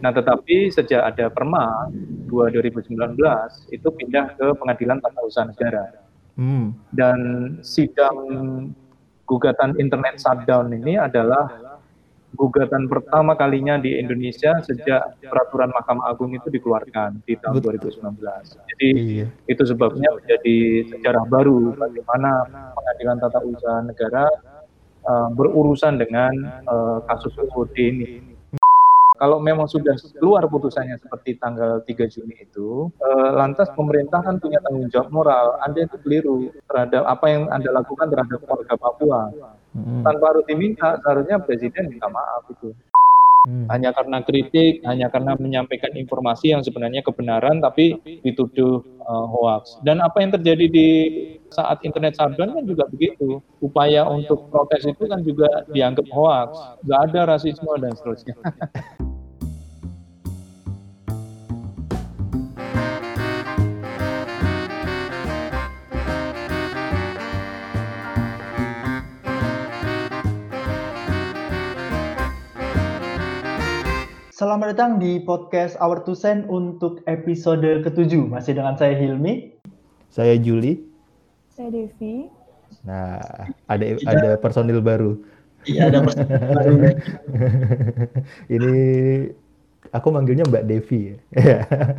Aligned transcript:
Nah, 0.00 0.12
tetapi 0.12 0.68
sejak 0.68 1.02
ada 1.14 1.32
Perma 1.32 1.88
2 2.28 2.52
2019 2.52 3.16
itu 3.72 3.88
pindah 3.88 4.36
ke 4.36 4.46
Pengadilan 4.56 5.00
Tata 5.00 5.20
Usaha 5.24 5.48
Negara. 5.48 5.84
Hmm. 6.36 6.76
Dan 6.92 7.18
sidang 7.64 8.16
gugatan 9.24 9.74
internet 9.80 10.20
shutdown 10.20 10.70
ini 10.70 11.00
adalah 11.00 11.48
gugatan 12.36 12.84
pertama 12.86 13.32
kalinya 13.32 13.80
di 13.80 13.96
Indonesia 13.96 14.60
sejak 14.60 15.16
peraturan 15.24 15.72
Mahkamah 15.72 16.12
Agung 16.12 16.36
itu 16.36 16.52
dikeluarkan 16.52 17.24
di 17.24 17.40
tahun 17.40 17.64
Betul. 17.64 17.80
2019. 17.80 18.20
Jadi 18.76 18.90
iya. 18.92 19.26
itu 19.48 19.62
sebabnya 19.64 20.12
menjadi 20.12 20.58
sejarah 20.92 21.24
baru 21.24 21.72
bagaimana 21.72 22.44
Pengadilan 22.76 23.16
Tata 23.24 23.40
Usaha 23.40 23.80
Negara 23.80 24.28
uh, 25.08 25.28
berurusan 25.32 25.96
dengan 25.96 26.32
uh, 26.68 27.00
kasus 27.08 27.32
UUD 27.40 27.76
ini 27.80 28.35
kalau 29.16 29.40
memang 29.40 29.66
sudah 29.66 29.96
keluar 30.20 30.44
putusannya 30.46 31.00
seperti 31.00 31.40
tanggal 31.40 31.80
3 31.82 32.06
Juni 32.12 32.36
itu, 32.40 32.92
eh, 33.00 33.30
lantas 33.32 33.72
pemerintah 33.72 34.20
kan 34.20 34.36
punya 34.36 34.60
tanggung 34.62 34.88
jawab 34.92 35.08
moral. 35.12 35.46
Anda 35.64 35.88
itu 35.88 35.96
keliru 36.04 36.52
terhadap 36.68 37.02
apa 37.08 37.26
yang 37.32 37.48
Anda 37.48 37.72
lakukan 37.72 38.12
terhadap 38.12 38.40
warga 38.44 38.74
Papua. 38.76 39.22
Hmm. 39.76 40.00
Tanpa 40.04 40.24
harus 40.32 40.44
diminta, 40.48 40.96
seharusnya 41.04 41.36
Presiden 41.44 41.92
minta 41.92 42.08
maaf 42.08 42.48
itu. 42.48 42.72
Hmm. 43.46 43.70
Hanya 43.70 43.94
karena 43.94 44.18
kritik, 44.26 44.82
hanya 44.82 45.06
karena 45.06 45.38
menyampaikan 45.38 45.94
informasi 45.94 46.50
yang 46.50 46.66
sebenarnya 46.66 47.06
kebenaran, 47.06 47.62
tapi 47.62 47.94
dituduh 48.26 48.82
uh, 49.06 49.26
hoax. 49.30 49.78
Dan 49.86 50.02
apa 50.02 50.18
yang 50.18 50.34
terjadi 50.34 50.66
di 50.66 50.88
saat 51.54 51.78
internet 51.86 52.18
shutdown 52.18 52.58
kan 52.58 52.64
juga 52.66 52.90
begitu. 52.90 53.38
Upaya 53.62 54.02
untuk 54.10 54.50
protes 54.50 54.82
itu 54.82 55.06
kan 55.06 55.22
juga 55.22 55.62
dianggap 55.70 56.10
hoax. 56.10 56.58
Gak 56.90 57.00
ada 57.12 57.38
rasisme 57.38 57.70
dan 57.78 57.94
seterusnya. 57.94 58.34
Selamat 74.36 74.76
datang 74.76 75.00
di 75.00 75.16
podcast 75.24 75.80
Our 75.80 76.04
Two 76.04 76.12
Cent 76.12 76.44
untuk 76.52 77.00
episode 77.08 77.80
ketujuh. 77.80 78.28
Masih 78.28 78.52
dengan 78.52 78.76
saya 78.76 78.92
Hilmi. 78.92 79.56
Saya 80.12 80.36
Juli. 80.36 80.76
Saya 81.48 81.72
Devi. 81.72 82.28
Nah, 82.84 83.16
ada 83.64 83.80
ya. 83.80 83.96
ada 84.04 84.36
personil 84.36 84.84
baru. 84.84 85.16
Iya, 85.64 85.88
ada 85.88 86.04
personil 86.04 86.36
baru. 86.52 86.76
Ini 88.60 88.76
aku 89.96 90.08
manggilnya 90.12 90.44
Mbak 90.44 90.68
Devi 90.68 91.16
ya. 91.16 91.16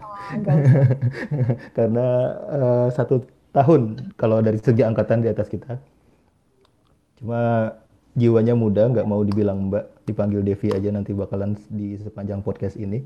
Oh, 0.06 0.22
Karena 1.82 2.08
uh, 2.54 2.88
satu 2.94 3.26
tahun 3.50 4.14
kalau 4.14 4.46
dari 4.46 4.62
segi 4.62 4.86
angkatan 4.86 5.26
di 5.26 5.34
atas 5.34 5.50
kita. 5.50 5.82
Cuma 7.18 7.74
jiwanya 8.18 8.58
muda, 8.58 8.90
nggak 8.90 9.06
mau 9.06 9.22
dibilang 9.22 9.70
Mbak 9.70 10.10
dipanggil 10.10 10.42
Devi 10.42 10.74
aja 10.74 10.90
nanti 10.90 11.14
bakalan 11.14 11.54
di 11.70 12.02
sepanjang 12.02 12.42
podcast 12.42 12.74
ini. 12.76 13.06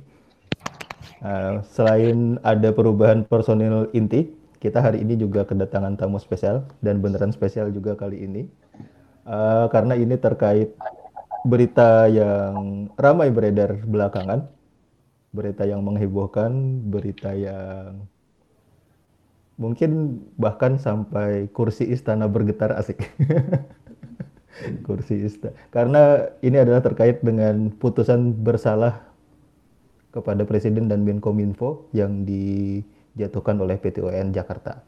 Uh, 1.22 1.62
selain 1.70 2.40
ada 2.42 2.73
perubahan 2.73 3.28
personil 3.28 3.92
inti, 3.94 4.31
kita 4.64 4.80
hari 4.81 5.03
ini 5.03 5.20
juga 5.20 5.45
kedatangan 5.45 6.00
tamu 6.00 6.18
spesial 6.18 6.66
dan 6.80 7.03
beneran 7.03 7.36
spesial 7.36 7.70
juga 7.70 7.94
kali 7.94 8.23
ini. 8.23 8.48
Uh, 9.28 9.70
karena 9.70 9.94
ini 10.00 10.18
terkait 10.18 10.73
berita 11.46 12.09
yang 12.09 12.88
ramai 12.98 13.30
beredar 13.30 13.84
belakangan, 13.86 14.50
berita 15.36 15.68
yang 15.68 15.84
menghebohkan, 15.86 16.81
berita 16.90 17.36
yang 17.36 18.08
mungkin 19.62 20.23
bahkan 20.42 20.81
sampai 20.81 21.52
kursi 21.53 21.86
istana 21.92 22.25
bergetar 22.25 22.73
asik. 22.80 22.97
kursi 24.86 25.26
ista. 25.26 25.52
Karena 25.74 26.28
ini 26.44 26.58
adalah 26.58 26.82
terkait 26.84 27.22
dengan 27.22 27.70
putusan 27.76 28.36
bersalah 28.42 29.02
kepada 30.12 30.44
Presiden 30.44 30.92
dan 30.92 31.08
Menkominfo 31.08 31.88
yang 31.96 32.28
dijatuhkan 32.28 33.58
oleh 33.60 33.80
PTON 33.80 34.36
Jakarta. 34.36 34.84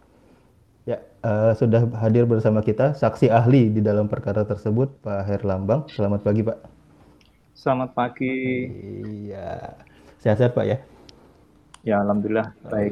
Ya, 0.83 0.99
uh, 1.23 1.55
sudah 1.55 1.87
hadir 2.03 2.27
bersama 2.27 2.59
kita 2.59 2.91
saksi 2.91 3.31
ahli 3.31 3.71
di 3.71 3.79
dalam 3.79 4.11
perkara 4.11 4.43
tersebut, 4.43 4.99
Pak 4.99 5.31
Herlambang. 5.31 5.87
Selamat 5.87 6.27
pagi, 6.27 6.43
Pak. 6.43 6.59
Selamat 7.55 7.95
pagi. 7.95 8.67
Iya. 9.31 9.79
Sehat-sehat, 10.19 10.51
Pak 10.51 10.65
ya? 10.67 10.77
Ya, 11.87 11.99
alhamdulillah 12.03 12.51
baik. 12.67 12.91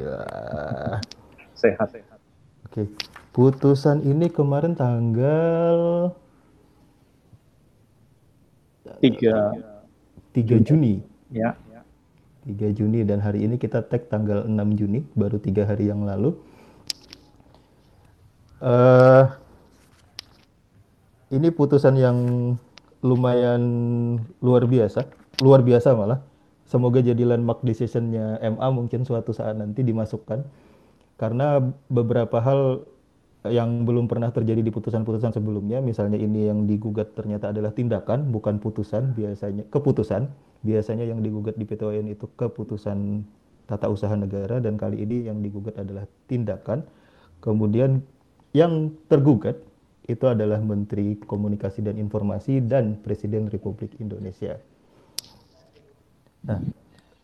Sehat. 1.56 1.92
Oke. 2.68 2.88
Putusan 3.32 4.04
ini 4.04 4.28
kemarin 4.28 4.76
tanggal 4.76 6.12
3 9.00 10.36
3 10.36 10.66
Juni. 10.66 11.00
Ya. 11.32 11.56
3 12.42 12.74
Juni 12.74 13.06
dan 13.06 13.22
hari 13.22 13.46
ini 13.46 13.54
kita 13.54 13.86
tag 13.86 14.10
tanggal 14.10 14.42
6 14.50 14.78
Juni, 14.78 15.06
baru 15.14 15.38
tiga 15.38 15.62
hari 15.62 15.86
yang 15.86 16.02
lalu. 16.02 16.34
Uh, 18.58 19.30
ini 21.30 21.50
putusan 21.54 21.94
yang 21.98 22.18
lumayan 23.02 23.62
luar 24.42 24.66
biasa, 24.66 25.06
luar 25.42 25.62
biasa 25.62 25.94
malah. 25.94 26.20
Semoga 26.66 27.04
jadi 27.04 27.22
landmark 27.26 27.62
decisionnya 27.62 28.40
MA 28.40 28.68
mungkin 28.74 29.06
suatu 29.06 29.30
saat 29.30 29.54
nanti 29.54 29.86
dimasukkan. 29.86 30.42
Karena 31.20 31.62
beberapa 31.86 32.42
hal 32.42 32.82
yang 33.50 33.82
belum 33.82 34.06
pernah 34.06 34.30
terjadi 34.30 34.62
di 34.62 34.70
putusan-putusan 34.70 35.34
sebelumnya, 35.34 35.82
misalnya 35.82 36.14
ini 36.14 36.46
yang 36.46 36.62
digugat 36.70 37.18
ternyata 37.18 37.50
adalah 37.50 37.74
tindakan, 37.74 38.30
bukan 38.30 38.62
putusan, 38.62 39.18
biasanya 39.18 39.66
keputusan. 39.66 40.30
Biasanya 40.62 41.10
yang 41.10 41.18
digugat 41.26 41.58
di 41.58 41.66
PTON 41.66 42.06
itu 42.06 42.30
keputusan 42.38 43.26
tata 43.66 43.90
usaha 43.90 44.14
negara 44.14 44.62
dan 44.62 44.78
kali 44.78 45.02
ini 45.02 45.26
yang 45.26 45.42
digugat 45.42 45.74
adalah 45.74 46.06
tindakan. 46.30 46.86
Kemudian 47.42 47.98
yang 48.54 48.94
tergugat 49.10 49.58
itu 50.06 50.22
adalah 50.22 50.62
Menteri 50.62 51.18
Komunikasi 51.18 51.82
dan 51.82 51.98
Informasi 51.98 52.62
dan 52.62 52.94
Presiden 53.02 53.50
Republik 53.50 53.98
Indonesia. 53.98 54.54
Nah, 56.46 56.62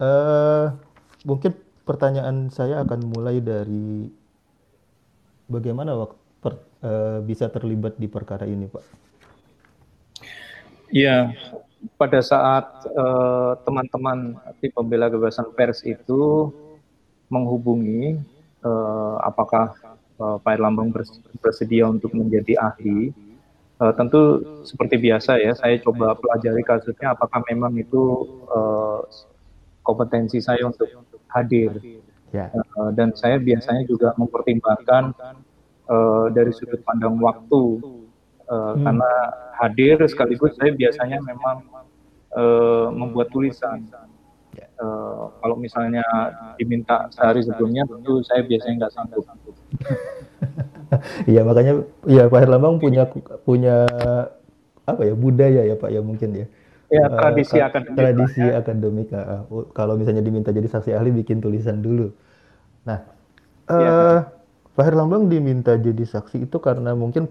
uh, 0.03 0.75
mungkin 1.23 1.55
pertanyaan 1.87 2.51
saya 2.51 2.83
akan 2.83 3.07
mulai 3.07 3.39
dari 3.39 4.11
bagaimana 5.48 5.97
waktu 5.97 6.20
per, 6.38 6.54
uh, 6.84 7.19
bisa 7.25 7.50
terlibat 7.50 7.98
di 7.98 8.06
perkara 8.06 8.47
ini, 8.47 8.69
Pak? 8.70 8.84
Iya, 10.88 11.36
pada 12.00 12.20
saat 12.25 12.88
eh, 12.88 13.53
teman-teman 13.62 14.41
tim 14.59 14.72
pembela 14.72 15.12
kebebasan 15.12 15.53
pers 15.53 15.84
itu 15.84 16.48
menghubungi 17.28 18.16
uh, 18.64 19.20
apakah 19.20 19.76
uh, 20.16 20.41
Pak 20.41 20.53
Erlambang 20.56 20.88
bersedia 21.44 21.84
untuk 21.84 22.16
menjadi 22.16 22.56
ahli, 22.56 23.12
uh, 23.84 23.92
tentu 23.92 24.41
seperti 24.65 24.97
biasa 24.97 25.36
ya, 25.36 25.53
saya 25.53 25.76
coba 25.76 26.16
pelajari 26.16 26.65
kasusnya 26.65 27.12
apakah 27.12 27.44
memang 27.53 27.76
itu 27.76 28.00
uh, 28.48 29.04
kompetensi 29.84 30.41
saya 30.41 30.65
untuk 30.65 30.88
hadir 31.28 31.76
Ya. 32.28 32.53
Uh, 32.77 32.93
dan 32.93 33.16
saya 33.16 33.41
biasanya 33.41 33.89
juga 33.89 34.12
mempertimbangkan 34.21 35.16
uh, 35.89 36.27
dari 36.28 36.53
sudut 36.53 36.84
pandang 36.84 37.16
waktu 37.16 37.62
uh, 38.49 38.77
hmm. 38.77 38.84
karena 38.84 39.12
hadir 39.56 39.97
sekaligus 40.06 40.53
saya 40.61 40.77
biasanya 40.77 41.19
memang 41.25 41.65
uh, 42.37 42.89
membuat 42.93 43.33
tulisan. 43.33 43.84
Uh, 44.78 45.31
kalau 45.43 45.59
misalnya 45.59 46.03
diminta 46.54 47.10
sehari 47.10 47.42
sebelumnya, 47.42 47.83
tentu 47.86 48.22
saya 48.22 48.47
biasanya 48.47 48.86
nggak 48.86 48.95
sanggup. 48.95 49.25
Iya 51.27 51.42
makanya 51.48 51.83
ya 52.07 52.30
Pak 52.30 52.47
Herlambang 52.47 52.78
punya 52.78 53.10
punya 53.42 53.86
apa 54.86 55.03
ya 55.03 55.15
budaya 55.19 55.63
ya 55.66 55.75
Pak 55.75 55.91
ya 55.91 56.01
mungkin 56.03 56.30
ya. 56.42 56.47
Ya, 56.89 57.05
tradisi 57.05 57.61
uh, 57.61 57.69
akademik. 57.69 57.97
Tradisi 58.01 58.45
ya. 58.45 58.65
akademik. 58.65 59.09
Uh, 59.13 59.69
kalau 59.77 60.01
misalnya 60.01 60.25
diminta 60.25 60.49
jadi 60.49 60.65
saksi 60.65 60.97
ahli, 60.97 61.13
bikin 61.13 61.45
tulisan 61.45 61.85
dulu. 61.85 62.09
Nah, 62.89 63.05
ya. 63.69 63.93
uh, 63.93 64.19
Pak 64.79 64.85
Herlambang 64.89 65.29
diminta 65.29 65.75
jadi 65.75 66.07
saksi 66.07 66.49
itu 66.49 66.57
karena 66.63 66.95
mungkin 66.95 67.27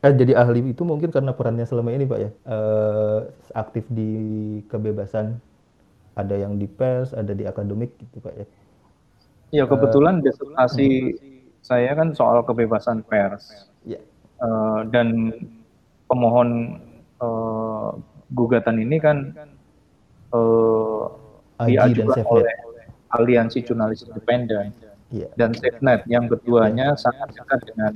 eh 0.00 0.12
jadi 0.16 0.32
ahli 0.36 0.72
itu 0.72 0.84
mungkin 0.84 1.12
karena 1.12 1.36
perannya 1.36 1.68
selama 1.68 1.92
ini 1.92 2.08
Pak 2.08 2.20
ya 2.20 2.30
uh, 2.48 3.28
aktif 3.52 3.84
di 3.92 4.12
kebebasan 4.68 5.36
ada 6.16 6.36
yang 6.36 6.56
di 6.56 6.64
pers 6.64 7.12
ada 7.12 7.36
di 7.36 7.44
akademik 7.44 7.92
gitu 8.00 8.20
Pak 8.24 8.34
ya 8.36 8.46
ya 9.52 9.64
kebetulan 9.68 10.20
uh, 10.20 10.22
disertasi 10.24 10.88
saya 11.60 11.92
kan 11.92 12.16
soal 12.16 12.40
kebebasan 12.44 13.04
pers 13.04 13.68
ya. 13.84 14.00
uh, 14.40 14.88
dan 14.88 15.36
pemohon 16.08 16.80
uh, 17.20 17.92
gugatan 18.30 18.78
ini 18.78 18.96
kan 19.02 19.34
uh, 20.34 21.04
diajukan 21.60 22.24
oleh 22.26 22.54
Aliansi 23.10 23.66
Jurnalis 23.66 24.06
Independen 24.06 24.70
yeah. 25.10 25.30
dan 25.34 25.50
SafeNet 25.52 26.06
yang 26.06 26.30
keduanya 26.30 26.94
yeah. 26.94 26.98
sangat 26.98 27.34
dekat 27.34 27.60
dengan 27.74 27.92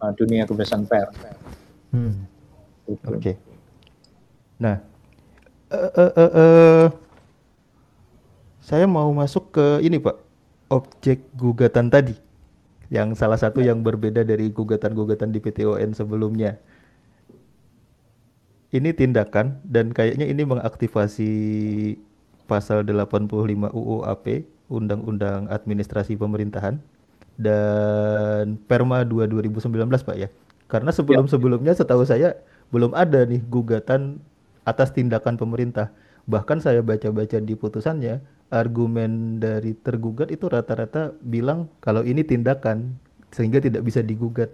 uh, 0.00 0.12
dunia 0.14 0.46
kebebasan 0.46 0.86
pers. 0.86 1.10
Hmm. 1.90 2.26
Gitu. 2.86 3.06
Oke. 3.10 3.18
Okay. 3.18 3.34
Nah, 4.62 4.78
uh, 5.74 5.92
uh, 5.98 6.12
uh, 6.14 6.32
uh, 6.32 6.86
saya 8.62 8.86
mau 8.86 9.10
masuk 9.10 9.50
ke 9.50 9.66
ini 9.82 9.98
Pak, 9.98 10.16
objek 10.70 11.26
gugatan 11.34 11.90
tadi, 11.90 12.14
yang 12.88 13.12
salah 13.18 13.36
satu 13.36 13.60
yang 13.60 13.82
berbeda 13.82 14.22
dari 14.22 14.48
gugatan-gugatan 14.48 15.34
di 15.34 15.42
PTON 15.42 15.92
sebelumnya. 15.92 16.56
Ini 18.74 18.90
tindakan 18.90 19.62
dan 19.62 19.94
kayaknya 19.94 20.26
ini 20.26 20.42
mengaktifasi 20.42 21.32
pasal 22.50 22.82
85 22.82 23.70
UU 23.70 24.02
AP, 24.02 24.50
Undang-Undang 24.66 25.46
Administrasi 25.46 26.18
Pemerintahan 26.18 26.82
dan 27.38 28.58
Perma 28.66 29.06
2 29.06 29.30
2019 29.30 29.70
Pak 29.86 30.16
ya. 30.18 30.26
Karena 30.66 30.90
sebelum-sebelumnya 30.90 31.70
setahu 31.70 32.02
saya 32.02 32.34
belum 32.74 32.98
ada 32.98 33.22
nih 33.22 33.46
gugatan 33.46 34.18
atas 34.66 34.90
tindakan 34.90 35.38
pemerintah. 35.38 35.94
Bahkan 36.26 36.58
saya 36.58 36.82
baca-baca 36.82 37.38
di 37.38 37.54
putusannya 37.54 38.18
argumen 38.50 39.38
dari 39.38 39.78
tergugat 39.78 40.34
itu 40.34 40.50
rata-rata 40.50 41.14
bilang 41.22 41.70
kalau 41.78 42.02
ini 42.02 42.26
tindakan 42.26 42.98
sehingga 43.30 43.62
tidak 43.62 43.86
bisa 43.86 44.02
digugat. 44.02 44.50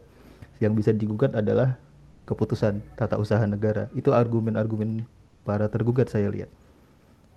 Yang 0.60 0.84
bisa 0.84 0.92
digugat 0.92 1.32
adalah 1.32 1.80
keputusan 2.30 2.78
tata 2.94 3.18
usaha 3.18 3.42
negara. 3.42 3.90
Itu 3.98 4.14
argumen-argumen 4.14 5.02
para 5.42 5.66
tergugat 5.66 6.14
saya 6.14 6.30
lihat. 6.30 6.46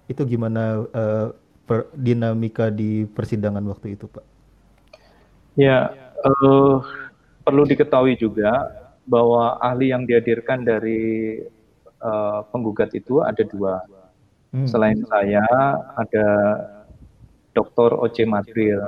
Itu 0.06 0.22
gimana 0.30 0.86
uh, 0.86 1.34
per, 1.66 1.90
dinamika 1.98 2.70
di 2.70 3.10
persidangan 3.10 3.66
waktu 3.66 3.98
itu, 3.98 4.06
Pak? 4.06 4.26
Ya, 5.58 5.90
uh, 6.22 6.86
perlu 7.42 7.66
diketahui 7.66 8.14
juga 8.22 8.70
bahwa 9.10 9.58
ahli 9.58 9.90
yang 9.90 10.06
dihadirkan 10.06 10.62
dari 10.62 11.42
uh, 11.98 12.46
penggugat 12.54 12.94
itu 12.94 13.26
ada 13.26 13.42
dua 13.42 13.82
Hmm. 14.54 14.70
Selain 14.70 15.02
saya 15.10 15.42
ada 15.98 16.28
Dr. 17.58 17.98
Oce 17.98 18.22
Madril 18.22 18.86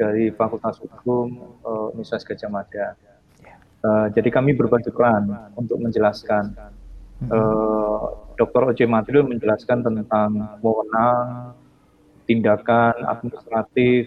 dari 0.00 0.32
Fakultas 0.32 0.80
Hukum 0.80 1.60
uh, 1.60 1.92
Universitas 1.92 2.24
Gajah 2.24 2.48
Mada. 2.48 2.96
Uh, 3.82 4.06
jadi 4.14 4.30
kami 4.30 4.54
berbagi 4.54 4.94
peran 4.94 5.26
untuk 5.58 5.82
menjelaskan. 5.82 6.54
Uh, 7.26 8.14
Dr. 8.34 8.74
Oce 8.74 8.86
Madril 8.86 9.22
menjelaskan 9.26 9.86
tentang 9.86 10.58
wewenang, 10.62 11.54
tindakan 12.26 12.94
administratif, 13.06 14.06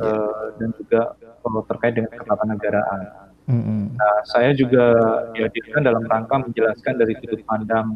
uh, 0.00 0.56
dan 0.60 0.72
juga 0.76 1.16
uh, 1.44 1.62
terkait 1.68 1.96
dengan 1.96 2.12
ketatanegaraan. 2.16 3.00
Mm-hmm. 3.44 3.80
Nah, 4.00 4.16
saya 4.24 4.56
juga 4.56 4.96
dihadirkan 5.36 5.84
dalam 5.84 6.04
rangka 6.08 6.48
menjelaskan 6.48 6.96
dari 6.96 7.12
sudut 7.20 7.44
pandang 7.44 7.92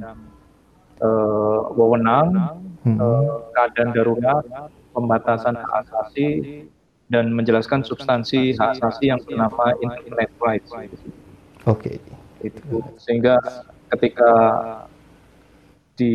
uh, 1.00 1.72
wewenang, 1.72 2.60
hmm. 2.84 2.98
uh, 3.00 3.48
keadaan 3.56 3.90
darurat, 3.94 4.44
pembatasan 4.92 5.56
hak 5.56 5.88
asasi, 5.88 6.28
dan 7.08 7.32
menjelaskan 7.32 7.80
substansi 7.80 8.52
hak 8.60 8.76
asasi 8.78 9.08
yang 9.08 9.20
bernama 9.24 9.72
internet 9.80 10.30
rights. 10.42 10.70
Oke. 11.66 11.98
Okay. 11.98 12.50
Itu 12.52 12.84
sehingga 13.02 13.40
ketika 13.90 14.32
di 15.98 16.14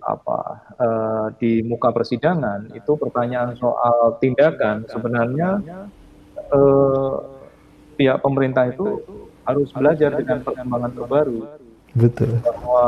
apa 0.00 0.38
uh, 0.80 1.26
di 1.36 1.60
muka 1.60 1.92
persidangan 1.92 2.72
itu 2.72 2.96
pertanyaan 2.96 3.52
soal 3.60 4.16
tindakan 4.16 4.88
sebenarnya 4.88 5.60
uh, 6.48 7.20
pihak 8.00 8.24
pemerintah 8.24 8.72
itu 8.72 9.04
harus 9.44 9.68
belajar 9.76 10.16
dengan 10.16 10.40
perkembangan 10.40 10.92
terbaru. 10.96 11.40
Betul. 11.92 12.40
Bahwa 12.40 12.86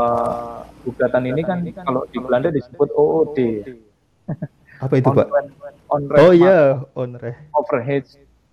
gugatan 0.89 1.25
ini 1.29 1.43
kan 1.45 1.59
kalau 1.85 2.09
di 2.09 2.19
Belanda 2.19 2.49
disebut 2.49 2.89
OOD. 2.97 3.39
Apa 4.77 4.95
itu, 5.01 5.09
Pak? 5.09 5.29
On 5.93 6.03
oh 6.19 6.33
iya, 6.35 6.83
on 6.99 7.15
overhead 7.55 8.05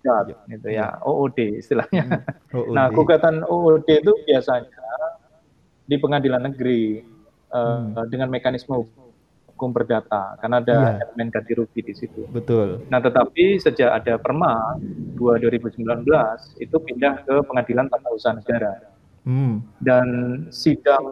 iya. 0.04 0.36
gitu 0.52 0.68
ya, 0.68 0.86
OOD 1.00 1.38
istilahnya. 1.64 2.04
OOD. 2.52 2.74
Nah, 2.76 2.92
gugatan 2.92 3.40
OOD 3.48 3.88
itu 3.88 4.12
biasanya 4.28 4.68
di 5.84 5.96
pengadilan 6.00 6.42
negeri 6.48 7.04
uh, 7.52 7.84
hmm. 7.84 8.08
dengan 8.08 8.28
mekanisme 8.32 8.72
hukum 9.54 9.70
perdata 9.70 10.34
karena 10.40 10.58
ada 10.58 10.76
yeah. 10.98 11.02
elemen 11.04 11.28
ganti 11.30 11.52
rugi 11.54 11.80
di 11.84 11.94
situ. 11.94 12.26
Betul. 12.32 12.82
Nah, 12.88 12.98
tetapi 12.98 13.60
sejak 13.60 14.02
ada 14.02 14.18
Perma 14.18 14.76
2 15.16 15.40
2019 15.44 16.04
itu 16.58 16.76
pindah 16.80 17.22
ke 17.22 17.34
Pengadilan 17.46 17.86
Tata 17.86 18.08
Usaha 18.10 18.34
Negara. 18.34 18.92
Hmm. 19.24 19.64
Dan 19.80 20.06
sidang 20.52 21.06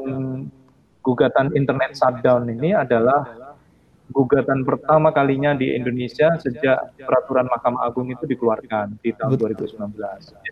gugatan 1.03 1.51
internet 1.57 1.99
shutdown 1.99 2.47
ini 2.51 2.77
adalah 2.77 3.25
gugatan 4.13 4.63
pertama 4.63 5.11
kalinya 5.11 5.57
di 5.57 5.73
Indonesia 5.73 6.37
sejak 6.39 6.95
peraturan 7.01 7.49
Mahkamah 7.49 7.89
Agung 7.89 8.13
itu 8.13 8.29
dikeluarkan 8.29 9.01
di 9.01 9.17
tahun 9.17 9.35
Betul. 9.35 9.57
2019. 9.57 9.97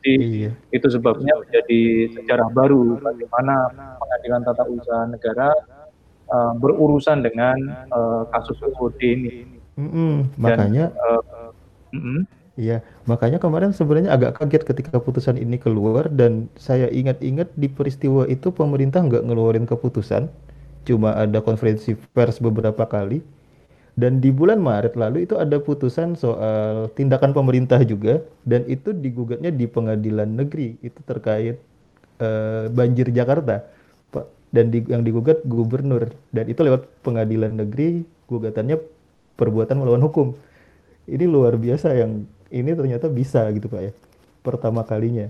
Jadi 0.01 0.15
iya. 0.19 0.51
itu 0.73 0.87
sebabnya 0.89 1.37
menjadi 1.37 1.83
sejarah 2.17 2.49
baru 2.51 2.99
bagaimana 2.99 3.71
pengadilan 4.01 4.41
tata 4.43 4.65
usaha 4.67 5.05
negara 5.07 5.49
uh, 6.33 6.53
berurusan 6.57 7.21
dengan 7.21 7.57
uh, 7.93 8.25
kasus 8.33 8.57
UUD 8.65 9.01
ini. 9.05 9.45
Mm 9.77 9.89
-hmm. 9.93 10.13
Makanya. 10.41 10.85
uh, 10.97 11.53
mm 11.93 12.03
-hmm. 12.03 12.21
Iya, 12.61 12.85
makanya 13.09 13.41
kemarin 13.41 13.73
sebenarnya 13.73 14.13
agak 14.13 14.37
kaget 14.37 14.69
ketika 14.69 15.01
keputusan 15.01 15.41
ini 15.41 15.57
keluar 15.57 16.13
dan 16.13 16.45
saya 16.61 16.93
ingat-ingat 16.93 17.57
di 17.57 17.73
peristiwa 17.73 18.29
itu 18.29 18.53
pemerintah 18.53 19.01
nggak 19.01 19.25
ngeluarin 19.25 19.65
keputusan, 19.65 20.29
cuma 20.85 21.17
ada 21.17 21.41
konferensi 21.41 21.97
pers 22.13 22.37
beberapa 22.37 22.85
kali. 22.85 23.25
Dan 24.01 24.25
di 24.25 24.33
bulan 24.33 24.65
Maret 24.65 24.97
lalu 24.97 25.29
itu 25.29 25.37
ada 25.37 25.61
putusan 25.61 26.17
soal 26.17 26.89
tindakan 26.97 27.37
pemerintah 27.37 27.85
juga 27.85 28.25
dan 28.49 28.65
itu 28.65 28.97
digugatnya 28.97 29.53
di 29.53 29.69
pengadilan 29.69 30.41
negeri 30.41 30.81
itu 30.81 30.97
terkait 31.05 31.61
uh, 32.17 32.73
banjir 32.73 33.13
Jakarta, 33.13 33.69
Pak. 34.09 34.25
Dan 34.49 34.73
di, 34.73 34.81
yang 34.89 35.05
digugat 35.05 35.45
gubernur 35.45 36.09
dan 36.33 36.49
itu 36.49 36.65
lewat 36.65 36.89
pengadilan 37.05 37.53
negeri 37.53 38.09
gugatannya 38.25 38.81
perbuatan 39.37 39.77
melawan 39.77 40.01
hukum. 40.01 40.33
Ini 41.05 41.29
luar 41.29 41.61
biasa 41.61 41.93
yang 41.93 42.25
ini 42.49 42.73
ternyata 42.73 43.13
bisa 43.13 43.45
gitu 43.53 43.69
Pak 43.69 43.83
ya. 43.85 43.93
Pertama 44.41 44.81
kalinya. 44.81 45.29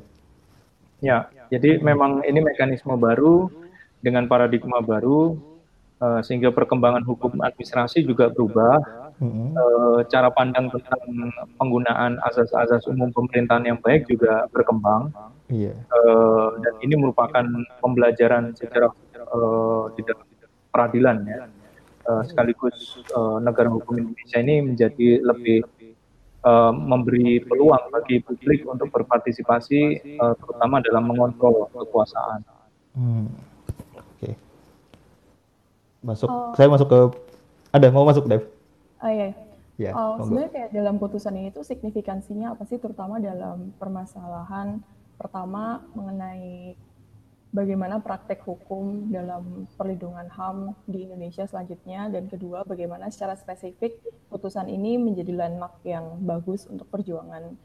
Ya, 1.02 1.26
jadi 1.50 1.82
memang 1.82 2.22
ini 2.22 2.38
mekanisme 2.38 2.94
baru 2.94 3.50
dengan 3.98 4.30
paradigma 4.30 4.78
baru 4.78 5.49
uh, 6.00 6.20
sehingga 6.24 6.50
perkembangan 6.50 7.04
hukum 7.04 7.38
administrasi 7.44 8.02
juga 8.02 8.32
berubah. 8.32 8.80
Uh, 9.20 10.00
cara 10.08 10.32
pandang 10.32 10.72
tentang 10.72 11.28
penggunaan 11.60 12.16
asas-asas 12.24 12.88
umum 12.88 13.12
pemerintahan 13.12 13.68
yang 13.68 13.78
baik 13.84 14.08
juga 14.08 14.48
berkembang. 14.48 15.12
Iya. 15.52 15.76
Uh, 15.92 16.56
dan 16.64 16.74
ini 16.80 16.96
merupakan 16.96 17.44
pembelajaran 17.84 18.56
secara 18.56 18.88
uh, 19.28 19.92
di 19.92 20.00
dalam 20.08 20.24
peradilan 20.72 21.16
ya. 21.28 21.40
Uh, 22.08 22.24
sekaligus 22.24 22.96
uh, 23.12 23.36
negara 23.44 23.68
hukum 23.68 23.92
Indonesia 23.92 24.40
ini 24.40 24.72
menjadi 24.72 25.20
lebih 25.20 25.68
uh, 26.48 26.72
memberi 26.72 27.44
peluang 27.44 27.92
bagi 27.92 28.24
publik 28.24 28.64
untuk 28.64 28.88
berpartisipasi 28.88 30.00
uh, 30.16 30.32
terutama 30.40 30.80
dalam 30.80 31.12
mengontrol 31.12 31.68
kekuasaan. 31.76 32.40
Hmm. 32.96 33.28
Masuk 36.00 36.28
oh. 36.28 36.52
saya 36.56 36.68
masuk 36.68 36.88
ke 36.88 37.00
ada 37.70 37.86
mau 37.92 38.08
masuk 38.08 38.26
Dev? 38.26 38.48
Oh 39.00 39.10
iya. 39.10 39.32
Ya, 39.80 39.96
oh, 39.96 40.20
sebenarnya 40.20 40.52
kayak 40.52 40.70
dalam 40.76 41.00
putusan 41.00 41.32
ini 41.40 41.48
tuh 41.56 41.64
signifikansinya 41.64 42.52
apa 42.52 42.68
sih 42.68 42.76
terutama 42.76 43.16
dalam 43.16 43.72
permasalahan 43.80 44.84
pertama 45.16 45.80
mengenai 45.96 46.76
bagaimana 47.50 47.98
praktek 47.98 48.44
hukum 48.46 49.10
dalam 49.10 49.66
perlindungan 49.74 50.30
HAM 50.30 50.72
di 50.86 51.06
Indonesia 51.06 51.44
selanjutnya, 51.44 52.06
dan 52.08 52.30
kedua, 52.30 52.62
bagaimana 52.62 53.10
secara 53.10 53.34
spesifik 53.34 53.98
putusan 54.30 54.70
ini 54.70 54.96
menjadi 54.96 55.34
landmark 55.34 55.82
yang 55.82 56.22
bagus 56.22 56.70
untuk 56.70 56.86
perjuangan 56.88 57.58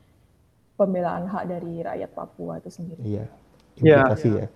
pembelaan 0.75 1.29
hak 1.29 1.43
dari 1.47 1.85
rakyat 1.85 2.11
Papua 2.11 2.59
itu 2.59 2.69
sendiri. 2.73 3.01
Iya, 3.05 3.25
implikasi 3.79 4.27
ya. 4.27 4.39
ya. 4.43 4.47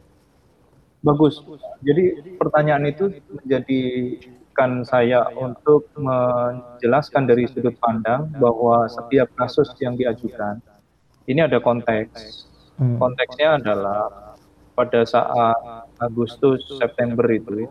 Bagus. 0.99 1.39
Jadi 1.79 2.35
pertanyaan 2.35 2.83
itu 2.91 3.07
menjadikan 3.31 4.83
saya 4.83 5.31
untuk 5.31 5.87
menjelaskan 5.95 7.23
dari 7.23 7.47
sudut 7.47 7.75
pandang 7.79 8.27
bahwa 8.35 8.83
setiap 8.91 9.31
kasus 9.39 9.71
yang 9.79 9.95
diajukan 9.95 10.59
ini 11.29 11.39
ada 11.45 11.61
konteks. 11.61 12.49
Hmm. 12.81 12.97
Konteksnya 12.97 13.61
adalah 13.61 14.33
pada 14.73 15.05
saat 15.05 15.85
Agustus 16.01 16.65
September 16.79 17.27
itu 17.29 17.69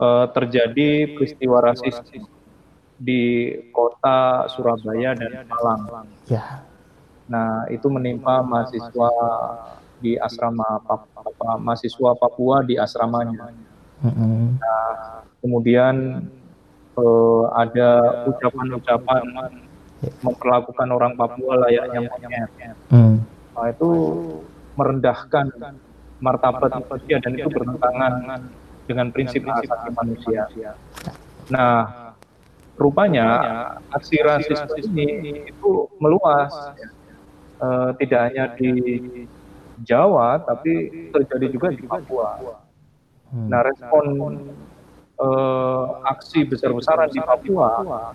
uh, 0.00 0.26
terjadi 0.32 1.12
peristiwa 1.12 1.60
rasis 1.60 2.00
di 2.96 3.52
kota 3.74 4.46
Surabaya 4.48 5.12
dan 5.12 5.44
Malang. 5.44 6.06
Ya. 6.30 6.62
Nah, 7.26 7.66
itu 7.68 7.90
menimpa 7.90 8.40
mahasiswa 8.40 9.10
di 10.02 10.18
asrama 10.18 10.82
Papua, 10.82 11.56
mahasiswa 11.62 12.18
Papua 12.18 12.66
di 12.66 12.74
asramanya. 12.74 13.54
Mm-hmm. 14.02 14.58
Nah, 14.58 14.90
kemudian 15.38 16.26
uh, 16.98 17.44
ada 17.54 17.90
ucapan-ucapan 18.26 19.22
memperlakukan 20.26 20.88
orang 20.90 21.14
Papua 21.14 21.62
layaknya 21.62 22.10
monyet. 22.10 22.50
Mm. 22.90 23.22
Nah, 23.54 23.66
itu 23.70 23.90
merendahkan 24.74 25.46
martabat 26.18 26.70
manusia 26.82 27.16
dan 27.22 27.32
itu 27.38 27.48
bertentangan 27.50 28.12
dengan 28.90 29.06
prinsip 29.14 29.46
hak 29.46 29.66
asasi 29.66 29.88
manusia. 29.94 30.42
Nah, 31.50 31.76
rupanya 32.78 33.26
aksi 33.94 34.18
rasisme 34.22 34.74
ini 34.90 35.46
itu 35.50 35.70
meluas, 36.02 36.50
uh, 37.62 37.94
tidak 38.00 38.20
hanya 38.32 38.44
di 38.58 38.70
Jawa, 39.82 40.42
tapi 40.42 41.10
terjadi 41.10 41.46
juga 41.52 41.68
di 41.74 41.84
Papua. 41.84 42.38
Hmm. 43.32 43.48
Nah, 43.48 43.60
respon 43.64 44.04
uh, 45.18 45.82
aksi 46.08 46.44
besar-besaran 46.46 47.08
di 47.10 47.20
Papua 47.22 48.12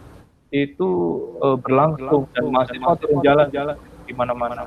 itu 0.54 0.90
uh, 1.44 1.58
berlangsung 1.60 2.30
dan 2.32 2.46
mahasiswa 2.48 2.94
turun 3.04 3.20
jalan-jalan 3.20 3.76
di 4.08 4.14
mana-mana. 4.16 4.64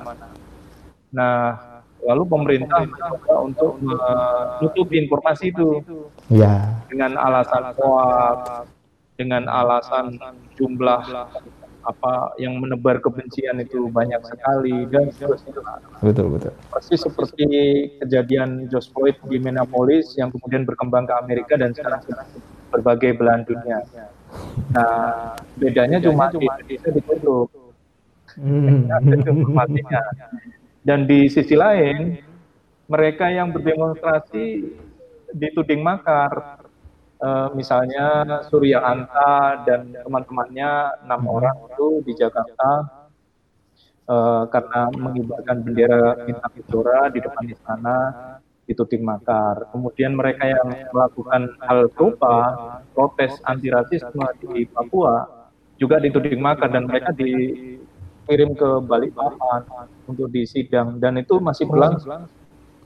Nah, 1.11 1.57
lalu 2.05 2.23
pemerintah 2.29 2.85
mencoba 2.85 3.33
untuk 3.41 3.73
menutupi 3.81 5.05
informasi 5.05 5.53
itu 5.53 5.81
ya. 6.29 6.81
dengan 6.89 7.17
alasan 7.17 7.73
hoax, 7.77 8.69
dengan 9.17 9.45
alasan 9.49 10.17
jumlah 10.57 11.01
apa 11.81 12.37
yang 12.37 12.61
menebar 12.61 13.01
kebencian 13.01 13.57
itu 13.57 13.89
banyak 13.89 14.21
sekali 14.21 14.85
dan 14.93 15.09
seterusnya. 15.09 15.53
Betul 16.05 16.37
betul. 16.37 16.53
Persis 16.69 17.01
seperti 17.01 17.45
kejadian 18.01 18.69
George 18.69 18.93
Floyd 18.93 19.17
di 19.25 19.41
Minneapolis 19.41 20.13
yang 20.17 20.29
kemudian 20.29 20.63
berkembang 20.63 21.09
ke 21.09 21.13
Amerika 21.17 21.57
dan 21.57 21.73
sekarang 21.73 22.05
berbagai 22.69 23.17
belahan 23.17 23.43
dunia. 23.43 23.81
Nah, 24.71 25.35
bedanya 25.57 25.97
cuma 25.99 26.31
di 26.31 26.45
Indonesia 26.45 26.89
ditutup. 26.93 27.49
Hmm. 28.39 28.87
Dan 30.81 31.03
di 31.03 31.27
sisi 31.27 31.53
lain, 31.53 32.15
mereka 32.87 33.27
yang 33.27 33.51
berdemonstrasi 33.51 34.71
dituding 35.35 35.83
makar 35.83 36.60
uh, 37.21 37.47
misalnya 37.53 38.25
Surya 38.49 38.81
Anta 38.81 39.63
dan 39.63 39.93
teman-temannya 39.93 41.05
enam 41.05 41.21
hmm. 41.21 41.35
orang 41.37 41.57
itu 41.69 41.87
di 42.03 42.13
Jakarta 42.17 42.71
uh, 44.09 44.43
karena 44.49 44.81
mengibarkan 44.91 45.57
bendera 45.63 46.17
bintang 46.25 46.51
Kejora 46.57 47.13
di 47.13 47.19
depan 47.21 47.45
istana 47.47 47.97
dituding 48.65 49.03
makar. 49.03 49.67
Kemudian 49.73 50.15
mereka 50.15 50.47
yang 50.47 50.67
melakukan 50.93 51.51
hal 51.65 51.91
serupa, 51.91 52.35
protes 52.95 53.35
anti 53.43 53.67
rasisme 53.67 54.25
di 54.41 54.63
Papua 54.69 55.27
juga 55.75 55.97
dituding 55.97 56.37
makar 56.37 56.69
dan 56.69 56.85
mereka 56.85 57.09
dikirim 57.11 58.53
ke 58.53 58.69
Balikpapan 58.85 59.65
untuk 60.05 60.29
disidang 60.29 61.01
dan 61.01 61.17
itu 61.19 61.41
masih 61.41 61.65
berlangsung. 61.67 62.29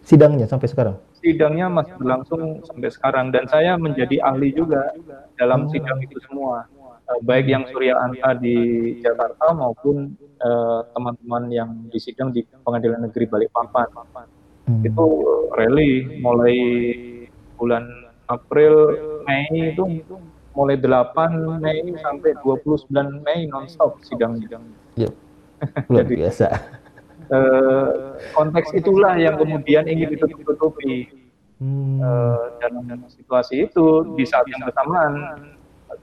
Sidangnya 0.06 0.48
sampai 0.48 0.70
sekarang? 0.70 0.96
Sidangnya 1.26 1.66
masih 1.74 1.98
berlangsung 1.98 2.62
sampai 2.70 2.94
sekarang 2.94 3.34
dan 3.34 3.50
saya 3.50 3.74
menjadi 3.82 4.22
ahli 4.22 4.54
juga 4.54 4.94
dalam 5.42 5.66
sidang 5.74 5.98
itu 6.06 6.22
semua 6.30 6.70
uh, 7.10 7.20
baik 7.26 7.50
yang 7.50 7.66
Surya 7.74 7.98
Anta 7.98 8.38
di 8.38 8.58
Jakarta 9.02 9.50
maupun 9.58 10.14
eh, 10.22 10.80
teman-teman 10.94 11.50
uh, 11.50 11.56
yang 11.58 11.70
disidang 11.90 12.30
di 12.30 12.46
Pengadilan 12.62 13.10
Negeri 13.10 13.26
Balikpapan 13.26 13.90
hmm. 14.70 14.86
itu 14.86 15.06
rally 15.58 16.22
mulai 16.22 16.58
bulan 17.58 17.90
April 18.30 18.94
Mei 19.26 19.74
itu 19.74 20.06
mulai 20.54 20.78
8 20.78 21.58
Mei 21.58 21.82
sampai 22.06 22.38
29 22.46 23.26
Mei 23.26 23.50
nonstop 23.50 23.98
sidang 24.06 24.38
sidang. 24.38 24.62
Yep. 24.94 25.14
Luar 25.90 26.06
biasa 26.14 26.48
eh, 27.32 27.88
konteks 28.34 28.76
itulah 28.76 29.16
yang 29.18 29.40
kemudian 29.40 29.86
ingin 29.86 30.14
ditutup-tutupi 30.18 31.10
hmm. 31.62 32.00
eh, 32.02 32.44
dalam 32.62 33.06
situasi 33.10 33.70
itu 33.70 34.16
di 34.18 34.26
saat 34.28 34.46
yang 34.50 34.66
bersamaan 34.66 35.14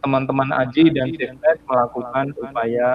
teman-teman 0.03 0.51
Aji 0.57 0.91
dan 0.95 1.13
Sifnet 1.15 1.59
melakukan 1.67 2.33
upaya 2.39 2.91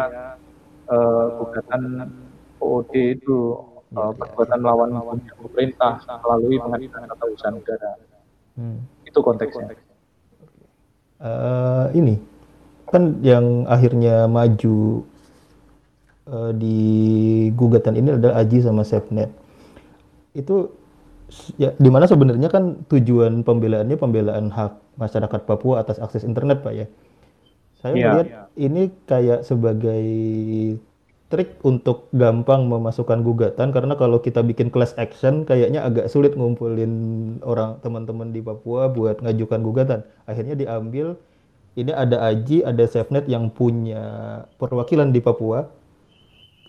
eh, 0.88 1.26
gugatan 1.38 2.12
OOD 2.58 2.94
itu 3.22 3.38
uh, 3.96 4.12
perbuatan 4.16 4.60
melawan 4.60 5.22
pemerintah 5.38 6.02
melalui 6.26 6.58
pengadilan 6.60 7.08
tata 7.08 7.26
usaha 7.30 7.52
negara. 7.54 7.92
Hmm. 8.58 8.84
Itu 9.06 9.20
konteksnya. 9.22 9.78
Uh, 11.18 11.90
ini 11.98 12.22
kan 12.88 13.20
yang 13.26 13.66
akhirnya 13.66 14.30
maju 14.30 15.04
uh, 16.30 16.52
di 16.54 16.78
gugatan 17.56 17.96
ini 17.98 18.16
adalah 18.16 18.44
Aji 18.44 18.64
sama 18.64 18.84
SafeNet. 18.84 19.32
Itu 20.36 20.72
ya 21.60 21.76
di 21.76 21.90
mana 21.92 22.08
sebenarnya 22.08 22.48
kan 22.48 22.88
tujuan 22.88 23.44
pembelaannya 23.44 23.98
pembelaan 24.00 24.48
hak 24.52 25.00
masyarakat 25.00 25.42
Papua 25.44 25.84
atas 25.84 26.00
akses 26.00 26.24
internet, 26.24 26.64
Pak 26.64 26.74
ya. 26.76 26.86
Saya 27.78 27.94
yeah, 27.94 28.06
melihat 28.12 28.28
yeah. 28.28 28.46
ini 28.58 28.82
kayak 29.06 29.46
sebagai 29.46 30.06
trik 31.28 31.60
untuk 31.68 32.08
gampang 32.16 32.72
memasukkan 32.72 33.20
gugatan 33.20 33.76
karena 33.76 34.00
kalau 34.00 34.24
kita 34.24 34.40
bikin 34.40 34.72
class 34.72 34.96
action 34.96 35.44
kayaknya 35.44 35.84
agak 35.84 36.08
sulit 36.08 36.40
ngumpulin 36.40 37.36
orang 37.44 37.84
teman-teman 37.84 38.32
di 38.32 38.40
Papua 38.40 38.88
buat 38.88 39.20
ngajukan 39.20 39.60
gugatan. 39.60 40.00
Akhirnya 40.24 40.56
diambil 40.56 41.20
ini 41.78 41.92
ada 41.94 42.26
Aji, 42.32 42.64
ada 42.66 42.88
SafeNet 42.88 43.28
yang 43.30 43.52
punya 43.54 44.02
perwakilan 44.58 45.12
di 45.14 45.20
Papua 45.22 45.68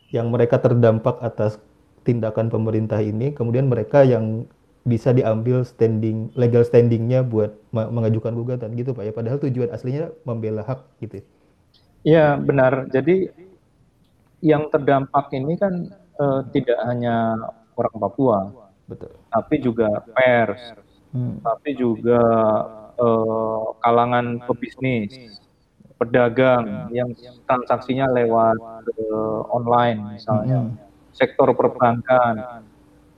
yang 0.08 0.32
mereka 0.32 0.56
terdampak 0.60 1.20
atas 1.20 1.60
tindakan 2.04 2.48
pemerintah 2.48 3.00
ini, 3.04 3.36
kemudian 3.36 3.68
mereka 3.68 4.04
yang 4.04 4.48
bisa 4.88 5.12
diambil 5.12 5.68
standing 5.68 6.32
legal 6.32 6.64
standingnya 6.64 7.20
buat 7.20 7.52
mengajukan 7.76 8.32
gugatan 8.32 8.72
gitu 8.72 8.96
pak 8.96 9.04
ya. 9.04 9.12
Padahal 9.12 9.36
tujuan 9.44 9.68
aslinya 9.68 10.08
membela 10.24 10.64
hak 10.64 10.80
gitu. 11.04 11.20
Ya 12.08 12.40
benar. 12.40 12.88
Jadi 12.88 13.28
yang 14.40 14.72
terdampak 14.72 15.28
ini 15.36 15.60
kan 15.60 15.92
uh, 16.16 16.40
tidak 16.54 16.78
hanya 16.88 17.36
orang 17.76 17.96
Papua, 17.98 18.38
betul. 18.88 19.12
Tapi 19.28 19.54
juga 19.60 20.02
pers, 20.14 20.78
hmm. 21.12 21.42
tapi 21.42 21.70
juga 21.74 22.22
uh, 22.96 23.74
kalangan 23.82 24.40
pebisnis, 24.46 25.42
pedagang 25.98 26.88
yang 26.94 27.10
transaksinya 27.44 28.06
lewat 28.14 28.56
uh, 29.10 29.42
online 29.50 30.14
misalnya, 30.14 30.70
hmm. 30.70 30.78
sektor 31.10 31.50
perbankan, 31.52 32.62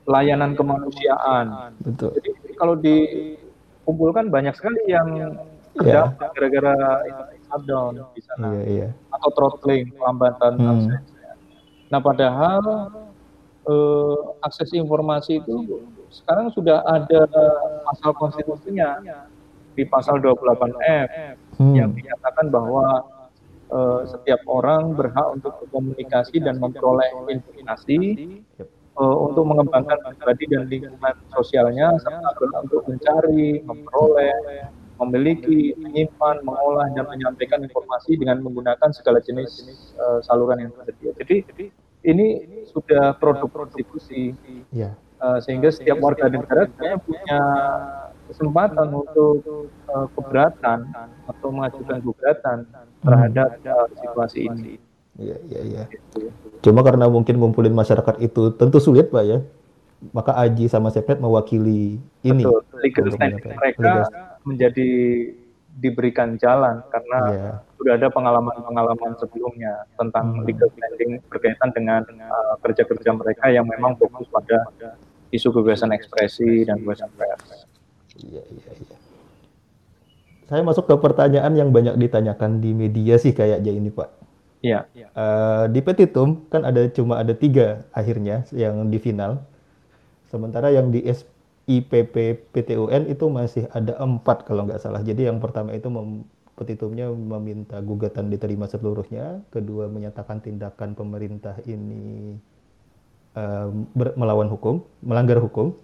layanan 0.09 0.57
kemanusiaan. 0.57 1.77
Betul. 1.85 2.17
Jadi 2.17 2.31
kalau 2.57 2.75
dikumpulkan 2.81 4.33
banyak 4.33 4.57
sekali 4.57 4.81
yang 4.89 5.37
yeah. 5.85 6.09
gara-gara 6.17 6.75
shutdown 7.47 7.93
di 8.17 8.23
sana 8.25 8.49
yeah, 8.65 8.89
yeah. 8.89 8.91
atau 9.13 9.29
throttling 9.37 9.93
pelambatan 9.95 10.53
hmm. 10.57 10.71
akses. 10.73 11.03
Nah 11.91 12.01
padahal 12.01 12.63
uh, 13.69 14.19
akses 14.41 14.73
informasi 14.73 15.45
itu 15.45 15.85
sekarang 16.11 16.51
sudah 16.51 16.83
ada 16.87 17.23
pasal 17.87 18.11
konstitusinya 18.19 18.99
di 19.81 19.89
pasal 19.89 20.21
28F 20.21 21.09
hmm. 21.57 21.73
yang 21.73 21.97
dinyatakan 21.97 22.53
bahwa 22.53 23.01
uh, 23.73 24.05
setiap 24.05 24.45
orang 24.45 24.93
berhak 24.93 25.25
untuk 25.33 25.57
berkomunikasi 25.65 26.45
dan 26.45 26.61
memperoleh 26.61 27.09
informasi 27.33 27.97
uh, 29.01 29.17
untuk 29.25 29.49
mengembangkan 29.49 29.97
pribadi 30.21 30.45
dan 30.53 30.69
lingkungan 30.69 31.17
sosialnya 31.33 31.97
serta 32.05 32.29
berhak 32.37 32.61
untuk 32.69 32.85
mencari, 32.85 33.65
memperoleh, 33.65 34.69
memiliki, 35.01 35.73
menyimpan, 35.81 36.45
mengolah 36.45 36.93
dan 36.93 37.09
menyampaikan 37.09 37.65
informasi 37.65 38.21
dengan 38.21 38.45
menggunakan 38.45 38.93
segala 38.93 39.25
jenis 39.25 39.65
uh, 39.97 40.21
saluran 40.21 40.69
yang 40.69 40.73
tersedia. 40.77 41.17
Jadi 41.25 41.73
ini 42.05 42.29
sudah 42.69 43.17
produk 43.17 43.49
konstitusi. 43.49 44.37
Yeah. 44.73 44.93
Uh, 45.21 45.37
sehingga 45.37 45.69
setiap 45.69 46.01
warga 46.01 46.33
negara 46.33 46.65
punya 47.05 47.41
kesempatan 48.31 48.89
untuk 48.95 49.43
uh, 49.91 50.07
keberatan 50.15 50.87
atau 51.27 51.49
mengajukan 51.51 51.99
gugatan 52.01 52.59
terhadap 53.03 53.59
uh, 53.67 53.87
situasi 53.99 54.47
ini. 54.47 54.73
Iya, 55.21 55.37
iya, 55.51 55.61
iya. 55.67 55.83
Cuma 56.65 56.81
karena 56.81 57.11
mungkin 57.11 57.37
ngumpulin 57.37 57.75
masyarakat 57.75 58.23
itu 58.25 58.55
tentu 58.57 58.79
sulit, 58.81 59.13
Pak 59.13 59.25
ya. 59.27 59.39
Maka 60.17 60.33
Aji 60.33 60.65
sama 60.71 60.89
Sepret 60.89 61.21
mewakili 61.21 62.01
ini. 62.25 62.43
Betul. 62.47 62.65
Legal 62.81 63.07
standing 63.13 63.53
mereka 63.53 63.85
legal, 63.85 64.01
menjadi 64.49 64.89
diberikan 65.81 66.35
jalan 66.41 66.83
karena 66.91 67.19
yeah. 67.31 67.55
sudah 67.79 67.95
ada 67.97 68.09
pengalaman-pengalaman 68.11 69.17
sebelumnya 69.17 69.87
tentang 69.97 70.41
hmm. 70.41 70.45
legal 70.45 70.69
standing 70.77 71.23
berkaitan 71.31 71.71
dengan 71.73 72.03
uh, 72.27 72.59
kerja-kerja 72.61 73.11
mereka 73.15 73.49
yang 73.49 73.65
memang 73.65 73.95
fokus 73.97 74.27
pada 74.29 74.67
isu 75.31 75.55
kebebasan 75.55 75.95
ekspresi 75.95 76.67
dan 76.67 76.83
kebebasan 76.83 77.11
pers. 77.15 77.70
Iya, 78.21 78.43
iya, 78.45 78.73
iya. 78.77 78.97
Saya 80.51 80.67
masuk 80.67 80.91
ke 80.91 80.95
pertanyaan 80.99 81.55
yang 81.55 81.71
banyak 81.71 81.95
ditanyakan 81.95 82.59
di 82.59 82.75
media 82.75 83.15
sih 83.17 83.31
kayaknya 83.31 83.71
ini 83.71 83.91
Pak. 83.91 84.09
Iya. 84.61 84.85
Uh, 85.17 85.65
di 85.73 85.81
petitum 85.81 86.45
kan 86.53 86.69
ada 86.69 86.85
cuma 86.93 87.17
ada 87.17 87.33
tiga 87.33 87.87
akhirnya 87.95 88.45
yang 88.53 88.91
di 88.93 88.99
final. 89.01 89.41
Sementara 90.29 90.69
yang 90.71 90.93
di 90.93 91.07
IPP 91.71 92.15
PTUN 92.51 93.07
itu 93.07 93.25
masih 93.31 93.65
ada 93.71 93.95
empat 94.03 94.43
kalau 94.43 94.67
nggak 94.67 94.83
salah. 94.83 95.01
Jadi 95.07 95.31
yang 95.31 95.39
pertama 95.39 95.71
itu 95.71 95.87
mem, 95.87 96.27
petitumnya 96.59 97.09
meminta 97.09 97.79
gugatan 97.81 98.29
diterima 98.29 98.67
seluruhnya, 98.67 99.41
kedua 99.55 99.87
menyatakan 99.87 100.43
tindakan 100.43 100.99
pemerintah 100.99 101.57
ini 101.65 102.37
uh, 103.39 103.71
ber, 103.95 104.13
melawan 104.19 104.51
hukum, 104.51 104.83
melanggar 105.01 105.39
hukum, 105.39 105.79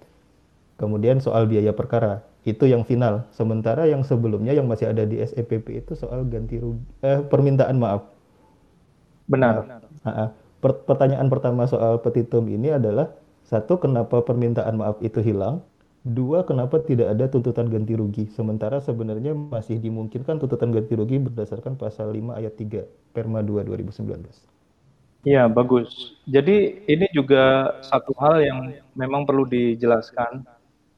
kemudian 0.77 1.21
soal 1.21 1.49
biaya 1.49 1.73
perkara 1.77 2.25
itu 2.47 2.65
yang 2.69 2.87
final. 2.87 3.27
Sementara 3.35 3.85
yang 3.91 4.07
sebelumnya 4.07 4.55
yang 4.55 4.71
masih 4.71 4.93
ada 4.93 5.03
di 5.03 5.19
SEPP 5.19 5.83
itu 5.83 5.93
soal 5.99 6.25
ganti 6.29 6.63
rugi, 6.63 6.81
eh, 7.03 7.21
permintaan 7.27 7.77
maaf. 7.77 8.07
Benar. 9.27 9.67
Nah, 10.07 10.31
pertanyaan 10.63 11.27
pertama 11.27 11.67
soal 11.67 11.99
petitum 11.99 12.47
ini 12.47 12.71
adalah 12.71 13.11
satu 13.43 13.83
kenapa 13.83 14.23
permintaan 14.23 14.79
maaf 14.79 15.03
itu 15.03 15.19
hilang 15.19 15.67
Dua, 16.07 16.47
kenapa 16.47 16.79
tidak 16.87 17.19
ada 17.19 17.27
tuntutan 17.27 17.67
ganti 17.67 17.99
rugi? 17.99 18.31
Sementara 18.31 18.79
sebenarnya 18.79 19.35
masih 19.35 19.83
dimungkinkan 19.83 20.39
tuntutan 20.39 20.71
ganti 20.71 20.95
rugi 20.95 21.19
berdasarkan 21.19 21.75
pasal 21.75 22.15
5 22.15 22.39
ayat 22.39 22.55
3 22.55 22.87
Perma 23.11 23.43
2 23.43 23.67
2019. 23.67 24.23
Iya, 25.27 25.51
bagus. 25.51 26.15
Jadi 26.31 26.87
ini 26.87 27.11
juga 27.11 27.75
satu 27.83 28.15
hal 28.23 28.39
yang 28.39 28.59
memang 28.95 29.27
perlu 29.27 29.51
dijelaskan 29.51 30.47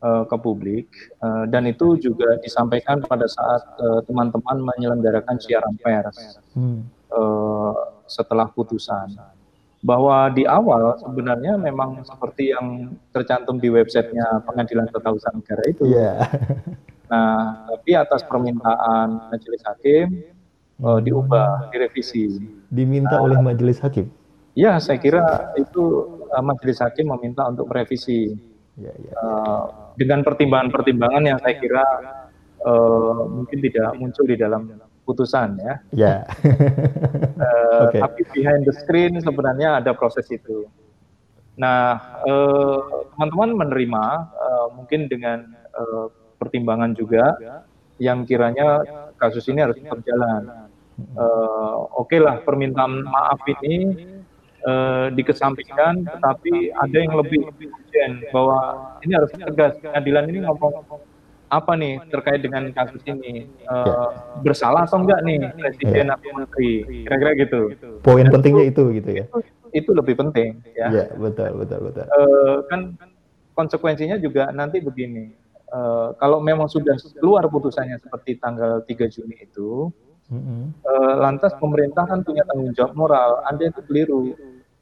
uh, 0.02 0.25
ke 0.26 0.37
publik 0.38 0.87
uh, 1.23 1.45
dan 1.50 1.67
itu 1.67 1.99
juga 1.99 2.38
disampaikan 2.43 3.02
pada 3.02 3.26
saat 3.26 3.62
eh, 3.78 4.00
teman-teman 4.07 4.59
uh, 4.62 4.67
menyelenggarakan 4.75 5.37
siaran 5.43 5.75
pers 5.81 6.38
hmm. 6.55 6.87
uh, 7.14 7.75
setelah 8.07 8.49
putusan 8.50 9.14
bahwa 9.78 10.26
di 10.35 10.43
awal 10.43 10.99
sebenarnya 10.99 11.55
memang 11.55 12.02
seperti 12.02 12.50
yang 12.50 12.99
tercantum 13.14 13.62
di 13.62 13.71
websitenya 13.71 14.43
Pengadilan 14.43 14.90
Tata 14.90 15.14
Usaha 15.14 15.31
Negara 15.31 15.62
itu. 15.71 15.87
Yeah. 15.87 16.26
Nah, 17.09 17.64
tapi 17.64 17.97
atas 17.97 18.21
permintaan 18.21 19.33
majelis 19.33 19.64
hakim 19.64 20.28
uh, 20.85 21.00
diubah, 21.00 21.73
direvisi. 21.73 22.37
Diminta 22.69 23.17
nah, 23.17 23.25
oleh 23.25 23.40
majelis 23.40 23.81
hakim? 23.81 24.12
Ya, 24.52 24.76
saya 24.76 25.00
kira 25.00 25.57
itu 25.57 26.05
uh, 26.28 26.45
majelis 26.45 26.85
hakim 26.85 27.09
meminta 27.09 27.49
untuk 27.49 27.64
merevisi. 27.73 28.37
Yeah, 28.76 28.93
yeah. 29.00 29.14
Uh, 29.25 29.88
dengan 29.99 30.23
pertimbangan-pertimbangan 30.23 31.23
yang 31.26 31.38
saya 31.43 31.59
kira 31.59 31.85
uh, 32.62 33.26
mungkin 33.26 33.59
tidak 33.59 33.99
muncul 33.99 34.25
di 34.31 34.38
dalam 34.38 34.78
putusan 35.02 35.59
ya. 35.59 35.75
Ya. 35.90 36.17
uh, 37.43 37.90
okay. 37.90 37.99
Tapi 37.99 38.21
behind 38.31 38.62
the 38.62 38.75
screen 38.76 39.19
sebenarnya 39.19 39.83
ada 39.83 39.90
proses 39.97 40.31
itu. 40.31 40.71
Nah, 41.59 41.99
eh, 42.23 42.78
teman-teman 43.19 43.50
uh, 43.50 43.59
menerima 43.67 44.05
uh, 44.31 44.67
mungkin 44.78 45.11
dengan 45.11 45.43
uh, 45.75 46.07
pertimbangan 46.38 46.95
juga 46.95 47.35
yang 47.99 48.23
kiranya 48.23 48.87
kasus 49.19 49.43
ini 49.50 49.67
harus 49.67 49.75
berjalan. 49.83 50.71
Uh, 51.19 51.90
Oke 51.99 52.14
okay 52.14 52.21
lah 52.23 52.38
permintaan 52.47 53.02
maaf 53.02 53.43
ini 53.59 54.07
uh, 54.67 55.07
dikesampingkan, 55.15 56.07
tetapi 56.07 56.73
ada 56.75 56.97
yang 56.97 57.14
lebih 57.18 57.47
urgent 57.47 58.14
bahwa 58.35 58.59
ini 59.05 59.12
harus 59.14 59.31
tegas. 59.35 59.79
Pengadilan 59.79 60.25
ini 60.31 60.38
ngomong 60.47 60.75
apa 61.49 61.73
nih 61.81 62.03
terkait 62.12 62.40
dengan 62.44 62.68
kasus 62.75 63.01
ini? 63.07 63.49
Uh, 63.68 64.11
bersalah 64.42 64.85
atau 64.85 65.01
enggak 65.01 65.21
nih 65.25 65.49
presiden 65.55 66.11
ya. 66.11 66.16
atau 66.16 66.29
menteri? 66.35 66.73
Kira-kira 67.07 67.33
gitu. 67.38 67.61
Poin 68.03 68.25
Dan 68.27 68.35
pentingnya 68.35 68.64
itu, 68.68 68.83
gitu 68.97 69.11
ya. 69.12 69.25
Itu, 69.29 69.38
itu 69.73 69.90
lebih 69.92 70.16
penting 70.16 70.64
ya, 70.73 70.88
ya 70.88 71.05
betul 71.21 71.61
betul 71.61 71.92
betul. 71.92 72.05
Uh, 72.09 72.64
kan 72.73 72.97
konsekuensinya 73.53 74.16
juga 74.16 74.49
nanti 74.55 74.81
begini. 74.81 75.35
Uh, 75.68 76.16
kalau 76.16 76.40
memang 76.40 76.64
sudah 76.64 76.97
keluar 77.21 77.44
putusannya 77.44 78.01
seperti 78.01 78.40
tanggal 78.40 78.81
3 78.88 78.88
Juni 79.12 79.37
itu 79.37 79.92
mm-hmm. 80.33 80.61
lantas 81.19 81.53
pemerintah 81.57 82.05
kan 82.09 82.21
punya 82.25 82.45
tanggung 82.49 82.73
jawab 82.73 82.93
moral 82.97 83.31
anda 83.49 83.69
itu 83.69 83.81
keliru 83.85 84.37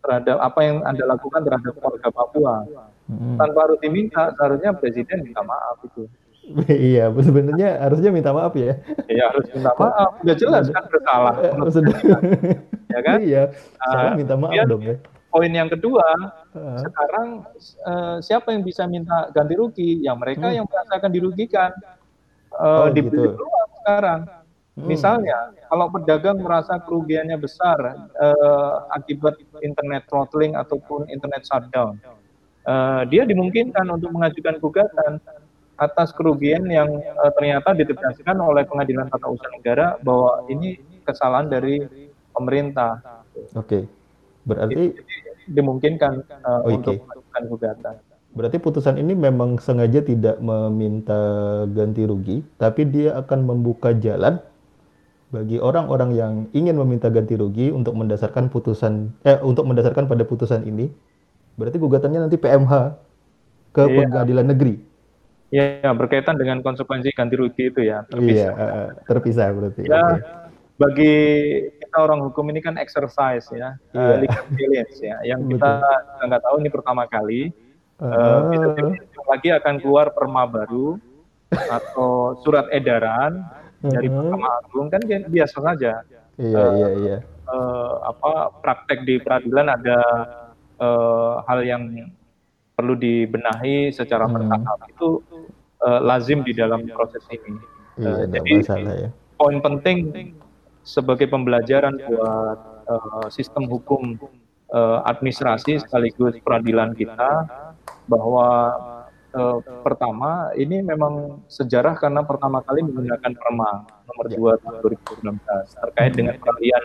terhadap 0.04 0.38
apa 0.38 0.60
yang 0.62 0.76
anda 0.86 1.02
lakukan 1.06 1.42
terhadap 1.42 1.74
warga 1.82 2.08
Papua 2.10 2.66
mm-hmm. 3.10 3.34
tanpa 3.38 3.58
harus 3.66 3.78
diminta 3.82 4.30
seharusnya 4.38 4.70
presiden 4.76 5.26
minta 5.26 5.42
maaf 5.42 5.82
itu 5.82 6.06
iya, 6.70 7.10
sebenarnya 7.10 7.82
harusnya 7.82 8.10
minta 8.14 8.30
maaf 8.30 8.54
ya. 8.54 8.78
Iya, 9.10 9.24
harus 9.34 9.46
minta 9.50 9.72
maaf. 9.74 10.10
Udah 10.22 10.36
jelas 10.38 10.70
kan 10.70 10.84
bersalah. 10.86 11.34
Sudah. 11.74 11.98
ya 12.94 13.00
kan? 13.02 13.18
Iya, 13.18 13.42
salah 13.82 14.14
minta 14.14 14.34
maaf 14.38 14.54
Kemudian, 14.54 14.70
dong 14.70 14.82
ya. 14.86 14.96
Poin 15.26 15.52
yang 15.52 15.68
kedua, 15.68 16.06
uh. 16.54 16.78
sekarang 16.80 17.28
uh, 17.84 18.16
siapa 18.22 18.54
yang 18.54 18.62
bisa 18.62 18.86
minta 18.86 19.28
ganti 19.34 19.58
rugi? 19.58 20.00
Yang 20.06 20.16
mereka 20.22 20.46
hmm. 20.48 20.56
yang 20.62 20.64
merasakan 20.70 21.10
dirugikan. 21.10 21.70
Uh, 22.54 22.86
oh, 22.86 22.94
gitu. 22.94 23.36
sekarang. 23.82 24.20
Hmm. 24.76 24.92
Misalnya, 24.92 25.56
kalau 25.72 25.88
pedagang 25.88 26.36
merasa 26.44 26.76
kerugiannya 26.76 27.40
besar 27.40 27.96
uh, 28.20 28.84
akibat 28.92 29.40
internet 29.64 30.04
throttling 30.04 30.52
ataupun 30.52 31.08
internet 31.08 31.48
shutdown, 31.48 31.96
uh, 32.68 33.08
dia 33.08 33.24
dimungkinkan 33.24 33.88
untuk 33.88 34.12
mengajukan 34.12 34.60
gugatan 34.60 35.16
atas 35.80 36.12
kerugian 36.12 36.68
yang 36.68 36.92
uh, 36.92 37.32
ternyata 37.40 37.72
ditegaskan 37.72 38.36
oleh 38.36 38.68
Pengadilan 38.68 39.08
Tata 39.08 39.32
Usaha 39.32 39.48
Negara 39.56 39.96
bahwa 40.04 40.44
ini 40.52 40.76
kesalahan 41.08 41.48
dari 41.48 41.80
pemerintah. 42.36 43.00
Oke. 43.56 43.64
Okay. 43.64 43.82
Berarti 44.44 44.92
Jadi, 44.92 45.56
dimungkinkan 45.56 46.12
uh, 46.44 46.68
oh, 46.68 46.76
untuk 46.76 47.00
melakukan 47.00 47.42
gugatan. 47.48 47.94
Berarti 48.36 48.60
putusan 48.60 49.00
ini 49.00 49.16
memang 49.16 49.56
sengaja 49.56 50.04
tidak 50.04 50.36
meminta 50.44 51.16
ganti 51.72 52.04
rugi, 52.04 52.44
tapi 52.60 52.84
dia 52.84 53.16
akan 53.16 53.48
membuka 53.48 53.96
jalan 53.96 54.36
bagi 55.26 55.58
orang-orang 55.58 56.10
yang 56.14 56.32
ingin 56.54 56.78
meminta 56.78 57.10
ganti 57.10 57.34
rugi 57.34 57.74
untuk 57.74 57.98
mendasarkan 57.98 58.46
putusan 58.46 59.10
eh 59.26 59.38
untuk 59.42 59.66
mendasarkan 59.66 60.06
pada 60.06 60.22
putusan 60.22 60.62
ini. 60.62 60.86
Berarti 61.58 61.76
gugatannya 61.80 62.28
nanti 62.28 62.36
PMH 62.38 62.72
ke 63.74 63.82
iya. 63.84 63.96
pengadilan 64.06 64.46
negeri. 64.46 64.74
Ya, 65.54 65.94
berkaitan 65.94 66.36
dengan 66.36 66.58
konsekuensi 66.58 67.14
ganti 67.14 67.38
rugi 67.38 67.70
itu 67.70 67.86
ya, 67.86 68.02
terpisah. 68.10 68.50
Iya, 68.50 68.84
terpisah 69.06 69.46
berarti. 69.54 69.80
Ya, 69.86 70.02
okay. 70.02 70.18
bagi 70.74 71.16
kita 71.78 71.96
orang 72.02 72.18
hukum 72.26 72.50
ini 72.50 72.58
kan 72.58 72.74
exercise 72.76 73.46
ya, 73.54 73.78
iya. 73.94 73.94
uh, 73.94 74.16
legal 74.18 74.42
ya, 74.98 75.16
yang 75.22 75.46
kita 75.50 75.70
nggak 76.26 76.42
tahu 76.42 76.56
ini 76.60 76.70
pertama 76.70 77.06
kali. 77.06 77.54
Uh, 77.96 78.52
uh, 78.52 78.92
lagi 79.32 79.48
akan 79.56 79.80
keluar 79.80 80.12
perma 80.12 80.44
baru 80.44 81.00
atau 81.48 82.36
surat 82.44 82.68
edaran 82.68 83.40
dari 83.82 84.08
Mahkamah 84.08 84.52
Agung 84.64 84.88
kan 84.88 85.02
biasa 85.06 85.56
saja. 85.60 85.92
Iya, 86.36 86.60
uh, 86.60 86.72
iya, 86.76 86.88
iya. 87.00 87.16
Uh, 87.46 88.12
apa 88.12 88.52
praktek 88.60 89.06
di 89.06 89.16
peradilan 89.22 89.72
ada 89.72 89.98
uh, 90.82 91.40
hal 91.46 91.64
yang 91.64 91.82
perlu 92.76 92.92
dibenahi 92.98 93.88
secara 93.94 94.28
hmm. 94.28 94.34
bertahap 94.36 94.78
itu 94.92 95.08
uh, 95.80 96.00
lazim 96.04 96.44
di 96.44 96.52
dalam 96.52 96.84
proses 96.92 97.24
ini. 97.32 97.56
Iya, 97.96 98.10
uh, 98.12 98.24
jadi 98.28 98.50
masalah, 98.60 98.94
ya. 99.00 99.10
poin 99.40 99.58
penting 99.64 99.96
sebagai 100.84 101.26
pembelajaran 101.32 101.96
buat 101.96 102.58
uh, 102.86 103.26
sistem 103.32 103.64
hukum 103.64 104.20
uh, 104.70 105.00
administrasi 105.08 105.80
sekaligus 105.80 106.36
peradilan 106.44 106.92
kita 106.92 107.48
bahwa 108.06 108.48
uh, 109.36 109.58
pertama 109.84 110.50
ini 110.56 110.80
memang 110.80 111.44
sejarah 111.46 111.94
karena 112.00 112.24
pertama 112.24 112.64
kali 112.64 112.80
menggunakan 112.82 113.32
Perma 113.36 113.84
nomor 114.08 114.26
ya. 114.32 114.56
2 114.56 114.62
tahun 114.64 114.74
2019 115.20 115.82
terkait 115.84 116.12
dengan 116.16 116.34
peralihan 116.40 116.84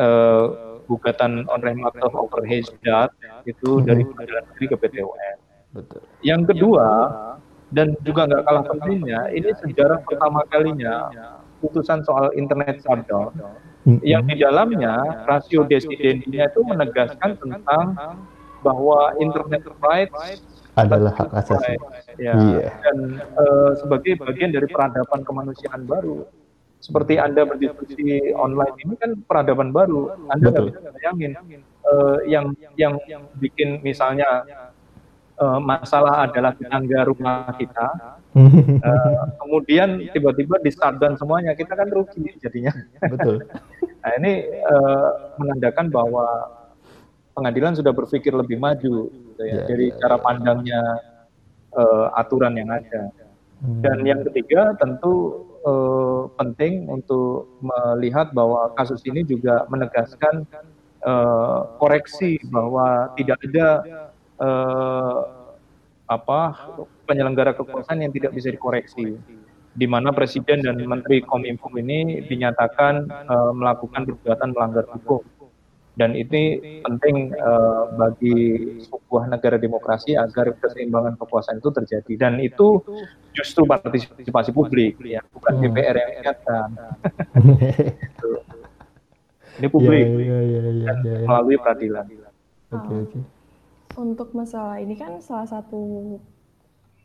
uh, 0.00 0.44
gugatan 0.88 1.46
on 1.46 1.60
remit 1.62 1.94
of 2.02 2.12
overhead 2.16 2.64
itu 3.46 3.70
hmm. 3.78 3.84
dari 3.86 4.02
pengadilan 4.02 4.42
negeri 4.50 4.66
ke 4.66 4.76
PT 4.80 4.94
UN. 5.04 5.36
Betul. 5.72 6.00
Yang 6.20 6.42
kedua 6.52 6.88
dan 7.72 7.96
juga 8.04 8.28
nggak 8.28 8.42
kalah 8.44 8.64
pentingnya, 8.68 9.20
ini 9.32 9.48
sejarah 9.64 10.04
pertama 10.04 10.44
kalinya 10.52 11.08
putusan 11.64 12.04
soal 12.04 12.28
internet 12.36 12.84
shutdown 12.84 13.32
hmm. 13.88 14.02
yang 14.04 14.26
di 14.28 14.36
dalamnya 14.36 15.24
rasio 15.24 15.64
desidensinya 15.64 16.50
itu 16.50 16.60
menegaskan 16.66 17.38
tentang 17.38 17.96
bahwa 18.60 19.16
internet 19.18 19.64
rights 19.80 20.44
adalah 20.76 21.12
hak 21.12 21.30
asasi. 21.36 21.74
Ya, 22.16 22.32
yeah. 22.36 22.72
dan 22.80 23.20
uh, 23.36 23.72
sebagai 23.76 24.16
bagian 24.20 24.52
dari 24.52 24.68
peradaban 24.68 25.20
kemanusiaan 25.24 25.84
baru. 25.84 26.24
Seperti 26.82 27.14
Anda 27.14 27.46
berdiskusi 27.46 28.34
online 28.34 28.74
ini 28.82 28.94
kan 28.98 29.14
peradaban 29.22 29.70
baru. 29.70 30.18
Anda 30.32 30.50
nggak 30.50 30.66
bisa 30.66 30.90
bayangin 30.90 31.32
uh, 31.86 32.18
yang 32.26 32.56
yang 32.74 32.98
yang 33.06 33.22
bikin 33.38 33.78
misalnya 33.86 34.42
uh, 35.38 35.60
masalah 35.62 36.26
adalah 36.26 36.54
tetangga 36.54 37.06
rumah 37.06 37.54
kita, 37.54 37.86
uh, 38.34 39.22
kemudian 39.40 40.02
tiba-tiba 40.10 40.58
di 40.62 40.70
shutdown 40.74 41.14
semuanya, 41.18 41.54
kita 41.54 41.74
kan 41.74 41.88
rugi 41.90 42.34
jadinya. 42.42 42.72
Betul. 42.98 43.46
nah 44.02 44.12
ini 44.18 44.32
uh, 44.66 45.36
menandakan 45.38 45.86
bahwa 45.90 46.26
pengadilan 47.32 47.76
sudah 47.76 47.92
berpikir 47.92 48.32
lebih 48.32 48.60
maju 48.60 49.08
gitu 49.08 49.42
ya, 49.42 49.52
yeah, 49.60 49.64
dari 49.66 49.86
yeah, 49.90 49.98
cara 50.00 50.16
ya. 50.16 50.22
pandangnya 50.22 50.82
uh, 51.76 52.06
aturan 52.16 52.54
yang 52.56 52.70
ada. 52.70 53.12
Hmm. 53.62 53.80
Dan 53.80 54.02
yang 54.02 54.20
ketiga 54.26 54.74
tentu 54.76 55.46
uh, 55.64 56.28
penting 56.36 56.90
untuk 56.90 57.48
melihat 57.62 58.34
bahwa 58.34 58.74
kasus 58.74 59.00
ini 59.06 59.22
juga 59.22 59.64
menegaskan 59.70 60.44
uh, 61.06 61.70
koreksi 61.78 62.42
bahwa 62.50 63.14
tidak 63.14 63.38
ada 63.50 63.68
uh, 64.42 65.18
apa 66.10 66.40
penyelenggara 67.06 67.56
kekuasaan 67.56 68.04
yang 68.04 68.12
tidak 68.12 68.36
bisa 68.36 68.52
dikoreksi 68.52 69.16
di 69.72 69.86
mana 69.88 70.12
presiden 70.12 70.60
dan 70.60 70.76
menteri 70.84 71.24
kominfo 71.24 71.72
ini 71.80 72.20
dinyatakan 72.28 73.08
uh, 73.08 73.52
melakukan 73.56 74.04
perbuatan 74.04 74.52
melanggar 74.52 74.84
hukum 74.92 75.24
dan 75.92 76.16
ini 76.16 76.56
penting 76.80 77.36
uh, 77.36 77.92
bagi 78.00 78.64
sebuah 78.88 79.28
negara 79.28 79.60
demokrasi 79.60 80.16
agar 80.16 80.56
keseimbangan 80.56 81.20
kekuasaan 81.20 81.60
itu 81.60 81.68
terjadi 81.68 82.12
dan 82.16 82.40
itu 82.40 82.80
justru 83.36 83.68
partisipasi 83.68 84.56
publik 84.56 84.96
ya 85.04 85.20
bukan 85.36 85.52
hmm. 85.52 85.62
DPR 85.68 85.96
yang 86.00 86.12
ingatkan 86.24 86.68
ini 89.60 89.68
publik 89.68 90.08
ya, 90.08 90.16
ya, 90.16 90.40
ya, 90.40 90.64
ya, 90.72 90.96
ya, 91.04 91.28
melalui 91.28 91.60
peradilan. 91.60 92.08
Oke 92.08 92.24
okay, 92.72 92.72
oke. 92.72 93.12
Okay. 93.12 93.20
Untuk 94.00 94.32
masalah 94.32 94.80
ini 94.80 94.96
kan 94.96 95.20
salah 95.20 95.44
satu 95.44 96.16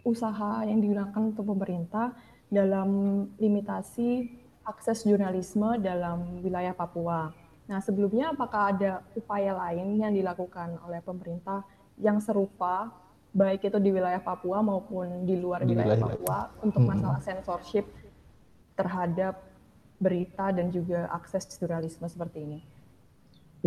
usaha 0.08 0.63
yang 0.63 0.80
digunakan 0.80 1.19
untuk 1.19 1.43
pemerintah 1.43 2.15
dalam 2.47 2.88
limitasi 3.36 4.32
akses 4.63 5.04
jurnalisme 5.04 5.76
dalam 5.84 6.39
wilayah 6.39 6.71
Papua. 6.71 7.46
Nah, 7.67 7.84
sebelumnya 7.84 8.32
apakah 8.32 8.71
ada 8.71 9.03
upaya 9.12 9.51
lain 9.51 9.99
yang 9.99 10.15
dilakukan 10.15 10.80
oleh 10.88 11.03
pemerintah 11.03 11.67
yang 11.99 12.23
serupa, 12.23 12.88
baik 13.36 13.67
itu 13.67 13.77
di 13.84 13.91
wilayah 13.91 14.23
Papua 14.23 14.63
maupun 14.63 15.27
di 15.27 15.36
luar 15.36 15.67
di 15.67 15.75
wilayah, 15.75 15.99
wilayah 15.99 16.08
Papua, 16.08 16.39
untuk 16.63 16.82
hmm. 16.82 16.91
masalah 16.95 17.19
censorship 17.19 17.86
terhadap 18.80 19.43
berita 19.99 20.56
dan 20.56 20.71
juga 20.71 21.12
akses 21.12 21.43
jurnalisme 21.60 22.08
seperti 22.08 22.47
ini? 22.47 22.60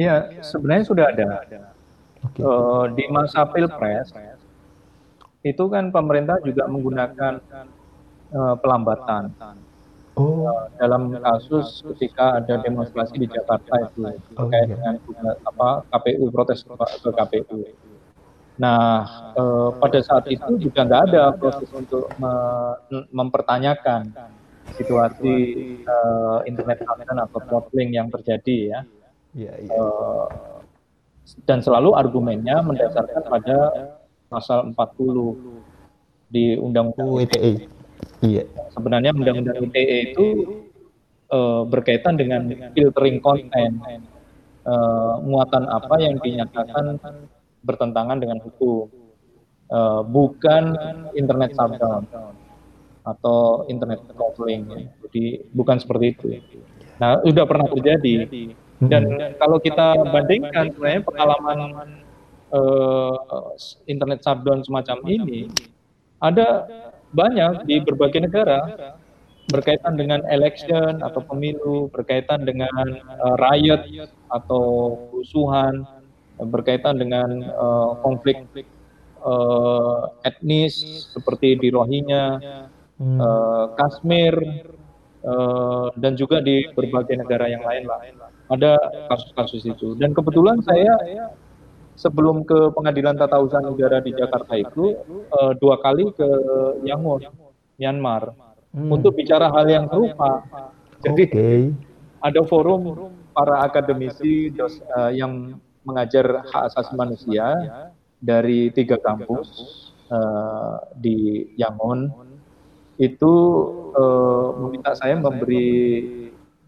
Iya, 0.00 0.40
sebenarnya 0.40 0.84
sudah 0.86 1.04
ada. 1.12 1.28
Okay. 2.30 2.40
Uh, 2.40 2.48
eh, 2.48 2.84
di 2.96 3.04
masa 3.12 3.44
pilpres 3.48 4.12
itu 5.40 5.64
kan 5.72 5.88
pemerintah 5.88 6.36
juga 6.44 6.68
menggunakan 6.68 7.40
uh, 8.32 8.54
pelambatan 8.60 9.32
Oh. 10.18 10.42
Uh, 10.42 10.66
dalam 10.76 11.14
kasus 11.22 11.86
ketika 11.94 12.42
ada 12.42 12.58
demonstrasi 12.60 13.14
di 13.14 13.28
Jakarta 13.30 13.72
itu 13.86 14.02
oh, 14.04 14.12
terkait 14.42 14.66
iya. 14.66 14.74
dengan 14.74 14.94
apa 15.46 15.68
KPU 15.94 16.24
protes 16.34 16.66
ke, 16.66 17.10
KPU. 17.14 17.62
Nah, 18.60 19.06
uh, 19.38 19.70
pada 19.78 20.02
saat 20.02 20.26
itu 20.28 20.60
juga 20.60 20.84
nggak 20.84 21.02
ada 21.14 21.32
proses 21.38 21.70
untuk 21.72 22.10
me 22.18 22.32
mempertanyakan 23.14 24.12
situasi 24.76 25.34
uh, 25.86 26.44
internet 26.44 26.84
connection 26.84 27.18
atau 27.22 27.38
throttling 27.46 27.94
yang 27.94 28.10
terjadi 28.10 28.58
ya. 28.76 28.80
Yeah, 29.32 29.56
yeah. 29.62 29.78
Uh, 29.78 30.26
dan 31.46 31.62
selalu 31.62 31.94
argumennya 31.94 32.58
mendasarkan 32.66 33.22
pada 33.30 33.56
pasal 34.26 34.74
40 34.74 36.30
di 36.30 36.58
Undang-Undang 36.58 37.26
ITE. 37.26 37.79
Iya. 38.20 38.44
Sebenarnya 38.76 39.16
undang-undang 39.16 39.72
ITE 39.72 40.12
itu 40.12 40.26
uh, 41.32 41.62
berkaitan 41.64 42.20
dengan 42.20 42.52
filtering 42.76 43.18
konten, 43.24 43.80
uh, 44.68 45.20
muatan 45.24 45.64
apa 45.70 45.96
yang 46.00 46.20
dinyatakan 46.20 47.00
bertentangan 47.64 48.20
dengan 48.20 48.38
hukum, 48.44 48.88
uh, 49.72 50.04
bukan 50.04 50.76
internet 51.16 51.56
shutdown 51.56 52.04
atau 53.04 53.64
internet 53.72 54.04
throttling. 54.12 54.68
Jadi 55.08 55.48
bukan 55.56 55.80
seperti 55.80 56.06
itu. 56.12 56.28
Nah, 57.00 57.24
sudah 57.24 57.44
pernah 57.48 57.66
terjadi. 57.72 58.28
Dan 58.80 59.36
kalau 59.36 59.60
kita 59.60 59.92
bandingkan 60.08 60.72
sebenarnya 60.72 61.02
pengalaman 61.04 61.58
uh, 62.52 63.16
internet 63.88 64.20
shutdown 64.24 64.64
semacam 64.64 64.98
ini, 65.08 65.48
ada 66.20 66.68
banyak 67.10 67.66
di 67.66 67.82
berbagai 67.82 68.30
negara 68.30 68.94
berkaitan 69.50 69.98
dengan 69.98 70.22
election 70.30 71.02
atau 71.02 71.20
pemilu, 71.26 71.90
berkaitan 71.90 72.46
dengan 72.46 73.02
uh, 73.18 73.34
riot 73.42 73.82
atau 74.30 74.94
kerusuhan, 75.10 75.82
berkaitan 76.38 77.02
dengan 77.02 77.50
uh, 77.50 77.98
konflik 78.00 78.46
uh, 79.26 80.14
etnis 80.22 81.10
seperti 81.10 81.58
di 81.58 81.68
Rohingya, 81.74 82.38
hmm. 83.02 83.18
uh, 83.18 83.64
Kashmir, 83.74 84.38
uh, 85.26 85.90
dan 85.98 86.14
juga 86.14 86.38
di 86.40 86.70
berbagai 86.72 87.18
negara 87.18 87.50
yang 87.50 87.66
lain 87.66 87.90
lah. 87.90 88.00
Ada 88.50 88.78
kasus-kasus 89.10 89.62
itu. 89.66 89.94
Dan 89.98 90.10
kebetulan 90.14 90.58
saya 90.62 90.94
sebelum 92.00 92.48
ke 92.48 92.72
pengadilan 92.72 93.12
tata 93.20 93.36
usaha 93.36 93.60
negara 93.60 94.00
di 94.00 94.16
Jakarta 94.16 94.56
itu 94.56 94.96
uh, 95.36 95.52
dua 95.60 95.76
kali 95.84 96.08
ke 96.16 96.28
Yangon, 96.88 97.28
Myanmar, 97.76 98.32
hmm. 98.72 98.88
untuk 98.88 99.12
bicara 99.20 99.52
hal 99.52 99.68
yang 99.68 99.84
serupa. 99.92 100.40
Jadi 101.04 101.24
okay. 101.28 101.60
ada 102.24 102.40
forum 102.48 103.12
para 103.36 103.68
akademisi 103.68 104.48
dos, 104.56 104.80
uh, 104.96 105.12
yang 105.12 105.60
mengajar 105.84 106.40
hak 106.48 106.72
asasi 106.72 106.92
manusia 106.96 107.44
dari 108.20 108.72
tiga 108.72 108.96
kampus 108.96 109.48
uh, 110.08 110.80
di 110.96 111.52
Yangon 111.60 112.08
itu 113.00 113.32
uh, 113.96 114.52
meminta 114.60 114.92
saya 114.92 115.16
memberi 115.16 115.72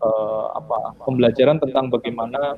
uh, 0.00 0.56
apa 0.56 0.96
pembelajaran 1.04 1.60
tentang 1.60 1.92
bagaimana 1.92 2.56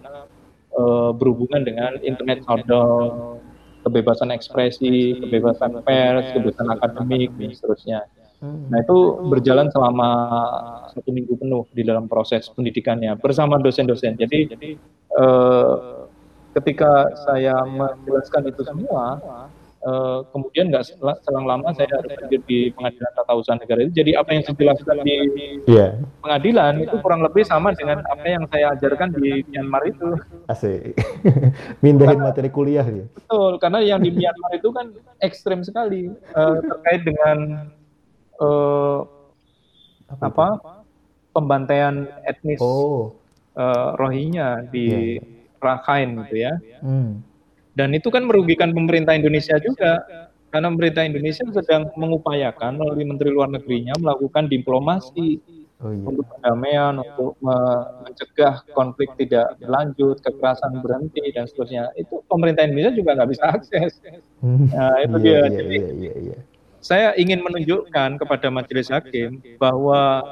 uh, 0.79 1.11
berhubungan 1.15 1.63
dengan 1.63 1.97
internet 2.03 2.43
shutdown, 2.45 3.39
kebebasan 3.85 4.33
ekspresi, 4.33 5.21
kebebasan 5.23 5.85
pers, 5.85 6.33
kebebasan 6.33 6.69
akademik, 6.73 7.31
dan 7.37 7.51
seterusnya. 7.53 8.01
Hmm. 8.43 8.69
Nah 8.69 8.83
itu 8.83 8.99
berjalan 9.31 9.73
selama 9.73 10.11
satu 10.93 11.11
minggu 11.15 11.39
penuh 11.39 11.65
di 11.73 11.83
dalam 11.87 12.11
proses 12.11 12.51
pendidikannya 12.53 13.17
bersama 13.17 13.57
dosen-dosen. 13.57 14.21
Jadi 14.21 14.53
uh, 15.17 16.05
ketika 16.59 17.09
saya 17.25 17.65
menjelaskan 17.65 18.53
itu 18.53 18.63
semua, 18.67 19.19
Uh, 19.85 20.25
kemudian 20.33 20.73
nggak 20.73 20.97
selang 21.29 21.45
lama 21.45 21.69
saya 21.77 21.85
hadir 22.01 22.41
di 22.49 22.73
pengadilan 22.73 23.13
tata 23.13 23.37
usaha 23.37 23.53
negara 23.61 23.85
itu. 23.85 23.93
Jadi 23.93 24.17
apa 24.17 24.33
yang 24.33 24.43
saya 24.49 24.57
jelaskan 24.57 24.97
di 25.05 25.17
yeah. 25.69 26.01
pengadilan 26.25 26.81
itu 26.81 26.97
kurang 27.05 27.21
lebih 27.21 27.45
sama 27.45 27.77
dengan 27.77 28.01
apa 28.09 28.25
yang 28.25 28.49
saya 28.49 28.73
ajarkan 28.73 29.13
di 29.13 29.45
Myanmar 29.53 29.85
itu. 29.85 30.17
Asik. 30.49 30.97
Mindahin 31.85 32.17
karena, 32.17 32.33
materi 32.33 32.49
kuliah 32.49 32.87
ya. 32.89 33.05
Betul, 33.13 33.61
karena 33.61 33.85
yang 33.85 34.01
di 34.01 34.09
Myanmar 34.09 34.57
itu 34.57 34.73
kan 34.73 34.87
ekstrim 35.21 35.61
sekali 35.61 36.09
uh, 36.33 36.65
terkait 36.65 37.05
dengan 37.05 37.69
uh, 38.41 39.05
apa, 40.09 40.33
apa 40.33 40.49
pembantaian 41.37 42.09
etnis 42.25 42.57
oh. 42.65 43.13
uh, 43.53 44.01
Rohingya 44.01 44.65
di 44.73 45.21
yeah. 45.21 45.61
Rakhine 45.61 46.25
gitu 46.25 46.37
ya. 46.41 46.57
Hmm 46.81 47.34
dan 47.75 47.91
itu 47.95 48.09
kan 48.11 48.27
merugikan 48.27 48.71
pemerintah 48.71 49.19
Indonesia 49.19 49.59
juga, 49.59 50.07
karena 50.55 50.71
pemerintah 50.71 51.03
Indonesia 51.03 51.43
sedang 51.51 51.91
mengupayakan 51.99 52.79
melalui 52.79 53.03
Menteri 53.03 53.35
Luar 53.35 53.51
Negerinya 53.51 53.99
melakukan 53.99 54.47
diplomasi 54.47 55.43
oh, 55.83 55.91
iya. 55.91 56.07
untuk 56.07 56.25
perdamaian, 56.31 57.03
untuk 57.03 57.35
mencegah 57.43 58.63
konflik 58.71 59.11
tidak 59.19 59.59
berlanjut, 59.59 60.23
kekerasan 60.23 60.79
berhenti 60.79 61.27
dan 61.35 61.51
seterusnya. 61.51 61.91
Itu 61.99 62.23
pemerintah 62.31 62.71
Indonesia 62.71 62.95
juga 62.95 63.19
nggak 63.19 63.31
bisa 63.35 63.45
akses. 63.51 63.99
Hmm. 64.39 64.71
Nah, 64.71 64.95
itu 65.03 65.17
iya, 65.19 65.23
dia. 65.23 65.35
Iya, 65.35 65.49
Jadi 65.59 65.77
iya, 66.31 66.39
saya 66.79 67.09
ingin 67.19 67.43
menunjukkan 67.43 68.23
kepada 68.23 68.47
majelis 68.55 68.93
hakim 68.95 69.43
bahwa 69.59 70.23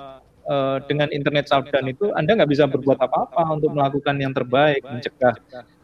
uh, 0.46 0.78
dengan 0.86 1.10
internet 1.10 1.50
shutdown 1.50 1.90
itu 1.90 2.14
Anda 2.14 2.38
nggak 2.38 2.50
bisa 2.52 2.70
berbuat 2.70 3.02
apa-apa 3.02 3.58
untuk 3.58 3.74
melakukan 3.74 4.22
yang 4.22 4.30
terbaik, 4.30 4.86
mencegah 4.86 5.34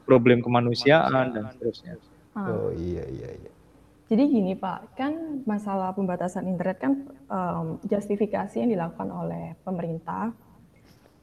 problem 0.08 0.40
kemanusiaan 0.40 1.36
dan 1.36 1.44
seterusnya. 1.52 2.00
Ah. 2.32 2.48
Oh 2.48 2.72
iya 2.72 3.04
iya 3.04 3.28
iya. 3.36 3.52
Jadi 4.08 4.24
gini 4.24 4.56
Pak, 4.56 4.96
kan 4.96 5.44
masalah 5.44 5.92
pembatasan 5.92 6.48
internet 6.48 6.80
kan 6.80 6.92
um, 7.28 7.76
justifikasi 7.84 8.56
yang 8.56 8.72
dilakukan 8.72 9.12
oleh 9.12 9.52
pemerintah 9.68 10.32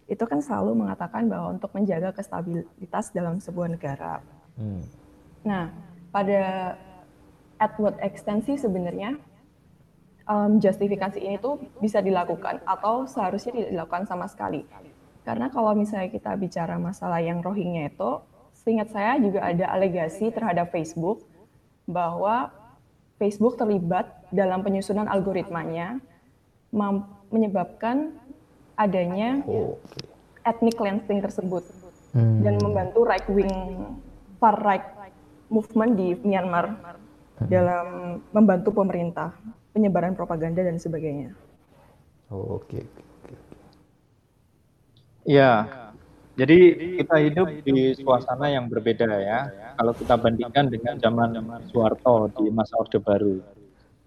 itu 0.06 0.22
kan 0.22 0.38
selalu 0.38 0.86
mengatakan 0.86 1.26
bahwa 1.26 1.58
untuk 1.58 1.74
menjaga 1.74 2.14
kestabilitas 2.14 3.10
dalam 3.10 3.42
sebuah 3.42 3.74
negara. 3.74 4.22
Hmm. 4.54 4.86
Nah, 5.42 5.74
pada 6.14 6.78
at 7.58 7.74
what 7.82 7.98
extent 8.06 8.46
sih 8.46 8.54
sebenarnya 8.54 9.18
um, 10.30 10.62
justifikasi 10.62 11.18
ini 11.18 11.42
tuh 11.42 11.58
bisa 11.82 12.06
dilakukan 12.06 12.62
atau 12.70 13.10
seharusnya 13.10 13.66
tidak 13.66 13.72
dilakukan 13.74 14.06
sama 14.06 14.30
sekali. 14.30 14.62
Karena 15.26 15.50
kalau 15.50 15.74
misalnya 15.74 16.14
kita 16.14 16.38
bicara 16.38 16.78
masalah 16.78 17.18
yang 17.18 17.42
Rohingya 17.42 17.90
itu, 17.90 18.22
seingat 18.66 18.90
saya 18.90 19.22
juga 19.22 19.46
ada 19.46 19.70
alegasi 19.70 20.34
terhadap 20.34 20.74
Facebook 20.74 21.22
bahwa 21.86 22.50
Facebook 23.22 23.56
terlibat 23.62 24.10
dalam 24.34 24.66
penyusunan 24.66 25.06
algoritmanya 25.06 26.02
menyebabkan 27.30 28.18
adanya 28.76 29.40
oh, 29.48 29.80
ethnic 30.44 30.76
cleansing 30.76 31.24
tersebut 31.24 31.64
hmm. 32.18 32.42
dan 32.44 32.60
membantu 32.60 33.08
right 33.08 33.24
wing 33.32 33.54
far 34.42 34.58
right 34.60 34.84
movement 35.48 35.96
di 35.96 36.18
Myanmar 36.26 36.76
hmm. 37.40 37.48
dalam 37.48 37.88
membantu 38.34 38.76
pemerintah 38.76 39.32
penyebaran 39.72 40.18
propaganda 40.18 40.66
dan 40.66 40.82
sebagainya. 40.82 41.38
Oh, 42.34 42.60
Oke. 42.60 42.82
Okay. 42.82 42.86
Ya, 45.26 45.85
jadi 46.36 46.58
kita 47.00 47.16
hidup 47.24 47.48
di 47.64 47.96
suasana 47.96 48.52
yang 48.52 48.68
berbeda 48.68 49.08
ya. 49.08 49.40
Kalau 49.80 49.96
kita 49.96 50.20
bandingkan 50.20 50.68
dengan 50.68 51.00
zaman 51.00 51.30
Soeharto 51.72 52.28
di 52.36 52.52
masa 52.52 52.76
Orde 52.76 53.00
Baru. 53.00 53.40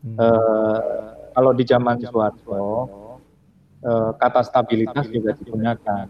Hmm. 0.05 0.17
Uh, 0.21 0.81
kalau 1.33 1.57
di 1.57 1.64
zaman 1.64 1.97
Soeharto, 2.05 2.64
uh, 3.81 4.12
kata 4.21 4.45
stabilitas 4.45 5.09
juga 5.09 5.33
digunakan. 5.41 6.05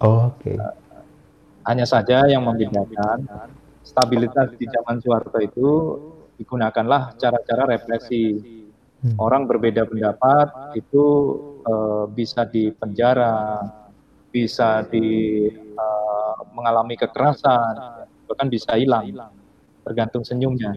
Oh, 0.00 0.32
Oke. 0.32 0.56
Okay. 0.56 0.56
Uh, 0.56 0.74
hanya 1.68 1.84
saja 1.84 2.24
yang 2.24 2.40
membedakan 2.48 3.28
stabilitas 3.84 4.56
di 4.56 4.64
zaman 4.64 4.96
Soeharto 5.04 5.36
itu 5.44 5.68
digunakanlah 6.40 7.20
cara-cara 7.20 7.68
represi. 7.68 8.40
Hmm. 9.00 9.16
Orang 9.20 9.44
berbeda 9.44 9.84
pendapat 9.84 10.76
itu 10.76 11.04
uh, 11.68 12.04
bisa 12.08 12.48
dipenjara, 12.48 13.60
bisa 14.30 14.86
di 14.86 15.46
uh, 15.74 16.34
mengalami 16.54 16.94
kekerasan, 16.94 18.06
bahkan 18.30 18.48
bisa 18.50 18.78
hilang, 18.78 19.34
tergantung 19.82 20.22
senyumnya. 20.22 20.74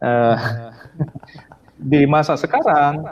Uh, 0.00 0.38
di 1.92 2.06
masa 2.06 2.38
sekarang, 2.38 3.02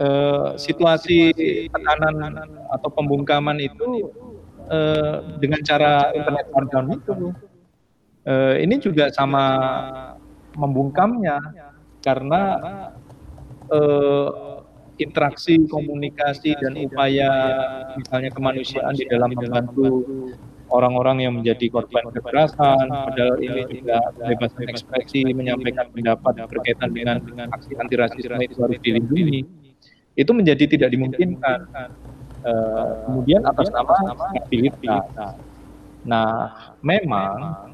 uh, 0.00 0.56
situasi 0.56 1.30
tekanan 1.68 2.48
atau 2.72 2.88
pembungkaman 2.90 3.60
itu 3.60 4.10
uh, 4.68 5.38
dengan 5.38 5.60
cara 5.62 6.10
internet 6.16 6.46
shutdown 6.50 6.86
itu, 6.96 7.14
uh, 8.26 8.54
ini 8.56 8.80
juga 8.80 9.12
sama 9.12 9.44
membungkamnya 10.56 11.38
karena 12.00 12.42
uh, 13.70 14.49
interaksi, 15.00 15.56
komunikasi 15.66 16.54
dan 16.60 16.76
upaya 16.76 17.30
misalnya 17.96 18.30
kemanusiaan 18.30 18.94
di 18.94 19.08
dalam 19.08 19.32
membantu 19.32 20.04
orang-orang 20.70 21.26
yang 21.26 21.34
menjadi 21.34 21.66
korban 21.66 22.14
kekerasan, 22.14 22.86
padahal 22.86 23.42
ini 23.42 23.66
juga 23.74 23.98
bebas 24.22 24.54
ekspresi, 24.70 25.34
menyampaikan 25.34 25.90
pendapat 25.90 26.46
berkaitan 26.46 26.94
dengan, 26.94 27.18
dengan 27.18 27.50
aksi 27.50 27.74
anti 27.74 27.98
rasisme 27.98 28.38
itu 28.38 28.58
harus 28.62 28.78
dilindungi, 28.78 29.42
itu 30.14 30.30
menjadi 30.30 30.64
tidak 30.70 30.94
dimungkinkan. 30.94 31.66
Uh, 32.40 33.04
kemudian 33.04 33.44
atas 33.44 33.68
nama 33.68 34.16
stabilitas. 34.16 35.04
Nah, 36.08 36.48
memang 36.80 37.68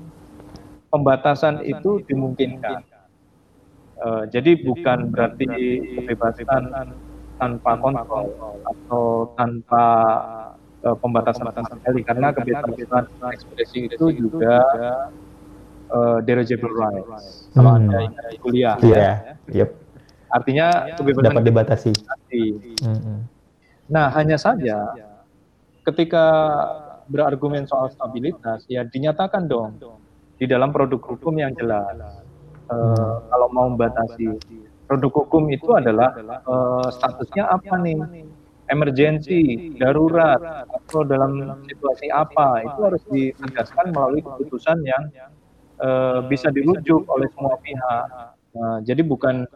pembatasan 0.91 1.63
itu 1.63 2.03
dimungkinkan. 2.03 2.83
Uh, 3.97 4.27
jadi 4.27 4.59
bukan 4.67 5.15
berarti 5.15 5.47
kebebasan 5.95 6.93
tanpa 7.37 7.71
kontrol 7.81 8.27
atau 8.65 9.05
tanpa 9.37 9.85
uh, 10.85 10.97
pembatasan 10.97 11.53
sama 11.53 11.67
sekali. 11.69 12.01
Karena 12.05 12.33
kebebasan 12.33 13.05
ekspresi 13.33 13.93
itu 13.93 14.07
juga 14.13 14.61
uh, 15.91 16.19
derogable 16.23 16.75
rights. 16.75 17.49
kalau 17.55 17.71
hmm. 17.73 17.79
anda 17.79 17.99
kuliah 18.43 18.77
yeah. 18.83 19.37
ya. 19.51 19.65
Yep. 19.65 19.71
artinya 20.27 20.67
kebebasan 20.99 21.27
dapat 21.33 21.45
dibatasi. 21.47 21.93
hmm. 22.83 23.19
nah 23.87 24.11
hanya 24.13 24.37
saja 24.37 24.93
ketika 25.87 26.25
berargumen 27.07 27.65
soal 27.71 27.87
stabilitas 27.95 28.67
ya 28.67 28.83
dinyatakan 28.83 29.47
dong 29.47 29.79
di 30.37 30.45
dalam 30.45 30.75
produk 30.75 31.01
hukum 31.01 31.39
yang 31.39 31.55
jelas. 31.55 31.87
uh, 32.67 33.23
kalau 33.31 33.49
mau 33.55 33.71
membatasi 33.71 34.37
produk 34.87 35.13
hukum 35.27 35.51
itu 35.51 35.71
adalah 35.75 36.15
uh, 36.47 36.89
statusnya 36.89 37.51
apa 37.51 37.75
nih? 37.83 37.99
emergensi 38.67 39.71
darurat 39.79 40.67
atau 40.67 41.07
dalam 41.07 41.63
situasi 41.71 42.11
apa? 42.11 42.67
itu 42.67 42.81
harus 42.83 43.03
ditegaskan 43.11 43.95
melalui 43.95 44.23
keputusan 44.27 44.83
yang 44.83 45.07
uh, 45.79 46.23
bisa 46.27 46.51
dirujuk 46.51 47.07
oleh 47.07 47.31
semua 47.35 47.55
pihak. 47.63 48.07
nah, 48.57 48.79
jadi 48.83 49.07
bukan 49.07 49.47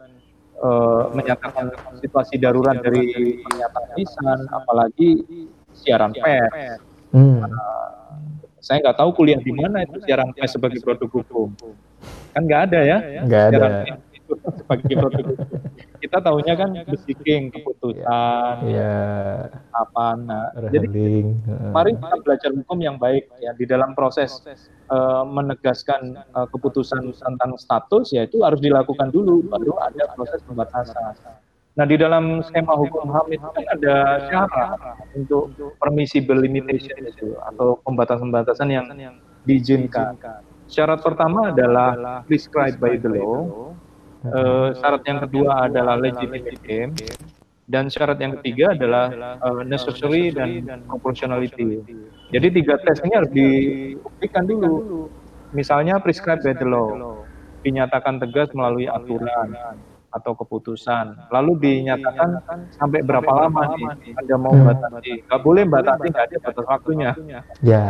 uh, 0.63 1.11
menyatakan 1.11 1.75
situasi 1.99 2.39
darurat 2.39 2.79
dari 2.79 3.43
pernyataan 3.43 3.89
lisan 3.99 4.39
apalagi 4.55 5.09
siaran 5.75 6.15
pers. 6.15 6.79
hmm. 7.11 7.43
uh, 7.43 7.89
saya 8.63 8.79
nggak 8.79 8.95
tahu 8.95 9.09
kuliah 9.11 9.43
di 9.43 9.51
mana 9.51 9.83
itu 9.83 9.99
siaran 10.07 10.31
pers 10.31 10.55
sebagai 10.55 10.79
produk 10.79 11.11
hukum. 11.11 11.51
kan 12.31 12.47
nggak 12.47 12.61
ada 12.71 12.79
ya 12.79 12.97
nggak 13.27 13.43
ada 13.51 13.67
sebagai 14.59 14.95
produk 14.97 15.25
kita 16.01 16.17
tahunya 16.21 16.53
kan 16.57 16.69
besiking 16.89 17.53
keputusan 17.53 18.55
ya, 18.67 18.97
apa 19.73 20.05
nah 20.17 20.49
jadi 20.71 20.87
mari 21.71 21.93
kita 21.95 22.17
belajar 22.23 22.51
hukum 22.55 22.77
yang 22.81 22.97
baik 22.97 23.29
ya 23.39 23.51
di 23.55 23.65
dalam 23.69 23.93
proses 23.93 24.41
uh, 24.91 25.23
menegaskan 25.23 26.19
uh, 26.35 26.47
keputusan 26.49 27.13
tentang 27.15 27.51
status 27.55 28.11
ya 28.11 28.25
itu 28.25 28.41
harus 28.43 28.59
dilakukan 28.59 29.09
dulu 29.13 29.45
baru 29.47 29.73
ada 29.83 30.11
proses 30.15 30.41
pembatasan. 30.43 31.15
Nah, 31.71 31.87
di 31.87 31.95
dalam 31.95 32.43
skema 32.43 32.75
hukum 32.75 33.07
HAM 33.07 33.31
itu 33.31 33.47
kan 33.47 33.65
ada 33.79 33.95
syarat 34.27 34.75
untuk 35.15 35.55
permissible 35.79 36.35
limitation 36.35 36.99
itu 37.07 37.31
atau 37.47 37.79
pembatasan-pembatasan 37.87 38.67
yang 38.67 38.85
diizinkan. 39.47 40.19
Syarat 40.67 40.99
pertama 40.99 41.55
adalah 41.55 42.23
prescribed 42.27 42.79
by 42.79 42.99
the 42.99 43.07
law, 43.07 43.71
Uh, 44.21 44.69
syarat 44.77 45.01
yang 45.09 45.19
kedua 45.25 45.65
adalah 45.65 45.97
legitimate 45.97 46.61
aim 46.69 46.93
dan 47.65 47.89
syarat 47.89 48.21
yang 48.21 48.37
ketiga 48.37 48.77
adalah 48.77 49.09
uh, 49.41 49.65
necessary 49.65 50.29
dan 50.29 50.85
proportionality. 50.85 51.81
Jadi 52.29 52.47
tiga 52.61 52.77
tes 52.85 53.01
ini 53.01 53.13
harus 53.17 53.31
dibuktikan 53.33 54.45
dulu. 54.45 55.07
Misalnya 55.57 55.97
prescribed 55.97 56.45
by 56.45 56.53
the 56.53 56.67
law, 56.69 57.25
dinyatakan 57.65 58.21
tegas 58.21 58.53
melalui 58.53 58.85
aturan 58.85 59.57
atau 60.11 60.37
keputusan. 60.37 61.17
Lalu 61.33 61.51
dinyatakan 61.57 62.45
sampai 62.77 63.01
berapa 63.01 63.27
lama 63.27 63.73
nih 63.73 64.15
Anda 64.21 64.35
mau 64.37 64.53
membatasi? 64.53 65.25
Gak 65.25 65.41
boleh 65.41 65.63
membatasi, 65.65 66.05
nggak 66.13 66.25
ada 66.29 66.37
batas 66.45 66.65
waktunya. 66.69 67.11
Ya. 67.63 67.87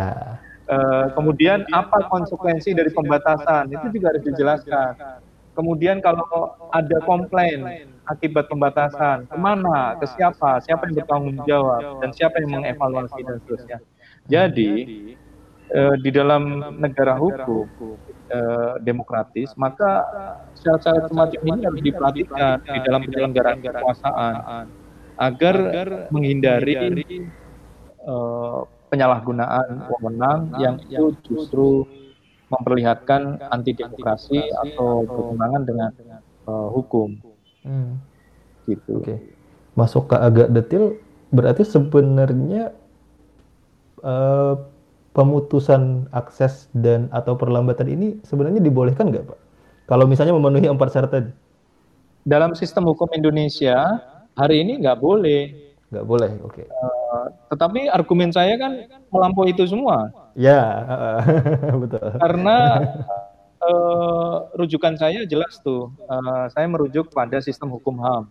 Uh, 0.72 1.12
kemudian 1.18 1.68
apa 1.76 2.08
konsekuensi 2.08 2.72
dari 2.72 2.94
pembatasan? 2.94 3.68
Itu 3.68 3.92
juga 3.92 4.16
harus 4.16 4.24
dijelaskan 4.24 4.94
Kemudian 5.52 6.00
kalau 6.00 6.56
ada 6.72 6.98
komplain 7.04 7.92
akibat 8.08 8.48
pembatasan, 8.48 9.28
ke 9.28 9.38
mana, 9.38 10.00
ke 10.00 10.08
siapa, 10.08 10.64
siapa 10.64 10.88
yang 10.88 11.04
bertanggung 11.04 11.38
jawab, 11.44 12.00
dan 12.00 12.10
siapa 12.16 12.40
yang 12.40 12.62
mengevaluasi 12.62 13.20
dan 13.24 13.36
seterusnya. 13.44 13.78
Jadi 14.32 14.72
eh, 15.72 15.96
di 16.00 16.10
dalam 16.12 16.76
negara 16.80 17.20
hukum 17.20 17.68
eh, 18.32 18.74
demokratis, 18.84 19.52
maka 19.60 20.08
syarat-syarat 20.56 21.12
semacam 21.12 21.42
ini 21.44 21.60
harus 21.68 21.82
diperhatikan 21.84 22.56
di 22.64 22.80
dalam 22.88 23.02
penyelenggaraan 23.08 23.60
kekuasaan 23.60 24.36
agar 25.20 25.56
menghindari 26.10 26.76
eh, 28.08 28.60
penyalahgunaan 28.92 29.88
wewenang 29.88 30.52
yang 30.60 30.76
itu 30.84 31.16
justru 31.28 31.88
memperlihatkan 32.52 33.40
anti 33.48 33.72
demokrasi 33.72 34.44
atau 34.68 35.08
bertentangan 35.08 35.62
dengan 35.64 35.92
uh, 36.46 36.68
hukum. 36.76 37.16
Hmm. 37.64 37.98
Gitu. 38.68 39.00
Oke. 39.00 39.06
Okay. 39.08 39.18
Masuk 39.80 40.12
ke 40.12 40.16
agak 40.20 40.52
detail, 40.52 41.00
berarti 41.32 41.64
sebenarnya 41.64 42.76
uh, 44.04 44.60
pemutusan 45.16 46.12
akses 46.12 46.68
dan 46.76 47.08
atau 47.16 47.40
perlambatan 47.40 47.88
ini 47.88 48.08
sebenarnya 48.28 48.60
dibolehkan 48.60 49.08
nggak, 49.08 49.32
Pak? 49.32 49.40
Kalau 49.88 50.06
misalnya 50.08 50.36
memenuhi 50.36 50.68
empat 50.68 50.92
syarat 50.92 51.12
tadi. 51.12 51.32
Dalam 52.22 52.54
sistem 52.54 52.86
hukum 52.86 53.10
Indonesia 53.16 53.98
hari 54.36 54.62
ini 54.64 54.84
nggak 54.84 55.00
boleh. 55.00 55.52
Nggak 55.92 56.06
boleh, 56.06 56.32
oke. 56.44 56.64
Okay. 56.64 56.66
Uh, 56.68 57.01
tetapi 57.52 57.92
argumen 57.92 58.32
saya 58.32 58.56
kan 58.56 58.88
melampaui 59.12 59.52
itu 59.52 59.68
semua. 59.68 60.12
Ya, 60.38 60.64
betul. 61.82 62.08
Karena 62.20 62.58
uh, 63.62 64.36
rujukan 64.56 64.96
saya 64.96 65.28
jelas 65.28 65.60
tuh. 65.62 65.92
Uh, 66.08 66.48
saya 66.52 66.68
merujuk 66.72 67.12
pada 67.12 67.44
sistem 67.44 67.72
hukum 67.72 68.00
HAM 68.00 68.24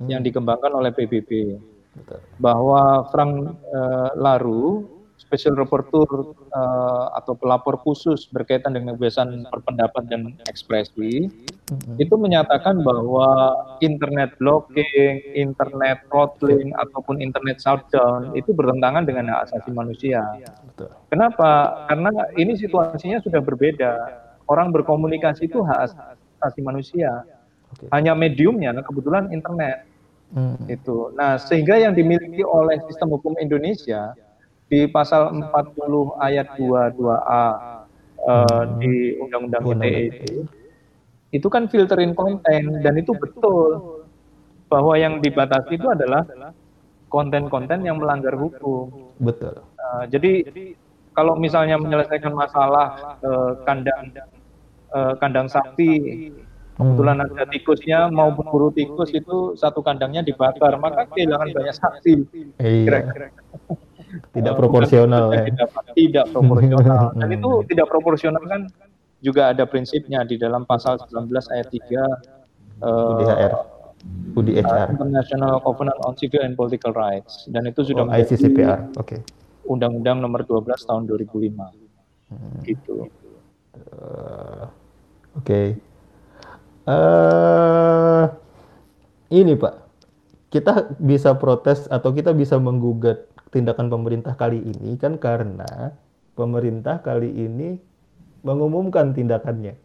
hmm. 0.00 0.08
yang 0.08 0.22
dikembangkan 0.22 0.72
oleh 0.72 0.90
PBB. 0.94 1.58
Betul. 1.90 2.20
Bahwa 2.38 3.10
Frank 3.10 3.58
uh, 3.74 4.10
Laru 4.14 4.99
special 5.30 5.54
reporter 5.54 6.34
uh, 6.50 7.14
atau 7.14 7.38
pelapor 7.38 7.78
khusus 7.78 8.26
berkaitan 8.34 8.74
dengan 8.74 8.98
kebebasan 8.98 9.46
berpendapat 9.46 10.10
dan 10.10 10.34
ekspresi 10.50 11.30
mm-hmm. 11.30 12.02
itu 12.02 12.18
menyatakan 12.18 12.82
bahwa 12.82 13.54
internet 13.78 14.34
blocking, 14.42 15.22
internet 15.38 16.02
throttling 16.10 16.74
ataupun 16.74 17.22
internet 17.22 17.62
shutdown 17.62 18.34
itu 18.34 18.50
bertentangan 18.50 19.06
dengan 19.06 19.30
hak 19.30 19.54
asasi 19.54 19.70
manusia. 19.70 20.18
Betul. 20.74 20.90
Kenapa? 21.14 21.86
Karena 21.86 22.10
ini 22.34 22.58
situasinya 22.58 23.22
sudah 23.22 23.38
berbeda. 23.38 23.92
Orang 24.50 24.74
berkomunikasi 24.74 25.46
itu 25.46 25.62
hak 25.62 25.94
asasi 26.42 26.58
manusia. 26.66 27.22
Okay. 27.78 27.86
Hanya 27.94 28.18
mediumnya, 28.18 28.74
nah 28.74 28.82
kebetulan 28.82 29.30
internet. 29.30 29.86
Hmm. 30.34 30.58
Itu. 30.66 31.14
Nah, 31.14 31.38
sehingga 31.38 31.78
yang 31.78 31.94
dimiliki 31.94 32.42
oleh 32.42 32.82
sistem 32.90 33.14
hukum 33.14 33.38
Indonesia 33.38 34.14
di 34.70 34.86
pasal 34.86 35.34
40 35.34 35.50
ayat 36.22 36.54
22A 36.54 36.70
uh, 37.02 37.44
eh, 38.22 38.64
di 38.78 38.94
Undang-Undang 39.18 39.62
ITE 39.82 40.02
itu, 40.14 40.46
itu 41.34 41.48
kan 41.50 41.66
filterin 41.66 42.14
konten 42.14 42.78
dan 42.78 42.94
itu 42.94 43.10
betul 43.18 44.06
bahwa 44.70 44.94
yang 44.94 45.18
dibatasi 45.18 45.74
itu 45.74 45.90
adalah 45.90 46.22
konten-konten 47.10 47.82
yang 47.82 47.98
melanggar 47.98 48.38
hukum. 48.38 49.10
Betul. 49.18 49.66
Uh, 49.74 50.06
jadi 50.06 50.46
kalau 51.10 51.34
misalnya 51.34 51.74
menyelesaikan 51.74 52.30
masalah 52.30 53.18
uh, 53.26 53.58
kandang 53.66 54.14
uh, 54.94 55.18
kandang 55.18 55.50
sapi 55.50 56.30
kebetulan 56.78 57.18
hmm. 57.20 57.26
ada 57.26 57.44
tikusnya 57.50 57.98
mau 58.08 58.30
berburu 58.32 58.70
tikus 58.72 59.10
itu 59.12 59.52
satu 59.58 59.82
kandangnya 59.82 60.22
dibakar 60.22 60.78
maka 60.78 61.10
kehilangan 61.10 61.50
banyak 61.50 61.74
sapi. 61.74 62.14
Iya 62.62 63.18
tidak 64.34 64.54
proporsional 64.58 65.30
ya. 65.30 65.46
Tidak, 65.46 65.68
tidak 65.94 66.26
proporsional. 66.34 67.14
Dan 67.14 67.28
itu 67.34 67.50
tidak 67.70 67.86
proporsional 67.86 68.42
kan 68.46 68.62
juga 69.20 69.52
ada 69.52 69.68
prinsipnya 69.68 70.24
di 70.24 70.40
dalam 70.40 70.64
pasal 70.64 70.96
19 70.96 71.28
ayat 71.52 71.68
3 71.68 72.40
UDHR. 72.80 73.52
UDHR. 74.32 74.64
Uh, 74.64 74.92
International 74.96 75.60
Covenant 75.60 75.98
on 76.08 76.16
Civil 76.16 76.40
and 76.40 76.56
Political 76.56 76.96
Rights 76.96 77.44
dan 77.52 77.68
itu 77.68 77.84
sudah 77.84 78.08
oh, 78.08 78.16
ICCPR. 78.16 78.96
Oke. 78.96 79.20
Okay. 79.20 79.20
Undang-Undang 79.68 80.24
nomor 80.24 80.42
12 80.48 80.72
tahun 80.88 81.04
2005. 81.04 81.52
Hmm. 82.32 82.60
Gitu. 82.64 83.06
Uh, 83.76 84.66
Oke. 85.36 85.44
Okay. 85.44 85.66
Uh, 86.88 88.24
ini 89.30 89.54
Pak, 89.54 89.74
kita 90.50 90.96
bisa 90.98 91.36
protes 91.36 91.86
atau 91.86 92.10
kita 92.10 92.32
bisa 92.34 92.56
menggugat 92.56 93.28
tindakan 93.50 93.90
pemerintah 93.90 94.38
kali 94.38 94.62
ini 94.62 94.94
kan 94.96 95.18
karena 95.18 95.94
pemerintah 96.38 97.02
kali 97.02 97.28
ini 97.28 97.76
mengumumkan 98.46 99.12
tindakannya. 99.12 99.76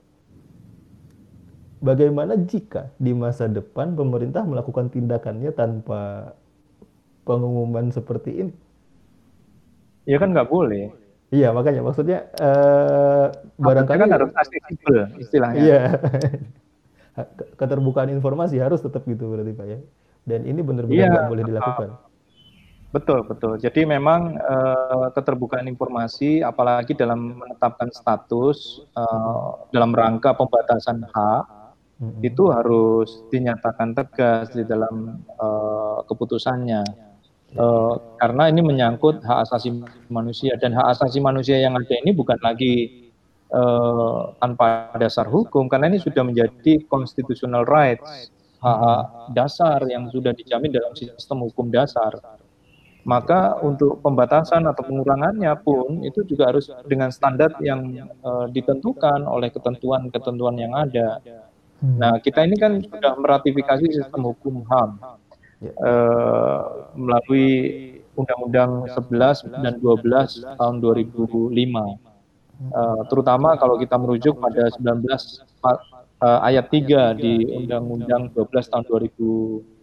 Bagaimana 1.83 2.39
jika 2.39 2.89
di 2.97 3.11
masa 3.13 3.45
depan 3.45 3.93
pemerintah 3.93 4.41
melakukan 4.47 4.89
tindakannya 4.89 5.51
tanpa 5.53 6.33
pengumuman 7.27 7.91
seperti 7.91 8.31
ini? 8.47 8.53
Ya 10.05 10.17
kan 10.21 10.31
nggak 10.33 10.49
boleh. 10.49 10.93
Iya 11.33 11.51
makanya 11.51 11.81
maksudnya 11.81 12.29
uh, 12.37 13.33
barangkali 13.57 13.97
kan 13.97 14.11
harus 14.13 14.31
aksesibel 14.37 15.09
istilahnya. 15.19 15.59
Iya. 15.59 15.81
Keterbukaan 17.59 18.13
informasi 18.13 18.61
harus 18.61 18.79
tetap 18.79 19.03
gitu 19.09 19.29
berarti 19.33 19.51
Pak 19.51 19.65
ya. 19.67 19.79
Dan 20.25 20.45
ini 20.45 20.61
benar-benar 20.61 21.05
nggak 21.11 21.25
ya, 21.25 21.29
boleh 21.29 21.43
dilakukan. 21.43 21.89
Betul, 22.95 23.27
betul. 23.27 23.59
Jadi 23.59 23.83
memang 23.83 24.39
uh, 24.39 25.11
keterbukaan 25.11 25.67
informasi, 25.67 26.39
apalagi 26.39 26.95
dalam 26.95 27.35
menetapkan 27.35 27.91
status 27.91 28.87
uh, 28.95 29.67
dalam 29.75 29.91
rangka 29.91 30.31
pembatasan 30.31 31.03
hak, 31.03 31.43
hmm. 31.99 32.23
itu 32.23 32.47
harus 32.55 33.19
dinyatakan 33.35 33.91
tegas 33.99 34.55
di 34.55 34.63
dalam 34.63 35.19
uh, 35.35 36.07
keputusannya. 36.07 36.87
Uh, 37.59 37.99
karena 38.23 38.47
ini 38.47 38.63
menyangkut 38.63 39.19
hak 39.27 39.43
asasi 39.43 39.75
manusia 40.07 40.55
dan 40.55 40.71
hak 40.71 40.95
asasi 40.95 41.19
manusia 41.19 41.59
yang 41.59 41.75
ada 41.75 41.99
ini 41.99 42.15
bukan 42.15 42.39
lagi 42.39 43.11
uh, 43.51 44.31
tanpa 44.39 44.95
dasar 44.95 45.27
hukum, 45.27 45.67
karena 45.67 45.91
ini 45.91 45.99
sudah 45.99 46.23
menjadi 46.23 46.79
constitutional 46.87 47.67
rights, 47.67 48.31
hak, 48.63 48.77
-hak 48.79 49.03
dasar 49.35 49.83
yang 49.83 50.07
sudah 50.15 50.31
dijamin 50.31 50.71
dalam 50.71 50.95
sistem 50.95 51.43
hukum 51.43 51.67
dasar 51.67 52.15
maka 53.05 53.61
untuk 53.61 54.01
pembatasan 54.01 54.65
atau 54.65 54.81
pengurangannya 54.81 55.53
pun 55.61 56.01
itu 56.01 56.25
juga 56.25 56.49
harus 56.49 56.73
dengan 56.89 57.13
standar 57.13 57.53
yang 57.61 58.09
uh, 58.25 58.49
ditentukan 58.49 59.29
oleh 59.29 59.53
ketentuan-ketentuan 59.53 60.57
yang 60.57 60.73
ada. 60.73 61.21
Hmm. 61.85 62.01
Nah, 62.01 62.13
kita 62.17 62.41
ini 62.41 62.57
kan 62.57 62.81
sudah 62.81 63.13
meratifikasi 63.21 63.85
sistem 63.93 64.33
hukum 64.33 64.65
HAM 64.65 64.89
yeah. 65.61 65.69
Ya. 65.69 65.73
uh, 65.85 66.61
melalui 66.97 67.49
Undang-Undang 68.15 68.95
11 68.95 69.51
dan 69.59 69.73
12 69.83 70.55
tahun 70.55 70.75
2005. 70.79 71.51
Uh, 71.51 71.91
eh, 72.71 73.01
terutama 73.11 73.59
kalau 73.59 73.75
kita 73.75 73.99
merujuk 73.99 74.39
pada 74.39 74.71
19 74.71 75.03
uh, 75.03 75.75
eh, 76.23 76.39
ayat 76.47 76.71
3 76.71 77.19
di 77.19 77.43
Undang-Undang 77.51 78.31
12 78.31 78.71
tahun 78.71 78.83
2005 78.87 79.74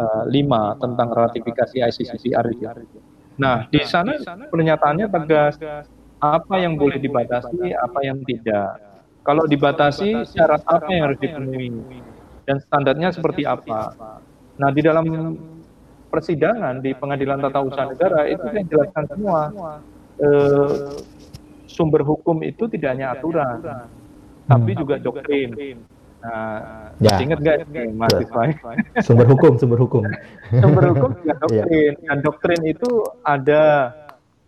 Eh, 0.00 0.22
5 0.32 0.80
tentang 0.80 1.08
ratifikasi 1.12 1.76
ICCPR 1.76 2.46
itu. 2.48 2.64
Nah, 3.36 3.68
di 3.68 3.84
nah, 3.84 3.88
sana 3.88 4.12
pernyataannya 4.48 5.06
tegas. 5.12 5.60
apa 6.20 6.60
yang 6.60 6.76
boleh 6.76 7.00
dibatasi, 7.00 7.72
apa 7.72 8.00
yang 8.04 8.20
tidak. 8.28 8.76
Kalau 9.24 9.48
dibatasi, 9.48 10.28
syarat 10.28 10.60
apa 10.68 10.88
yang 10.92 11.02
harus 11.08 11.20
dipenuhi? 11.20 11.68
dan 12.44 12.56
standarnya 12.60 13.08
seperti 13.14 13.46
apa. 13.46 13.94
Nah, 14.58 14.68
di 14.74 14.80
dalam 14.84 15.06
persidangan 16.10 16.82
di 16.82 16.92
Pengadilan 16.92 17.38
Tata 17.38 17.60
Usaha 17.62 17.88
Negara 17.88 18.26
itu 18.26 18.46
yang 18.52 18.66
jelaskan 18.68 19.04
semua. 19.08 19.40
eh, 20.20 21.00
sumber 21.64 22.04
hukum 22.04 22.44
itu 22.44 22.68
tidak 22.68 22.92
hanya 22.92 23.16
aturan, 23.16 23.64
tapi 24.44 24.76
juga 24.76 25.00
doktrin. 25.00 25.56
Nah, 26.20 26.92
ya. 27.00 27.16
ingat 27.16 27.40
gak 27.40 27.56
nih 27.72 27.88
mahasiswa? 27.96 28.42
Sumber 29.06 29.24
hukum, 29.24 29.56
sumber 29.56 29.80
hukum. 29.80 30.04
sumber 30.52 30.84
hukum 30.92 31.10
juga 31.16 31.32
iya. 31.32 31.38
doktrin. 31.64 31.92
Dan 32.04 32.18
doktrin 32.20 32.62
itu 32.68 32.90
ada 33.24 33.62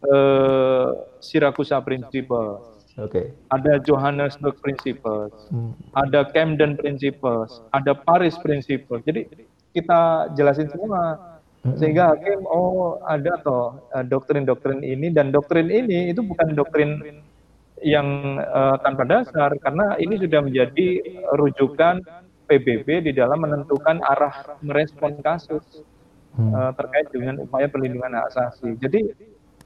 uh, 0.05 0.93
Siracusa 1.25 1.81
Principle. 1.81 2.61
Oke. 3.01 3.09
Okay. 3.09 3.27
Ada 3.49 3.81
Johannesburg 3.89 4.61
Principles, 4.61 5.33
hmm. 5.49 5.73
ada 5.97 6.29
Camden 6.29 6.77
Principles, 6.77 7.65
ada 7.73 7.97
Paris 7.97 8.37
Principles. 8.37 9.01
Jadi 9.09 9.33
kita 9.73 10.29
jelasin 10.37 10.69
semua 10.69 11.17
hmm. 11.65 11.77
sehingga 11.81 12.13
hakim 12.13 12.45
oh 12.45 13.01
ada 13.09 13.41
toh 13.41 13.89
eh, 13.97 14.05
doktrin-doktrin 14.05 14.85
ini 14.85 15.09
dan 15.09 15.33
doktrin 15.33 15.73
ini 15.73 16.13
itu 16.13 16.21
bukan 16.21 16.53
doktrin 16.53 17.01
yang 17.83 18.39
uh, 18.39 18.79
tanpa 18.81 19.03
dasar 19.05 19.51
karena 19.59 19.99
ini 19.99 20.19
sudah 20.19 20.41
menjadi 20.43 20.89
rujukan 21.35 22.03
PBB 22.47 23.11
di 23.11 23.13
dalam 23.15 23.43
menentukan 23.43 24.03
arah 24.03 24.59
merespon 24.63 25.19
kasus 25.21 25.83
uh, 26.39 26.71
terkait 26.77 27.11
dengan 27.11 27.43
upaya 27.43 27.67
perlindungan 27.67 28.19
hak 28.19 28.27
asasi. 28.33 28.77
Jadi 28.79 29.01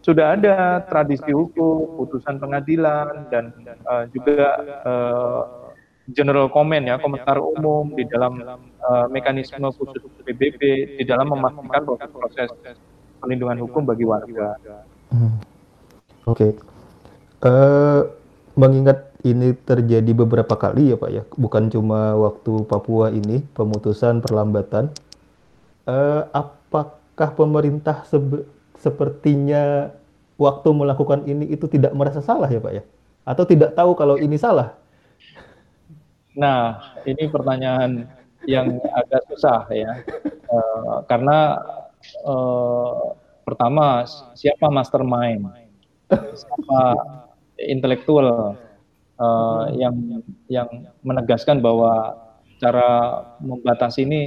sudah 0.06 0.38
ada 0.38 0.86
tradisi 0.86 1.34
hukum, 1.34 1.98
putusan 1.98 2.38
pengadilan 2.38 3.26
dan 3.26 3.50
uh, 3.90 4.06
juga 4.14 4.54
uh, 4.86 5.42
general 6.14 6.46
comment 6.46 6.86
ya 6.86 7.02
komentar 7.02 7.42
umum 7.42 7.90
di 7.90 8.06
dalam 8.06 8.38
uh, 8.86 9.06
mekanisme 9.10 9.66
khusus 9.74 10.06
PBB 10.22 10.62
di 11.02 11.04
dalam 11.04 11.34
memastikan 11.34 11.82
proses, 11.82 12.10
proses 12.14 12.50
perlindungan 13.18 13.58
hukum 13.66 13.82
bagi 13.82 14.06
warga. 14.06 14.54
Hmm. 15.10 15.42
Oke. 16.30 16.54
Okay. 16.54 16.65
Uh, 17.46 18.10
mengingat 18.58 19.14
ini 19.22 19.54
terjadi 19.54 20.10
beberapa 20.16 20.58
kali 20.58 20.90
ya 20.90 20.96
Pak 20.98 21.10
ya, 21.14 21.22
bukan 21.38 21.70
cuma 21.70 22.18
waktu 22.18 22.66
Papua 22.66 23.14
ini 23.14 23.46
pemutusan 23.54 24.18
perlambatan. 24.18 24.90
Uh, 25.86 26.26
apakah 26.34 27.38
pemerintah 27.38 28.02
sepertinya 28.74 29.94
waktu 30.34 30.68
melakukan 30.74 31.22
ini 31.30 31.46
itu 31.54 31.70
tidak 31.70 31.94
merasa 31.94 32.18
salah 32.18 32.50
ya 32.50 32.58
Pak 32.58 32.72
ya? 32.74 32.82
Atau 33.22 33.46
tidak 33.46 33.78
tahu 33.78 33.94
kalau 33.94 34.18
ini 34.18 34.34
salah? 34.34 34.74
Nah, 36.34 36.82
ini 37.06 37.30
pertanyaan 37.30 38.10
yang 38.42 38.82
agak 38.90 39.22
susah 39.30 39.70
ya, 39.70 40.02
uh, 40.50 41.06
karena 41.06 41.62
uh, 42.26 43.14
pertama 43.46 44.02
siapa 44.34 44.66
mastermind, 44.66 45.46
siapa 46.10 46.82
intelektual 47.60 48.56
uh, 49.16 49.64
yang 49.72 50.22
yang 50.46 50.68
menegaskan 51.00 51.64
bahwa 51.64 52.16
cara 52.56 53.22
membatasi 53.40 54.04
ini 54.08 54.20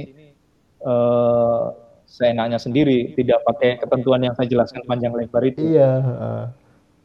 uh, 0.86 1.74
seenaknya 2.10 2.58
sendiri, 2.58 3.14
tidak 3.14 3.38
pakai 3.46 3.78
ketentuan 3.78 4.26
yang 4.26 4.34
saya 4.34 4.50
jelaskan 4.50 4.82
panjang 4.82 5.14
lebar 5.14 5.46
itu. 5.46 5.78
Iya. 5.78 5.90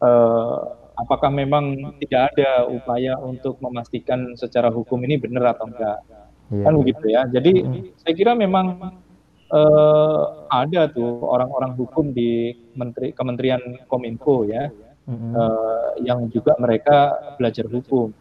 Uh, 0.02 0.58
apakah 0.98 1.30
memang 1.30 1.96
tidak 2.02 2.34
ada 2.34 2.66
upaya 2.66 3.14
untuk 3.22 3.62
memastikan 3.62 4.34
secara 4.34 4.74
hukum 4.74 4.98
ini 5.06 5.22
benar 5.22 5.54
atau 5.54 5.70
enggak? 5.70 6.00
Iya. 6.50 6.64
Kan 6.66 6.74
begitu 6.82 7.06
ya. 7.06 7.22
Jadi 7.30 7.52
hmm. 7.62 7.82
saya 8.02 8.14
kira 8.18 8.34
memang 8.34 8.98
uh, 9.54 10.22
ada 10.50 10.90
tuh 10.90 11.22
orang-orang 11.22 11.78
hukum 11.78 12.10
di 12.10 12.58
Menteri 12.74 13.14
Kementerian 13.14 13.62
Kominfo 13.86 14.50
ya, 14.50 14.74
hmm. 15.10 15.34
uh, 15.34 15.90
yang 16.02 16.30
juga 16.30 16.54
mereka 16.62 17.14
belajar 17.38 17.66
hukum. 17.70 18.14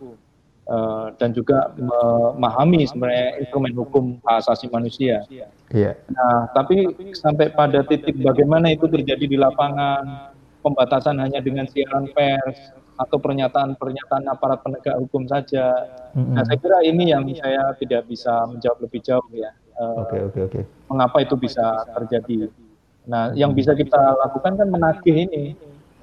Uh, 0.64 1.12
dan 1.20 1.36
juga 1.36 1.76
memahami 1.76 2.88
sebenarnya 2.88 3.36
instrumen 3.36 3.76
hukum 3.76 4.16
hak 4.24 4.48
asasi 4.48 4.64
manusia. 4.72 5.20
Iya. 5.68 5.92
Nah, 6.08 6.48
tapi 6.56 6.88
sampai 7.12 7.52
pada 7.52 7.84
titik 7.84 8.16
bagaimana 8.24 8.72
itu 8.72 8.88
terjadi 8.88 9.28
di 9.28 9.36
lapangan, 9.36 10.32
pembatasan 10.64 11.20
hanya 11.20 11.44
dengan 11.44 11.68
siaran 11.68 12.08
pers 12.16 12.56
atau 12.96 13.20
pernyataan-pernyataan 13.20 14.24
aparat 14.24 14.64
penegak 14.64 14.96
hukum 14.96 15.28
saja. 15.28 15.68
Mm-hmm. 16.16 16.32
Nah, 16.32 16.42
saya 16.48 16.56
kira 16.56 16.78
ini 16.80 17.12
yang 17.12 17.28
saya 17.36 17.76
tidak 17.76 18.08
bisa 18.08 18.32
menjawab 18.48 18.88
lebih 18.88 19.04
jauh 19.04 19.28
ya. 19.36 19.52
Oke, 19.76 20.16
uh, 20.16 20.32
oke, 20.32 20.40
oke. 20.48 20.48
Okay. 20.48 20.64
Mengapa 20.88 21.20
itu 21.20 21.36
bisa 21.36 21.84
terjadi? 21.92 22.48
Nah, 23.04 23.36
yang 23.36 23.52
bisa 23.52 23.76
kita 23.76 24.16
lakukan 24.16 24.56
kan 24.56 24.68
menagih 24.72 25.28
ini 25.28 25.52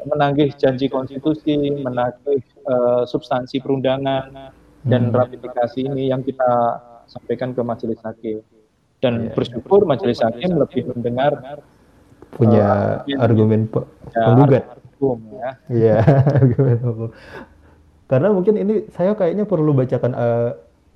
menagih 0.07 0.49
janji 0.57 0.87
konstitusi, 0.87 1.81
menagih 1.81 2.41
uh, 2.65 3.03
substansi 3.05 3.61
perundangan 3.61 4.53
dan 4.85 5.01
hmm. 5.09 5.15
ratifikasi 5.15 5.79
ini 5.85 6.09
yang 6.09 6.25
kita 6.25 6.81
sampaikan 7.05 7.53
ke 7.53 7.61
majelis 7.61 7.99
hakim. 8.01 8.41
Dan 9.01 9.29
yeah, 9.29 9.33
bersyukur 9.33 9.85
majelis 9.85 10.21
hakim 10.21 10.61
lebih 10.61 10.93
mendengar 10.93 11.61
punya 12.37 13.01
uh, 13.03 13.23
argumen 13.23 13.67
ya, 14.13 14.25
penggugat. 14.29 14.63
ya. 15.33 15.51
Iya, 15.67 15.97
argumen 16.39 16.77
hukum. 16.85 17.09
Karena 18.05 18.27
mungkin 18.29 18.55
ini 18.59 18.73
saya 18.93 19.17
kayaknya 19.17 19.49
perlu 19.49 19.73
bacakan 19.73 20.13
uh, 20.13 20.49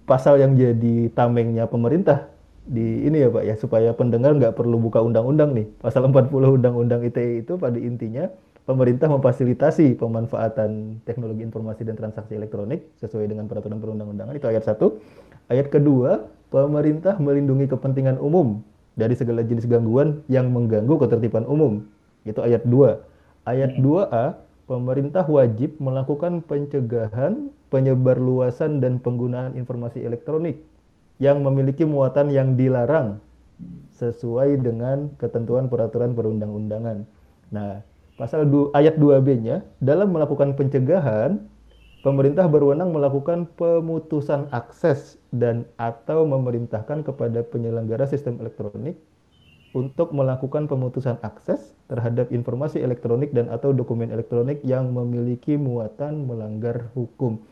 pasal 0.06 0.38
yang 0.38 0.54
jadi 0.54 1.10
tamengnya 1.18 1.66
pemerintah 1.66 2.30
di 2.66 3.06
ini 3.06 3.22
ya 3.22 3.30
Pak 3.30 3.44
ya 3.46 3.56
supaya 3.58 3.90
pendengar 3.94 4.34
nggak 4.34 4.58
perlu 4.58 4.82
buka 4.82 4.98
undang-undang 5.02 5.54
nih 5.54 5.70
pasal 5.78 6.10
40 6.10 6.34
undang-undang 6.34 7.06
ITE 7.06 7.46
itu 7.46 7.62
pada 7.62 7.78
intinya 7.78 8.26
pemerintah 8.66 9.08
memfasilitasi 9.08 9.96
pemanfaatan 10.02 11.02
teknologi 11.06 11.46
informasi 11.46 11.86
dan 11.86 11.96
transaksi 11.96 12.34
elektronik 12.34 12.90
sesuai 12.98 13.30
dengan 13.30 13.46
peraturan 13.46 13.78
perundang-undangan 13.78 14.34
itu 14.34 14.50
ayat 14.50 14.66
satu. 14.66 15.00
Ayat 15.48 15.70
kedua, 15.70 16.26
pemerintah 16.50 17.22
melindungi 17.22 17.70
kepentingan 17.70 18.18
umum 18.18 18.66
dari 18.98 19.14
segala 19.14 19.46
jenis 19.46 19.70
gangguan 19.70 20.26
yang 20.26 20.50
mengganggu 20.50 20.98
ketertiban 20.98 21.46
umum. 21.46 21.86
Itu 22.26 22.42
ayat 22.42 22.66
2. 22.66 23.46
Ayat 23.46 23.78
2A, 23.78 24.42
pemerintah 24.66 25.22
wajib 25.30 25.78
melakukan 25.78 26.42
pencegahan, 26.42 27.54
penyebarluasan 27.70 28.82
dan 28.82 28.98
penggunaan 28.98 29.54
informasi 29.54 30.02
elektronik 30.02 30.58
yang 31.22 31.46
memiliki 31.46 31.86
muatan 31.86 32.34
yang 32.34 32.58
dilarang 32.58 33.22
sesuai 33.96 34.60
dengan 34.60 35.14
ketentuan 35.16 35.70
peraturan 35.70 36.18
perundang-undangan. 36.18 37.08
Nah, 37.54 37.86
pasal 38.16 38.48
2, 38.48 38.72
ayat 38.76 38.96
2B-nya, 38.96 39.64
dalam 39.84 40.16
melakukan 40.16 40.56
pencegahan, 40.56 41.44
pemerintah 42.06 42.48
berwenang 42.48 42.96
melakukan 42.96 43.50
pemutusan 43.60 44.48
akses 44.56 45.20
dan 45.36 45.68
atau 45.76 46.24
memerintahkan 46.24 47.04
kepada 47.04 47.44
penyelenggara 47.44 48.08
sistem 48.08 48.40
elektronik 48.40 48.96
untuk 49.76 50.16
melakukan 50.16 50.72
pemutusan 50.72 51.20
akses 51.20 51.76
terhadap 51.92 52.32
informasi 52.32 52.80
elektronik 52.80 53.36
dan 53.36 53.52
atau 53.52 53.76
dokumen 53.76 54.08
elektronik 54.08 54.64
yang 54.64 54.96
memiliki 54.96 55.60
muatan 55.60 56.24
melanggar 56.24 56.88
hukum. 56.96 57.44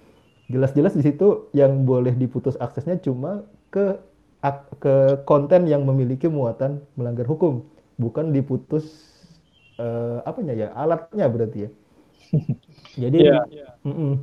Jelas-jelas 0.48 0.96
di 0.96 1.04
situ 1.04 1.52
yang 1.52 1.84
boleh 1.84 2.16
diputus 2.16 2.56
aksesnya 2.64 3.04
cuma 3.04 3.44
ke 3.68 4.00
ke 4.80 5.24
konten 5.24 5.72
yang 5.72 5.88
memiliki 5.88 6.28
muatan 6.28 6.84
melanggar 7.00 7.24
hukum, 7.24 7.64
bukan 7.96 8.36
diputus 8.36 9.13
uh, 9.80 10.20
apanya 10.26 10.54
ya 10.54 10.68
alatnya 10.74 11.26
berarti 11.30 11.58
ya. 11.66 11.70
Jadi 13.08 13.18
yeah. 13.26 13.46
mm 13.86 13.94
-mm. 13.94 14.14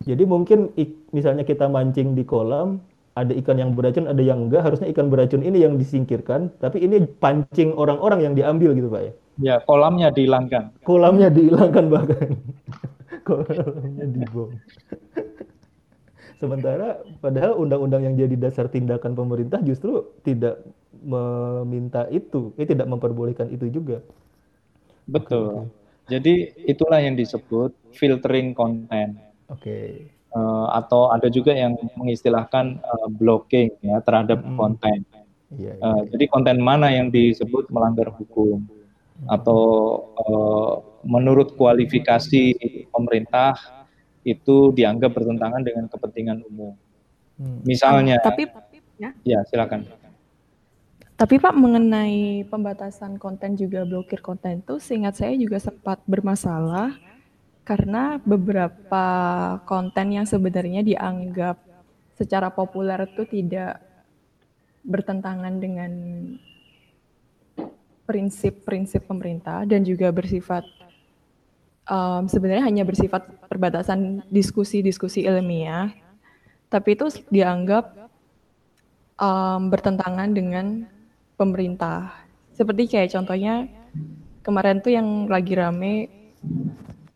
jadi 0.00 0.24
mungkin 0.24 0.72
ik, 0.80 0.96
misalnya 1.12 1.44
kita 1.44 1.68
mancing 1.68 2.16
di 2.16 2.24
kolam 2.24 2.80
ada 3.12 3.36
ikan 3.36 3.60
yang 3.60 3.76
beracun 3.76 4.08
ada 4.08 4.22
yang 4.24 4.48
enggak 4.48 4.64
harusnya 4.64 4.88
ikan 4.96 5.12
beracun 5.12 5.44
ini 5.44 5.60
yang 5.60 5.76
disingkirkan 5.76 6.48
tapi 6.56 6.80
ini 6.80 7.04
pancing 7.04 7.76
orang-orang 7.76 8.24
yang 8.24 8.32
diambil 8.32 8.72
gitu 8.72 8.88
pak 8.88 9.02
ya. 9.04 9.12
Ya 9.40 9.56
kolamnya 9.64 10.08
dihilangkan. 10.12 10.72
Kolamnya 10.84 11.28
dihilangkan 11.28 11.84
bahkan. 11.92 12.28
kolamnya 13.28 14.06
dibom. 14.08 14.56
Sementara 16.40 17.04
padahal 17.20 17.60
undang-undang 17.60 18.00
yang 18.08 18.14
jadi 18.16 18.36
dasar 18.40 18.72
tindakan 18.72 19.12
pemerintah 19.12 19.60
justru 19.60 20.08
tidak 20.24 20.64
meminta 21.00 22.06
itu, 22.12 22.52
eh 22.60 22.68
tidak 22.68 22.86
memperbolehkan 22.88 23.48
itu 23.50 23.68
juga. 23.72 24.04
Betul. 25.08 25.66
Okay. 25.66 25.78
Jadi 26.10 26.34
itulah 26.66 27.00
yang 27.02 27.14
disebut 27.14 27.74
filtering 27.94 28.52
konten. 28.54 29.18
Oke. 29.50 29.60
Okay. 29.60 29.88
Uh, 30.30 30.38
eh, 30.38 30.66
atau 30.78 31.10
ada 31.10 31.26
juga 31.26 31.50
yang 31.50 31.74
mengistilahkan 31.98 32.78
uh, 32.78 33.08
blocking 33.10 33.74
ya 33.82 33.98
terhadap 34.04 34.38
mm 34.38 34.46
-hmm. 34.54 34.58
konten. 34.58 34.98
Yeah, 35.50 35.74
yeah, 35.74 35.82
uh, 35.82 36.02
Jadi 36.06 36.24
konten 36.30 36.62
mana 36.62 36.94
yang 36.94 37.10
disebut 37.10 37.66
melanggar 37.74 38.14
hukum 38.14 38.62
mm 38.62 38.66
-hmm. 38.70 39.26
atau 39.26 39.62
uh, 40.22 40.74
menurut 41.02 41.56
kualifikasi 41.58 42.54
pemerintah 42.92 43.56
itu 44.24 44.72
dianggap 44.76 45.16
bertentangan 45.16 45.64
dengan 45.64 45.88
kepentingan 45.88 46.44
umum. 46.44 46.76
Hmm. 47.40 47.58
Misalnya, 47.64 48.20
tapi 48.20 48.44
ya, 49.00 49.16
ya 49.24 49.40
silakan. 49.48 49.88
Tapi 51.20 51.36
Pak 51.36 51.52
mengenai 51.52 52.48
pembatasan 52.48 53.20
konten 53.20 53.52
juga 53.52 53.84
blokir 53.84 54.24
konten 54.24 54.64
itu, 54.64 54.80
seingat 54.80 55.20
saya 55.20 55.36
juga 55.36 55.60
sempat 55.60 56.00
bermasalah 56.08 56.96
karena 57.60 58.16
beberapa 58.24 59.04
konten 59.68 60.16
yang 60.16 60.24
sebenarnya 60.24 60.80
dianggap 60.80 61.60
secara 62.16 62.48
populer 62.48 63.04
itu 63.04 63.28
tidak 63.28 63.84
bertentangan 64.80 65.60
dengan 65.60 65.92
prinsip-prinsip 68.08 69.04
pemerintah 69.04 69.68
dan 69.68 69.84
juga 69.84 70.08
bersifat 70.08 70.64
um, 71.84 72.32
sebenarnya 72.32 72.64
hanya 72.64 72.88
bersifat 72.88 73.28
perbatasan 73.44 74.24
diskusi-diskusi 74.32 75.28
ilmiah, 75.28 75.92
tapi 76.72 76.96
itu 76.96 77.12
dianggap 77.28 78.08
um, 79.20 79.68
bertentangan 79.68 80.32
dengan 80.32 80.88
pemerintah. 81.40 82.12
Seperti 82.52 82.92
kayak 82.92 83.16
contohnya 83.16 83.64
kemarin 84.44 84.84
tuh 84.84 84.92
yang 84.92 85.24
lagi 85.24 85.56
rame 85.56 86.12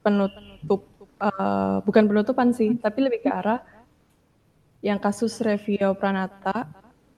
penutup, 0.00 0.88
uh, 1.20 1.84
bukan 1.84 2.08
penutupan 2.08 2.56
sih, 2.56 2.80
tapi 2.80 3.04
lebih 3.04 3.20
ke 3.20 3.28
arah 3.28 3.60
yang 4.80 4.96
kasus 4.96 5.36
Revio 5.44 5.92
Pranata. 5.92 6.64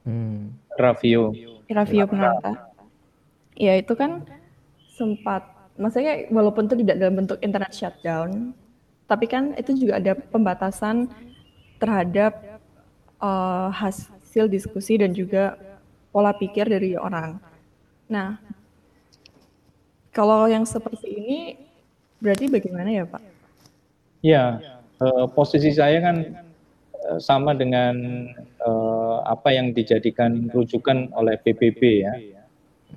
Hmm. 0.02 0.50
Ravio. 0.74 1.30
Ravio 1.70 2.10
Pranata. 2.10 2.74
Ya 3.54 3.78
itu 3.78 3.94
kan 3.94 4.26
sempat 4.98 5.46
maksudnya 5.78 6.26
walaupun 6.34 6.66
itu 6.66 6.82
tidak 6.82 6.96
dalam 6.98 7.14
bentuk 7.22 7.38
internet 7.42 7.70
shutdown, 7.70 8.50
tapi 9.06 9.30
kan 9.30 9.54
itu 9.54 9.86
juga 9.86 10.02
ada 10.02 10.12
pembatasan 10.18 11.06
terhadap 11.78 12.60
uh, 13.20 13.68
hasil 13.70 14.48
diskusi 14.48 14.98
dan 15.00 15.12
juga 15.12 15.58
pola 16.16 16.32
pikir 16.32 16.64
dari 16.64 16.96
orang. 16.96 17.36
Nah, 18.08 18.40
kalau 20.16 20.48
yang 20.48 20.64
seperti 20.64 21.12
ini 21.12 21.40
berarti 22.24 22.48
bagaimana 22.48 22.88
ya 22.88 23.04
Pak? 23.04 23.20
Ya, 24.24 24.44
uh, 24.96 25.28
posisi 25.28 25.76
saya 25.76 26.00
kan 26.00 26.40
uh, 27.04 27.20
sama 27.20 27.52
dengan 27.52 28.00
uh, 28.64 29.28
apa 29.28 29.52
yang 29.52 29.76
dijadikan 29.76 30.48
rujukan 30.56 31.12
oleh 31.12 31.36
PBB 31.36 32.08
ya, 32.08 32.16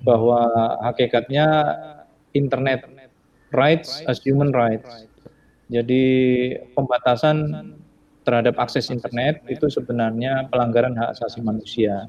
bahwa 0.00 0.48
hakikatnya 0.80 1.76
internet 2.32 2.88
rights 3.52 4.00
as 4.08 4.16
human 4.24 4.48
rights. 4.48 5.04
Jadi 5.68 6.02
pembatasan 6.72 7.68
terhadap 8.24 8.56
akses 8.56 8.88
internet 8.88 9.44
itu 9.52 9.68
sebenarnya 9.68 10.48
pelanggaran 10.48 10.96
hak 10.96 11.20
asasi 11.20 11.44
manusia. 11.44 12.08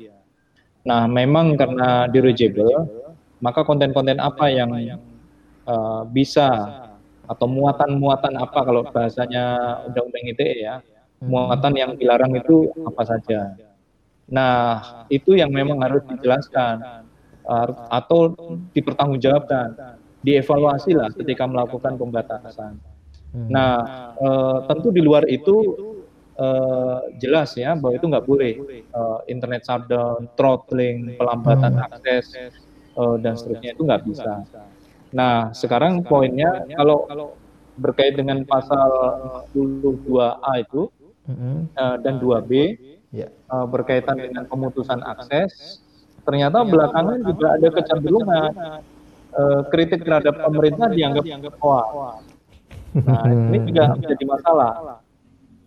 Nah, 0.82 1.06
memang 1.06 1.54
karena 1.58 2.10
direjable, 2.10 2.90
maka 3.38 3.62
konten-konten 3.62 4.18
apa 4.18 4.50
yang 4.50 4.70
uh, 5.66 6.04
bisa 6.10 6.50
atau 7.30 7.48
muatan-muatan 7.48 8.34
apa 8.36 8.60
kalau 8.66 8.82
bahasanya 8.90 9.78
undang-undang 9.88 10.26
ITE 10.36 10.50
ya, 10.66 10.76
hmm. 10.82 11.30
muatan 11.30 11.74
yang 11.78 11.92
dilarang 11.96 12.34
itu 12.34 12.74
apa 12.82 13.04
saja. 13.06 13.56
Nah, 14.32 14.82
itu 15.12 15.38
yang 15.38 15.54
memang 15.54 15.80
harus 15.84 16.02
dijelaskan 16.08 17.06
atau 17.90 18.32
dipertanggungjawabkan, 18.72 19.98
dievaluasi 20.22 20.94
lah 20.96 21.10
ketika 21.14 21.44
melakukan 21.50 21.98
pembatasan. 21.98 22.78
Hmm. 23.32 23.48
Nah, 23.48 23.74
uh, 24.20 24.58
tentu 24.68 24.92
di 24.92 25.00
luar 25.00 25.24
itu 25.28 25.56
uh, 26.42 27.00
jelas 27.22 27.54
ya 27.54 27.78
bahwa 27.78 27.94
itu 27.94 28.06
nggak 28.10 28.26
boleh 28.26 28.54
uh, 28.98 29.22
internet 29.30 29.62
shutdown, 29.62 30.26
throttling, 30.34 31.14
pelambatan 31.16 31.78
hmm. 31.78 31.86
akses 31.86 32.34
uh, 32.98 33.16
dan 33.22 33.38
seterusnya 33.38 33.78
itu 33.78 33.84
nggak 33.86 34.04
bisa. 34.10 34.42
Nah 35.14 35.54
sekarang 35.54 36.02
poinnya 36.02 36.66
kalau 36.74 37.06
berkait 37.78 38.18
dengan 38.18 38.44
pasal 38.44 38.90
22A 39.54 40.54
itu 40.66 40.90
hmm. 41.30 41.72
uh, 41.78 41.98
dan 42.02 42.18
2B 42.18 42.52
yeah. 43.14 43.30
uh, 43.48 43.70
berkaitan 43.70 44.18
dengan 44.18 44.44
pemutusan 44.50 45.00
akses, 45.06 45.82
ternyata 46.26 46.66
belakangan 46.66 47.22
juga 47.24 47.56
ada 47.56 47.68
kecenderungan 47.70 48.52
uh, 49.36 49.62
kritik 49.72 50.04
terhadap 50.04 50.42
pemerintah 50.42 50.92
dianggap 50.92 51.24
hoax. 51.62 51.88
Nah 52.92 53.24
ini 53.32 53.72
juga 53.72 53.84
menjadi 54.00 54.24
masalah 54.28 55.00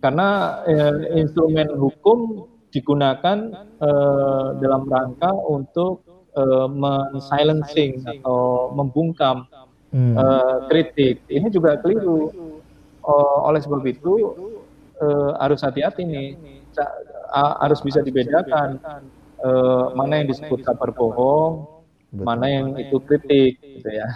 karena 0.04 0.60
eh, 0.68 1.24
instrumen 1.24 1.72
hukum 1.80 2.44
digunakan 2.68 3.56
eh, 3.80 4.46
dalam 4.60 4.84
rangka 4.84 5.32
untuk 5.32 6.04
eh, 6.36 6.68
men-silencing 6.68 8.04
atau 8.04 8.68
membungkam 8.76 9.48
hmm. 9.96 10.12
eh, 10.12 10.56
kritik. 10.68 11.24
Ini 11.32 11.48
juga 11.48 11.80
keliru. 11.80 12.28
Oh, 13.04 13.48
oleh 13.48 13.64
sebab 13.64 13.80
itu 13.88 14.12
eh, 15.00 15.30
harus 15.40 15.64
hati-hati 15.64 16.04
nih, 16.04 16.28
harus 17.64 17.80
bisa 17.80 18.04
dibedakan 18.04 18.76
eh, 19.40 19.84
mana 19.96 20.20
yang 20.20 20.28
disebut 20.28 20.60
kabar 20.68 20.92
bohong, 20.92 21.64
Betul. 22.12 22.24
mana 22.28 22.46
yang 22.52 22.76
itu 22.76 23.00
kritik, 23.08 23.56
gitu 23.60 23.88
ya. 23.88 24.08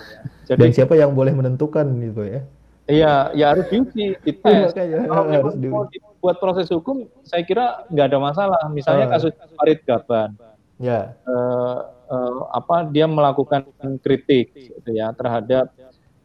Jadi 0.52 0.60
Dan 0.60 0.70
siapa 0.76 1.00
yang 1.00 1.16
boleh 1.16 1.32
menentukan 1.32 1.88
itu 2.04 2.28
ya? 2.28 2.40
Iya, 2.88 3.36
ya 3.36 3.52
harus 3.52 3.68
diuji, 3.68 4.16
dites. 4.24 4.72
Iya, 4.72 5.04
Kalau 5.04 5.28
harus 5.28 5.54
mau 5.60 5.84
dibuat 5.92 6.40
proses 6.40 6.72
hukum, 6.72 7.04
saya 7.20 7.44
kira 7.44 7.84
nggak 7.92 8.06
ada 8.08 8.18
masalah. 8.18 8.60
Misalnya 8.72 9.06
uh. 9.06 9.12
kasus 9.12 9.32
Farid 9.60 9.84
Gaban, 9.84 10.32
ya, 10.80 11.12
uh, 11.28 11.84
uh, 12.08 12.40
apa 12.56 12.88
dia 12.88 13.04
melakukan 13.04 13.68
kritik, 14.00 14.56
gitu 14.56 14.88
ya, 14.88 15.12
terhadap 15.12 15.68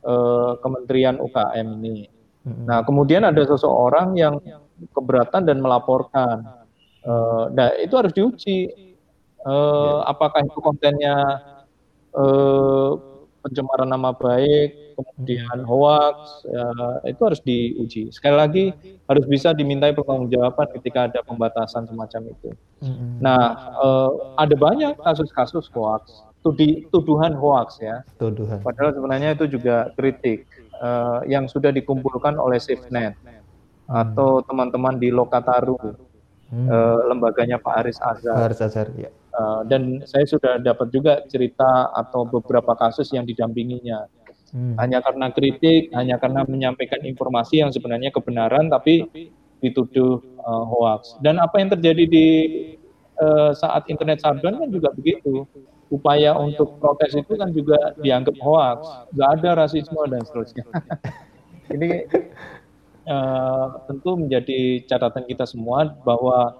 uh, 0.08 0.56
Kementerian 0.64 1.20
UKM 1.20 1.68
ini. 1.84 2.08
Nah, 2.44 2.84
kemudian 2.88 3.28
ada 3.28 3.44
seseorang 3.44 4.16
yang 4.16 4.40
keberatan 4.96 5.44
dan 5.44 5.60
melaporkan. 5.60 6.48
Uh, 7.04 7.52
nah, 7.52 7.76
itu 7.76 7.92
harus 7.96 8.16
diuji. 8.16 8.72
Uh, 9.44 10.00
ya. 10.00 10.16
Apakah 10.16 10.48
itu 10.48 10.60
kontennya 10.64 11.16
uh, 12.16 12.96
pencemaran 13.44 13.92
nama 13.92 14.16
baik, 14.16 14.96
kemudian 14.96 15.68
hoax 15.68 16.48
ya, 16.48 16.66
itu 17.12 17.22
harus 17.22 17.42
diuji. 17.44 18.04
Sekali 18.16 18.36
lagi 18.40 18.66
harus 19.12 19.28
bisa 19.28 19.52
dimintai 19.52 19.92
pertanggungjawaban 19.92 20.72
ketika 20.80 21.12
ada 21.12 21.20
pembatasan 21.28 21.84
semacam 21.84 22.32
itu. 22.32 22.50
Mm-hmm. 22.80 23.12
Nah, 23.20 23.42
uh, 23.84 24.12
ada 24.40 24.56
banyak 24.56 24.96
kasus-kasus 25.04 25.68
hoax, 25.76 26.24
tudi, 26.40 26.88
tuduhan 26.90 27.36
hoax 27.36 27.84
ya. 27.84 28.08
Tuduhan. 28.16 28.64
Padahal 28.64 28.96
sebenarnya 28.96 29.36
itu 29.36 29.52
juga 29.52 29.92
kritik 30.00 30.48
uh, 30.80 31.20
yang 31.28 31.52
sudah 31.52 31.76
dikumpulkan 31.76 32.40
oleh 32.40 32.64
SafeNet 32.64 33.20
mm. 33.20 33.92
atau 33.92 34.40
teman-teman 34.48 34.96
di 34.96 35.12
Lokataru, 35.12 35.80
mm. 36.52 36.68
uh, 36.72 37.00
lembaganya 37.12 37.60
Pak 37.60 37.74
Aris 37.84 38.00
Azhar. 38.00 38.40
Aris 38.48 38.64
Azhar, 38.64 38.88
ya. 38.96 39.12
Uh, 39.34 39.66
dan 39.66 40.06
saya 40.06 40.30
sudah 40.30 40.62
dapat 40.62 40.94
juga 40.94 41.26
cerita 41.26 41.90
atau 41.90 42.22
beberapa 42.22 42.78
kasus 42.78 43.10
yang 43.10 43.26
didampinginya 43.26 44.06
Hmm. 44.54 44.78
Hanya 44.78 45.02
karena 45.02 45.34
kritik, 45.34 45.90
hanya 45.98 46.22
karena 46.22 46.46
menyampaikan 46.46 47.02
informasi 47.02 47.66
yang 47.66 47.74
sebenarnya 47.74 48.14
kebenaran, 48.14 48.70
tapi 48.70 49.10
dituduh 49.66 50.22
uh, 50.46 50.66
hoax. 50.70 51.18
Dan 51.26 51.42
apa 51.42 51.58
yang 51.58 51.74
terjadi 51.74 52.06
di 52.06 52.28
uh, 53.18 53.50
saat 53.58 53.90
internet 53.90 54.22
shutdown 54.22 54.62
kan 54.62 54.70
juga 54.70 54.94
begitu. 54.94 55.50
Upaya 55.90 56.38
untuk 56.38 56.78
protes 56.78 57.18
itu 57.18 57.34
kan 57.34 57.50
juga 57.50 57.98
dianggap 58.02 58.38
hoax, 58.42 59.10
nggak 59.14 59.30
ada 59.42 59.50
rasisme 59.66 60.02
dan 60.06 60.22
seterusnya. 60.22 60.66
Ini 61.74 61.90
uh, 63.10 63.66
tentu 63.90 64.22
menjadi 64.22 64.86
catatan 64.86 65.26
kita 65.26 65.50
semua 65.50 65.98
bahwa 66.06 66.54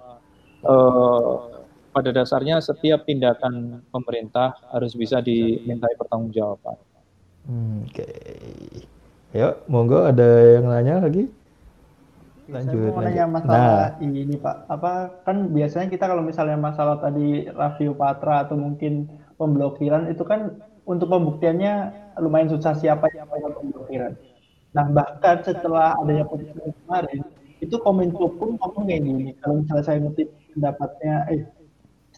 uh, 0.66 1.53
pada 1.94 2.10
dasarnya 2.10 2.58
setiap 2.58 3.06
tindakan 3.06 3.86
pemerintah 3.94 4.58
harus 4.74 4.98
bisa 4.98 5.22
dimintai 5.22 5.94
pertanggungjawaban. 5.94 6.74
Hmm, 7.46 7.86
oke. 7.86 7.94
Okay. 7.94 8.82
Yuk, 9.34 9.54
monggo 9.70 10.10
ada 10.10 10.58
yang 10.58 10.66
nanya 10.66 11.06
lagi? 11.06 11.30
Lanjut. 12.50 12.90
Saya 12.90 12.92
mau 12.92 13.02
nanya 13.02 13.24
masalah 13.30 13.94
nah. 13.94 14.02
ini 14.02 14.36
Pak. 14.36 14.56
Apa 14.66 14.92
kan 15.22 15.54
biasanya 15.54 15.86
kita 15.88 16.04
kalau 16.10 16.22
misalnya 16.26 16.58
masalah 16.58 16.98
tadi 16.98 17.46
review 17.46 17.94
patra 17.94 18.44
atau 18.44 18.58
mungkin 18.58 19.06
pemblokiran 19.38 20.10
itu 20.10 20.26
kan 20.26 20.58
untuk 20.84 21.08
pembuktiannya 21.08 21.72
lumayan 22.20 22.52
susah 22.52 22.76
siapa 22.76 23.08
siapa 23.08 23.32
yang 23.40 23.54
pemblokiran. 23.54 24.12
Nah 24.76 24.86
bahkan 24.92 25.40
setelah 25.40 25.96
adanya 26.02 26.28
putusan 26.28 26.74
kemarin 26.84 27.22
itu 27.64 27.76
Kominfo 27.80 28.28
pun 28.36 28.60
ngomong 28.60 28.84
kayak 28.84 29.02
gini. 29.02 29.26
Kalau 29.40 29.64
misalnya 29.64 29.84
saya 29.88 29.98
ngutip 30.04 30.28
pendapatnya, 30.52 31.14
eh 31.32 31.40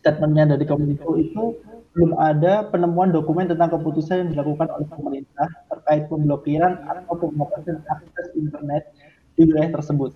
statementnya 0.06 0.54
dari 0.54 0.62
Kominfo 0.62 1.18
itu 1.18 1.58
belum 1.98 2.14
ada 2.14 2.70
penemuan 2.70 3.10
dokumen 3.10 3.50
tentang 3.50 3.74
keputusan 3.74 4.22
yang 4.22 4.30
dilakukan 4.38 4.70
oleh 4.70 4.86
pemerintah 4.86 5.50
terkait 5.66 6.06
pemblokiran 6.06 6.86
atau 6.86 7.18
pembatasan 7.18 7.82
akses 7.90 8.30
internet 8.38 8.86
di 9.34 9.50
wilayah 9.50 9.82
tersebut. 9.82 10.14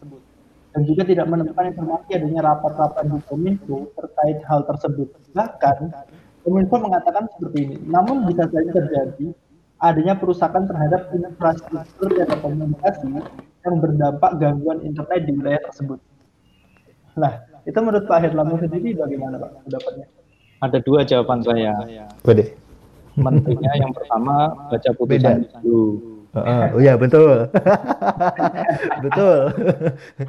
Dan 0.71 0.87
juga 0.87 1.03
tidak 1.03 1.27
menemukan 1.27 1.75
informasi 1.75 2.15
adanya 2.15 2.47
rapat-rapat 2.47 3.03
di 3.11 3.19
Kominfo 3.27 3.91
terkait 3.99 4.39
hal 4.47 4.63
tersebut. 4.71 5.11
Bahkan, 5.35 5.79
Kominfo 6.47 6.77
mengatakan 6.79 7.27
seperti 7.35 7.59
ini, 7.67 7.77
namun 7.91 8.23
bisa 8.31 8.47
saja 8.47 8.71
terjadi 8.71 9.35
adanya 9.83 10.15
perusakan 10.15 10.71
terhadap 10.71 11.11
infrastruktur 11.11 12.15
dan 12.15 12.31
komunikasi 12.39 13.11
yang 13.67 13.77
berdampak 13.83 14.39
gangguan 14.39 14.79
internet 14.87 15.27
di 15.27 15.33
wilayah 15.35 15.61
tersebut. 15.67 15.99
Nah, 17.19 17.50
itu 17.69 17.79
menurut 17.79 18.05
Pak 18.09 18.19
Herlambang 18.25 18.61
sendiri 18.61 18.97
bagaimana 18.97 19.37
Pak 19.37 19.51
pendapatnya? 19.67 20.07
Ada 20.61 20.79
dua 20.85 21.01
jawaban 21.05 21.41
saya. 21.41 21.73
Bede. 22.25 22.57
Menterinya 23.17 23.73
yang 23.77 23.93
pertama 23.93 24.55
baca 24.71 24.91
putusan 24.97 25.49
dulu. 25.61 26.21
Uh, 26.31 26.79
oh 26.79 26.81
iya 26.81 26.95
betul, 26.95 27.51
betul. 29.05 29.51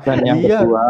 Dan 0.01 0.17
yang 0.25 0.41
iya. 0.41 0.65
kedua, 0.65 0.89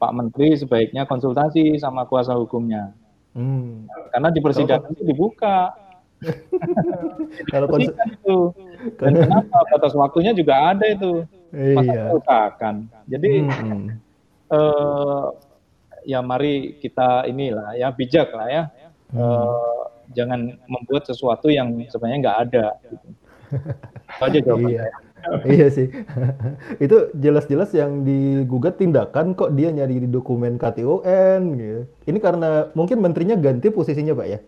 Pak 0.00 0.12
Menteri 0.16 0.56
sebaiknya 0.56 1.04
konsultasi 1.04 1.76
sama 1.76 2.08
kuasa 2.08 2.32
hukumnya. 2.32 2.96
Hmm. 3.36 3.84
Karena 4.08 4.32
di 4.32 4.40
persidangan 4.40 4.96
itu 4.96 5.04
dibuka. 5.12 5.76
Kalau 7.52 7.68
konsultasi 7.68 8.16
itu. 8.16 8.38
Dan 8.96 9.12
kenapa 9.12 9.60
batas 9.76 9.92
waktunya 9.92 10.32
juga 10.32 10.72
ada 10.72 10.88
itu. 10.88 11.28
Masa 11.52 11.92
iya. 11.92 12.72
Jadi 13.12 13.44
hmm. 13.44 14.07
Eh, 14.52 15.26
ya 16.08 16.24
mari 16.24 16.80
kita 16.80 17.28
inilah 17.28 17.76
ya 17.76 17.92
bijak 17.92 18.32
lah 18.32 18.48
ya. 18.48 18.62
Hmm. 19.08 19.20
Uh, 19.20 19.84
jangan 20.12 20.56
membuat 20.68 21.08
sesuatu 21.08 21.48
yang 21.48 21.72
sebenarnya 21.88 22.18
nggak 22.24 22.38
ada. 22.48 22.66
Gitu. 22.84 23.08
aja 24.20 24.38
jawabannya. 24.44 24.84
Iya. 24.84 24.92
iya 25.56 25.66
sih. 25.72 25.88
itu 26.84 26.96
jelas-jelas 27.16 27.70
yang 27.74 28.04
digugat 28.04 28.80
tindakan 28.80 29.32
kok 29.36 29.52
dia 29.56 29.72
nyari 29.72 30.04
di 30.04 30.08
dokumen 30.08 30.56
KTUN 30.56 31.40
gitu. 31.56 31.80
Ini 32.08 32.18
karena 32.20 32.68
mungkin 32.72 33.00
menterinya 33.00 33.36
ganti 33.36 33.68
posisinya, 33.72 34.16
Pak 34.16 34.28
ya. 34.28 34.38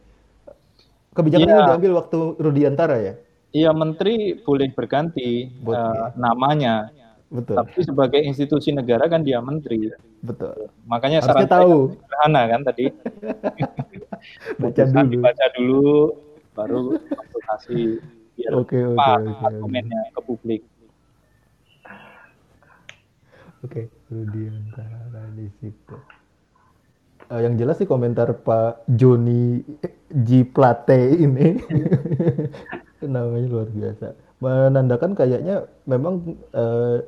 Kebijakannya 1.11 1.57
ya. 1.59 1.67
diambil 1.75 1.93
waktu 1.99 2.19
Rudiantara 2.39 2.97
ya. 3.03 3.15
Iya, 3.51 3.71
menteri 3.75 4.39
boleh 4.47 4.71
berganti 4.71 5.51
uh, 5.67 6.15
namanya. 6.15 6.95
Betul. 7.31 7.57
Tapi 7.63 7.79
sebagai 7.87 8.21
institusi 8.27 8.75
negara 8.75 9.07
kan 9.07 9.23
dia 9.23 9.39
menteri. 9.39 9.87
Betul. 10.19 10.67
Makanya 10.91 11.23
saran 11.23 11.47
tahu. 11.47 11.95
sederhana 11.95 12.43
kan 12.51 12.61
tadi. 12.67 12.91
baca 14.61 14.83
dulu. 14.83 15.07
Dibaca 15.07 15.47
dulu, 15.55 15.91
baru 16.59 16.99
konsultasi 16.99 18.03
biar 18.41 18.57
okay, 18.57 18.83
okay, 18.89 18.97
okay, 18.97 19.45
argumennya 19.45 20.01
ke 20.17 20.21
publik. 20.25 20.63
Oke, 23.61 23.93
Rudi 24.09 24.49
Antara 24.49 25.29
di 25.37 25.45
situ. 25.61 25.97
Uh, 27.29 27.45
yang 27.45 27.61
jelas 27.61 27.77
sih 27.77 27.87
komentar 27.87 28.33
Pak 28.43 28.89
Joni 28.89 29.61
G 30.25 30.43
Plate 30.49 31.21
ini 31.21 31.61
namanya 33.05 33.47
luar 33.47 33.69
biasa. 33.69 34.17
Menandakan 34.41 35.13
kayaknya 35.13 35.69
memang 35.85 36.41
uh, 36.57 37.05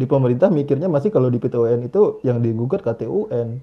di 0.00 0.08
pemerintah 0.08 0.48
mikirnya 0.48 0.88
masih 0.88 1.12
kalau 1.12 1.28
di 1.28 1.36
PTUN 1.36 1.84
itu 1.84 2.24
yang 2.24 2.40
digugat 2.40 2.80
KTUN. 2.80 3.60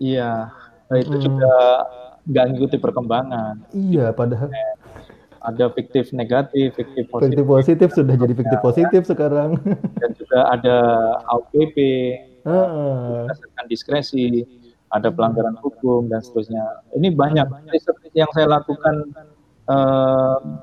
Iya, 0.00 0.48
nah 0.88 0.96
itu 0.96 1.12
hmm. 1.12 1.24
juga 1.28 1.54
nggak 2.24 2.44
ngikuti 2.48 2.76
perkembangan. 2.80 3.60
Iya, 3.76 4.16
padahal 4.16 4.48
ada 5.40 5.64
fiktif 5.76 6.12
negatif, 6.16 6.72
fiktif 6.72 7.04
positif. 7.12 7.36
Fiktif 7.36 7.46
positif 7.48 7.88
sudah 7.92 8.14
jadi 8.16 8.32
fiktif 8.32 8.58
ya, 8.60 8.64
positif 8.64 9.02
sekarang. 9.04 9.60
Dan 10.00 10.10
juga 10.16 10.38
ada 10.48 10.76
AUPP, 11.36 11.76
uh. 12.48 13.24
berdasarkan 13.28 13.64
diskresi, 13.68 14.44
ada 14.88 15.12
pelanggaran 15.12 15.56
hukum 15.60 16.08
dan 16.08 16.24
seterusnya. 16.24 16.64
Ini 16.96 17.12
banyak. 17.12 17.46
yang 18.16 18.30
saya 18.32 18.48
lakukan 18.48 19.12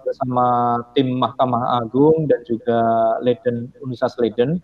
bersama 0.03 0.77
tim 0.91 1.15
Mahkamah 1.15 1.79
Agung 1.79 2.27
dan 2.27 2.43
juga 2.43 2.79
Leiden 3.23 3.71
Universitas 3.79 4.19
Leiden 4.19 4.59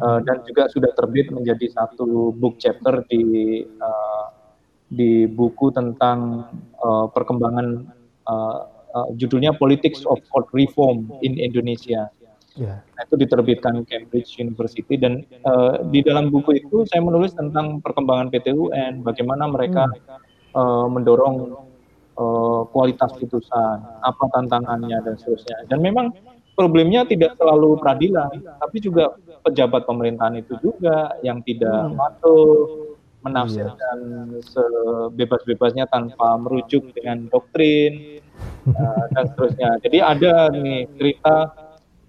uh, 0.00 0.20
dan 0.24 0.44
juga 0.44 0.68
sudah 0.68 0.92
terbit 0.92 1.32
menjadi 1.32 1.72
satu 1.72 2.34
book 2.36 2.60
chapter 2.60 3.04
di 3.08 3.64
uh, 3.80 4.26
di 4.86 5.26
buku 5.26 5.74
tentang 5.74 6.46
uh, 6.78 7.10
perkembangan 7.10 7.90
uh, 8.30 8.58
uh, 8.94 9.08
judulnya 9.18 9.54
Politics 9.56 10.06
of 10.06 10.22
Court 10.30 10.46
Reform 10.54 11.10
in 11.26 11.36
Indonesia. 11.40 12.10
Yeah. 12.56 12.80
Nah, 12.80 13.02
itu 13.04 13.20
diterbitkan 13.20 13.84
Cambridge 13.84 14.40
University 14.40 14.96
dan 14.96 15.28
uh, 15.44 15.84
di 15.92 16.00
dalam 16.00 16.32
buku 16.32 16.56
itu 16.56 16.88
saya 16.88 17.04
menulis 17.04 17.36
tentang 17.36 17.84
perkembangan 17.84 18.32
PTUN, 18.32 19.04
bagaimana 19.04 19.44
mereka 19.44 19.84
hmm. 19.84 20.56
uh, 20.56 20.86
mendorong 20.88 21.52
uh, 22.16 22.66
kualitas 22.72 23.12
putusan, 23.16 23.76
apa 24.02 24.24
tantangannya 24.32 24.98
dan 25.04 25.14
seterusnya. 25.16 25.68
Dan 25.68 25.84
memang 25.84 26.12
problemnya 26.56 27.04
tidak 27.04 27.36
selalu 27.36 27.76
peradilan, 27.78 28.32
tapi 28.60 28.76
juga 28.80 29.14
pejabat 29.44 29.84
pemerintahan 29.84 30.40
itu 30.40 30.58
juga 30.64 31.14
yang 31.22 31.44
tidak 31.44 31.92
hmm. 31.92 31.94
patuh 31.94 32.56
menafsirkan 33.26 33.96
yeah. 34.30 34.42
sebebas-bebasnya 34.54 35.90
tanpa 35.90 36.38
merujuk 36.38 36.94
dengan 36.94 37.26
doktrin 37.26 38.22
uh, 38.70 39.04
dan 39.14 39.24
seterusnya. 39.30 39.70
Jadi 39.82 39.98
ada 39.98 40.48
nih 40.54 40.86
cerita 40.94 41.50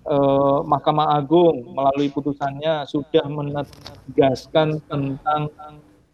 uh, 0.05 0.61
Mahkamah 0.61 1.17
Agung 1.17 1.73
melalui 1.73 2.13
putusannya 2.13 2.85
sudah 2.85 3.25
menegaskan 3.25 4.77
tentang 4.85 5.49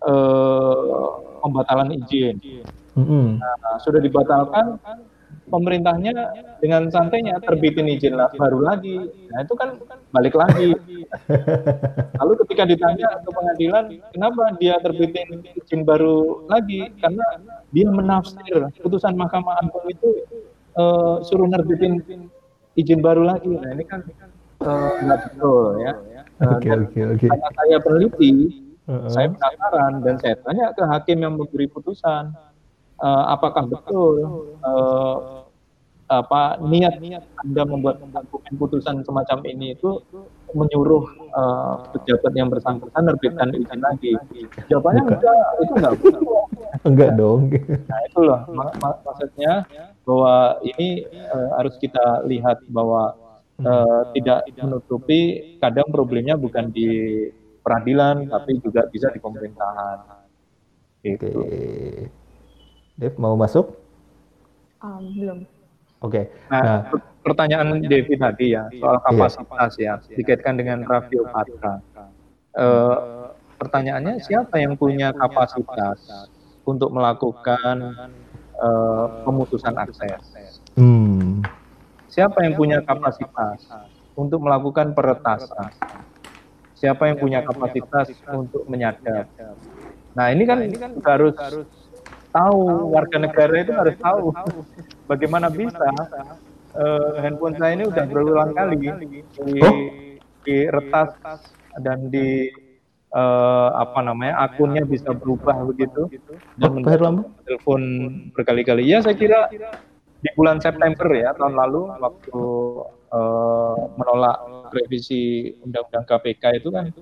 uh, 0.02 1.20
pembatalan 1.44 2.00
izin. 2.00 2.40
Mm 2.94 3.06
-hmm. 3.06 3.26
nah, 3.42 3.78
sudah 3.82 3.98
dibatalkan, 3.98 4.78
pemerintahnya 5.50 6.14
dengan 6.64 6.88
santainya 6.88 7.40
terbitin 7.44 7.90
izin 7.90 8.16
baru 8.40 8.64
lagi. 8.64 9.12
Nah 9.32 9.44
itu 9.44 9.54
kan 9.58 9.80
balik 10.16 10.36
lagi. 10.38 10.76
Lalu 12.20 12.34
ketika 12.46 12.64
ditanya 12.70 13.08
ke 13.22 13.30
pengadilan, 13.30 13.86
kenapa 14.16 14.56
dia 14.62 14.80
terbitin 14.80 15.44
izin 15.58 15.84
baru 15.84 16.48
lagi? 16.48 16.90
Karena 17.02 17.26
dia 17.76 17.88
menafsir 17.90 18.72
putusan 18.80 19.18
Mahkamah 19.20 19.60
Agung 19.60 19.88
itu 19.90 20.24
uh, 20.80 21.20
suruh 21.26 21.50
nerbitin 21.50 22.00
izin 22.80 23.00
baru 23.04 23.28
lagi. 23.28 23.52
Nah 23.52 23.70
ini 23.76 23.84
kan 23.84 24.06
uh, 24.64 24.96
betul 25.04 25.84
ya. 25.84 25.94
Uh, 26.42 26.58
okay, 26.58 26.72
okay, 26.74 27.04
okay. 27.14 27.30
Karena 27.30 27.50
saya 27.54 27.78
peneliti, 27.78 28.32
uh 28.90 29.06
-uh. 29.06 29.10
saya 29.12 29.28
penasaran 29.30 30.02
dan 30.02 30.16
saya 30.18 30.36
tanya 30.42 30.74
ke 30.74 30.82
hakim 30.82 31.18
yang 31.22 31.38
memberi 31.38 31.70
putusan, 31.70 32.34
uh, 33.04 33.26
apakah 33.36 33.68
betul 33.68 34.16
uh, 34.64 35.44
apa 36.08 36.62
niat 36.62 37.00
Anda 37.42 37.64
membuat 37.66 38.04
putusan 38.60 39.02
semacam 39.04 39.40
ini 39.50 39.74
itu 39.74 40.04
menyuruh 40.54 41.06
uh, 41.34 41.90
pejabat 41.96 42.34
yang 42.38 42.54
bersangkutan 42.54 43.02
menerbitkan 43.02 43.50
izin 43.58 43.82
lagi. 43.82 44.14
Jawabannya 44.70 45.02
enggak, 45.10 45.48
itu 45.58 45.74
enggak 45.74 45.94
enggak 46.88 47.12
dong. 47.18 47.42
Nah, 47.90 48.00
itulah 48.06 48.42
mak 48.54 48.78
mak 48.78 49.02
maksudnya 49.02 49.66
bahwa 50.06 50.62
ini 50.62 51.10
uh, 51.34 51.58
harus 51.58 51.74
kita 51.82 52.22
lihat 52.30 52.62
bahwa 52.70 53.18
uh, 53.66 54.02
tidak 54.14 54.46
menutupi 54.62 55.58
kadang 55.58 55.90
problemnya 55.90 56.38
bukan 56.38 56.70
di 56.70 57.32
peradilan 57.66 58.30
tapi 58.30 58.62
juga 58.62 58.86
bisa 58.94 59.10
di 59.10 59.18
pemerintahan. 59.18 59.98
Gitu. 61.02 61.32
Oke. 61.34 62.23
Dev 62.98 63.14
mau 63.18 63.34
masuk? 63.34 63.74
Um, 64.84 65.04
belum. 65.18 65.40
Oke. 66.04 66.28
Okay. 66.30 66.52
Nah, 66.52 66.62
nah, 66.62 66.80
pertanyaan 67.24 67.80
Devi 67.82 68.20
tadi 68.20 68.54
ya 68.54 68.68
soal 68.76 69.00
iya. 69.00 69.06
kapasitas 69.08 69.72
iya. 69.80 69.94
ya 69.98 70.16
dikaitkan 70.20 70.54
dengan 70.60 70.84
Raffio 70.84 71.24
Patra. 71.32 71.80
Uh, 72.54 73.32
pertanyaannya 73.58 74.22
siapa 74.22 74.60
yang 74.60 74.78
punya 74.78 75.16
kapasitas 75.16 76.30
untuk 76.68 76.94
melakukan 76.94 77.96
uh, 78.60 79.24
pemutusan 79.26 79.74
akses? 79.80 80.62
Hmm. 80.76 81.42
Siapa 82.12 82.46
yang 82.46 82.54
punya 82.54 82.84
kapasitas 82.86 83.66
untuk 84.14 84.46
melakukan 84.46 84.94
peretasan? 84.94 85.74
Siapa 86.78 87.10
yang 87.10 87.18
punya 87.18 87.42
kapasitas 87.42 88.12
untuk 88.30 88.68
menyadap? 88.70 89.26
Nah 90.14 90.30
ini 90.30 90.44
kan, 90.46 90.62
ini 90.62 90.78
kan 90.78 90.94
harus 91.02 91.34
tahu 92.34 92.90
warga 92.92 93.18
negara 93.22 93.56
itu 93.62 93.72
harus 93.72 93.96
tahu. 94.02 94.34
bagaimana 95.06 95.48
bisa 95.54 95.94
uh, 96.74 97.22
handphone 97.22 97.56
saya 97.62 97.78
ini 97.78 97.86
udah 97.88 98.06
berulang 98.10 98.52
kali. 98.58 98.76
di, 98.82 98.90
oh? 99.62 99.78
di 100.44 100.58
retas 100.68 101.16
dan 101.80 102.10
di 102.10 102.50
uh, 103.14 103.70
apa 103.78 104.02
namanya 104.02 104.50
akunnya 104.50 104.84
bisa 104.84 105.14
berubah 105.14 105.62
begitu. 105.70 106.10
dan 106.58 106.82
oh, 106.82 107.30
telepon 107.46 107.82
berkali-kali. 108.34 108.84
Ya 108.90 109.00
saya 109.00 109.16
kira 109.16 109.48
di 110.24 110.30
bulan 110.40 110.58
September 110.64 111.08
ya 111.12 111.36
tahun 111.36 111.54
lalu 111.54 111.82
waktu 112.00 112.40
uh, 113.12 113.76
menolak 114.00 114.40
revisi 114.72 115.52
undang-undang 115.62 116.08
KPK 116.08 116.64
itu 116.64 116.70
kan 116.72 116.96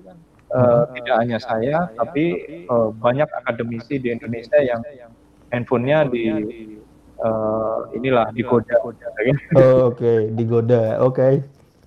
uh, 0.50 0.84
tidak 0.90 1.16
hanya 1.22 1.38
saya 1.38 1.86
tapi 1.94 2.24
uh, 2.66 2.90
banyak 2.90 3.30
akademisi 3.30 4.02
di 4.02 4.10
Indonesia 4.10 4.58
yang 4.58 4.82
handphonenya 5.52 6.08
di 6.08 6.32
uh, 7.20 7.86
inilah 7.92 8.32
digoda. 8.32 8.80
Oh, 9.54 9.92
Oke, 9.92 10.00
okay. 10.00 10.18
digoda. 10.32 10.98
Oke. 11.04 11.14
Okay. 11.14 11.32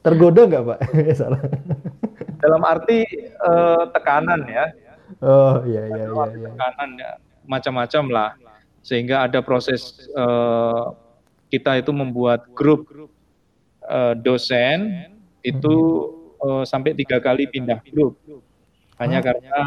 Tergoda 0.05 0.45
nggak 0.45 0.63
Pak? 0.69 0.79
Salah. 1.19 1.41
Dalam 2.37 2.61
arti 2.61 3.01
uh, 3.41 3.89
tekanan 3.89 4.45
ya. 4.45 4.65
Oh 5.25 5.65
iya 5.65 5.89
iya 5.89 6.05
iya. 6.05 6.25
iya. 6.29 6.49
Tekanan 6.53 6.89
ya 7.01 7.11
macam-macam 7.49 8.03
lah. 8.13 8.29
Sehingga 8.85 9.25
ada 9.25 9.41
proses 9.41 9.97
uh, 10.13 10.93
kita 11.49 11.81
itu 11.81 11.89
membuat 11.89 12.45
grup 12.53 12.85
uh, 13.89 14.13
dosen 14.13 15.09
itu 15.41 15.75
uh, 16.37 16.61
sampai 16.61 16.93
tiga 16.93 17.17
kali 17.17 17.49
pindah 17.49 17.81
grup 17.89 18.17
hanya 19.01 19.19
karena 19.19 19.61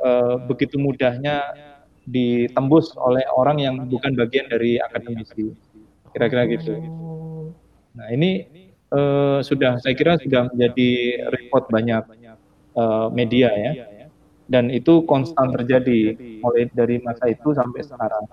uh, 0.00 0.34
begitu 0.40 0.80
mudahnya 0.80 1.42
ditembus 2.10 2.92
oleh 2.98 3.22
orang 3.32 3.62
yang 3.62 3.74
bukan 3.86 4.12
bagian 4.18 4.50
dari 4.50 4.76
akademisi. 4.82 5.54
Kira-kira 6.10 6.46
gitu. 6.50 6.74
Nah 7.94 8.06
ini 8.10 8.46
uh, 8.90 9.38
sudah 9.40 9.78
saya 9.78 9.94
kira 9.94 10.18
sudah 10.18 10.50
menjadi 10.50 10.90
report 11.30 11.70
banyak 11.70 12.02
uh, 12.74 13.08
media 13.14 13.50
ya. 13.54 13.72
Dan 14.50 14.66
itu 14.66 15.06
konstan 15.06 15.54
terjadi 15.54 16.18
mulai 16.42 16.66
dari 16.74 16.98
masa 16.98 17.30
itu 17.30 17.54
sampai 17.54 17.86
sekarang. 17.86 18.26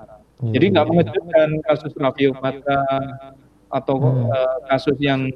Jadi 0.50 0.66
nggak 0.74 0.88
mengejutkan 0.90 1.50
kasus 1.62 1.94
Raffio 1.94 2.34
Patra 2.34 2.82
atau 3.70 4.26
uh, 4.26 4.58
kasus 4.66 4.98
yang 4.98 5.30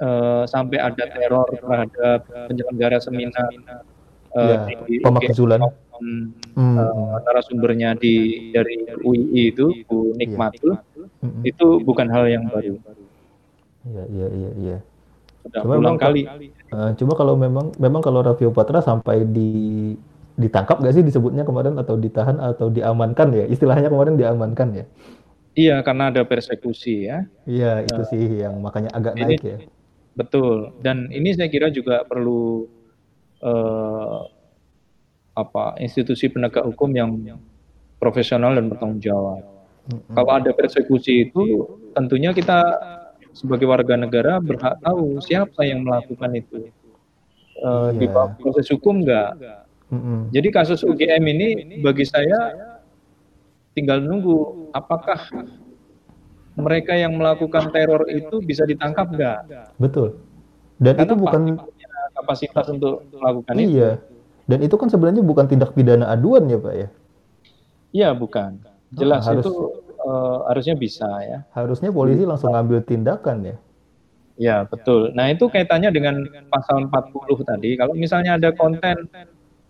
uh, 0.00 0.48
sampai 0.48 0.80
ada 0.80 1.04
teror 1.12 1.48
terhadap 1.52 2.24
penyelenggara 2.48 3.04
seminar 3.04 3.52
uh, 4.32 4.68
ya, 4.68 4.80
di 4.88 5.00
pemakzulan 5.04 5.60
hmm. 6.00 6.76
uh, 6.76 7.16
narasumbernya 7.24 7.96
di 7.96 8.48
dari 8.52 8.84
UI 9.02 9.52
itu 9.52 9.72
Bu 9.86 10.16
Nikmatul 10.16 10.76
hmm. 11.22 11.42
itu 11.42 11.80
bukan 11.82 12.08
hal 12.08 12.24
yang 12.28 12.44
baru. 12.48 12.78
Iya 13.86 14.04
iya 14.10 14.26
iya 14.32 14.50
iya. 14.60 14.76
Sudah 15.46 15.60
cuma 15.62 15.78
berulang 15.78 15.98
kali. 15.98 16.22
Uh, 16.72 16.90
cuma 16.98 17.12
kalau 17.14 17.38
memang 17.38 17.70
memang 17.78 18.02
kalau 18.02 18.20
Raffio 18.24 18.50
Patra 18.50 18.82
sampai 18.82 19.22
di 19.26 19.50
ditangkap 20.36 20.84
gak 20.84 20.92
sih 20.92 21.00
disebutnya 21.00 21.48
kemarin 21.48 21.80
atau 21.80 21.96
ditahan 21.96 22.36
atau 22.36 22.68
diamankan 22.68 23.32
ya 23.32 23.48
istilahnya 23.48 23.88
kemarin 23.88 24.20
diamankan 24.20 24.68
ya 24.68 24.84
iya 25.56 25.80
karena 25.80 26.12
ada 26.12 26.28
persekusi 26.28 27.08
ya 27.08 27.24
iya 27.48 27.80
itu 27.80 27.96
uh, 27.96 28.04
sih 28.04 28.44
yang 28.44 28.60
makanya 28.60 28.92
agak 28.92 29.16
ini, 29.16 29.24
naik 29.24 29.40
ya 29.40 29.58
betul. 30.16 30.72
Dan 30.80 31.12
ini 31.12 31.36
saya 31.36 31.52
kira 31.52 31.68
juga 31.68 32.02
perlu 32.08 32.66
uh, 33.44 34.20
apa 35.36 35.76
institusi 35.84 36.32
penegak 36.32 36.64
hukum 36.64 36.90
yang 36.96 37.10
profesional 38.00 38.56
dan 38.56 38.72
bertanggung 38.72 39.04
jawab. 39.04 39.44
Mm-hmm. 39.86 40.14
Kalau 40.16 40.32
ada 40.32 40.50
persekusi 40.56 41.30
itu, 41.30 41.44
tentunya 41.92 42.32
kita 42.32 42.58
sebagai 43.36 43.68
warga 43.68 43.94
negara 44.00 44.40
berhak 44.40 44.80
tahu 44.80 45.20
siapa 45.20 45.62
yang 45.68 45.84
melakukan 45.84 46.32
itu. 46.34 46.72
Uh, 47.60 47.92
yeah. 47.92 48.00
Di 48.00 48.06
bawah 48.08 48.32
proses 48.40 48.66
hukum 48.72 49.04
enggak. 49.04 49.36
Mm-hmm. 49.92 50.18
Jadi 50.34 50.48
kasus 50.50 50.80
UGM 50.82 51.24
ini 51.30 51.48
bagi 51.84 52.02
saya 52.08 52.56
tinggal 53.76 54.02
nunggu 54.02 54.72
apakah 54.72 55.20
mereka 56.56 56.96
yang 56.96 57.14
melakukan 57.20 57.68
teror 57.70 58.08
itu 58.08 58.40
bisa 58.40 58.64
ditangkap 58.64 59.12
enggak? 59.12 59.40
Betul. 59.76 60.16
Dan 60.80 60.96
Karena 60.96 61.06
itu 61.08 61.14
bukan 61.16 61.42
kapasitas 62.16 62.66
untuk 62.72 63.04
melakukan 63.12 63.54
iya. 63.56 63.62
itu. 63.62 63.76
Iya. 63.76 63.90
Dan 64.46 64.62
itu 64.62 64.78
kan 64.78 64.86
sebenarnya 64.86 65.26
bukan 65.26 65.50
tindak 65.50 65.74
pidana 65.74 66.06
aduan 66.10 66.46
ya, 66.46 66.58
Pak 66.58 66.74
ya? 66.74 66.88
Iya, 67.90 68.08
bukan. 68.14 68.62
Jelas 68.94 69.26
harus, 69.26 69.42
itu 69.42 69.52
uh, 70.06 70.46
harusnya 70.46 70.78
bisa 70.78 71.10
ya. 71.26 71.42
Harusnya 71.50 71.90
polisi 71.90 72.22
langsung 72.22 72.54
ngambil 72.54 72.86
tindakan 72.86 73.42
ya. 73.42 73.56
Ya, 74.36 74.56
betul. 74.68 75.10
Nah, 75.16 75.32
itu 75.32 75.50
kaitannya 75.50 75.90
dengan 75.90 76.22
pasal 76.52 76.86
40 76.86 77.42
tadi. 77.42 77.74
Kalau 77.74 77.96
misalnya 77.96 78.38
ada 78.38 78.54
konten 78.54 79.10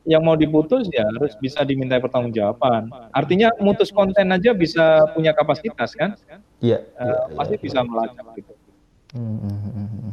yang 0.07 0.22
mau 0.22 0.39
diputus 0.39 0.87
ya 0.95 1.03
harus 1.18 1.35
bisa 1.41 1.64
diminta 1.66 1.99
pertanggungjawaban. 1.99 2.91
Artinya 3.11 3.51
mutus 3.59 3.91
konten 3.91 4.31
aja 4.31 4.55
bisa 4.55 5.09
punya 5.16 5.35
kapasitas 5.35 5.97
kan? 5.97 6.14
Iya. 6.61 6.85
Uh, 6.99 7.33
pasti 7.35 7.57
ya, 7.57 7.62
bisa 7.62 7.79
melacak 7.83 8.27
gitu. 8.39 8.53
Hmm, 9.14 9.39
hmm, 9.41 9.59
hmm, 9.62 9.89
hmm 9.89 10.06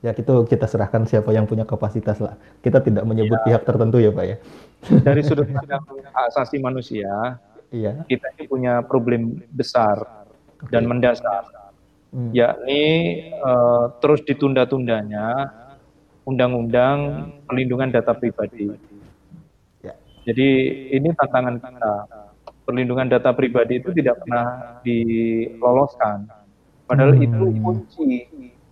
ya 0.00 0.16
itu 0.16 0.34
kita 0.48 0.64
serahkan 0.64 1.04
siapa 1.04 1.30
yang 1.32 1.44
punya 1.44 1.68
kapasitas 1.68 2.20
lah. 2.20 2.36
Kita 2.64 2.80
tidak 2.80 3.04
menyebut 3.04 3.36
ya. 3.44 3.44
pihak 3.52 3.62
tertentu 3.68 4.00
ya 4.00 4.10
Pak 4.12 4.24
ya. 4.24 4.36
Dari 5.04 5.20
sudut 5.20 5.44
pandang 5.48 5.84
asasi 6.32 6.56
manusia, 6.56 7.36
iya. 7.68 8.00
kita 8.08 8.32
ini 8.36 8.44
punya 8.48 8.80
problem 8.80 9.44
besar 9.52 10.00
okay. 10.56 10.72
dan 10.72 10.88
mendasar, 10.88 11.44
hmm. 12.16 12.32
yakni 12.32 12.84
uh, 13.44 13.92
terus 14.00 14.24
ditunda-tundanya 14.24 15.52
undang-undang 16.24 17.28
perlindungan 17.44 17.92
data 17.92 18.16
pribadi. 18.16 18.72
Ya. 19.84 19.94
Jadi 20.24 20.48
ini 20.96 21.08
tantangan 21.12 21.60
kita. 21.60 21.94
Perlindungan 22.60 23.10
data 23.10 23.34
pribadi 23.34 23.82
itu 23.82 23.90
tidak 23.90 24.22
pernah 24.22 24.78
diloloskan. 24.86 26.30
Padahal 26.86 27.18
hmm. 27.18 27.26
itu 27.26 27.44
kunci 27.58 28.08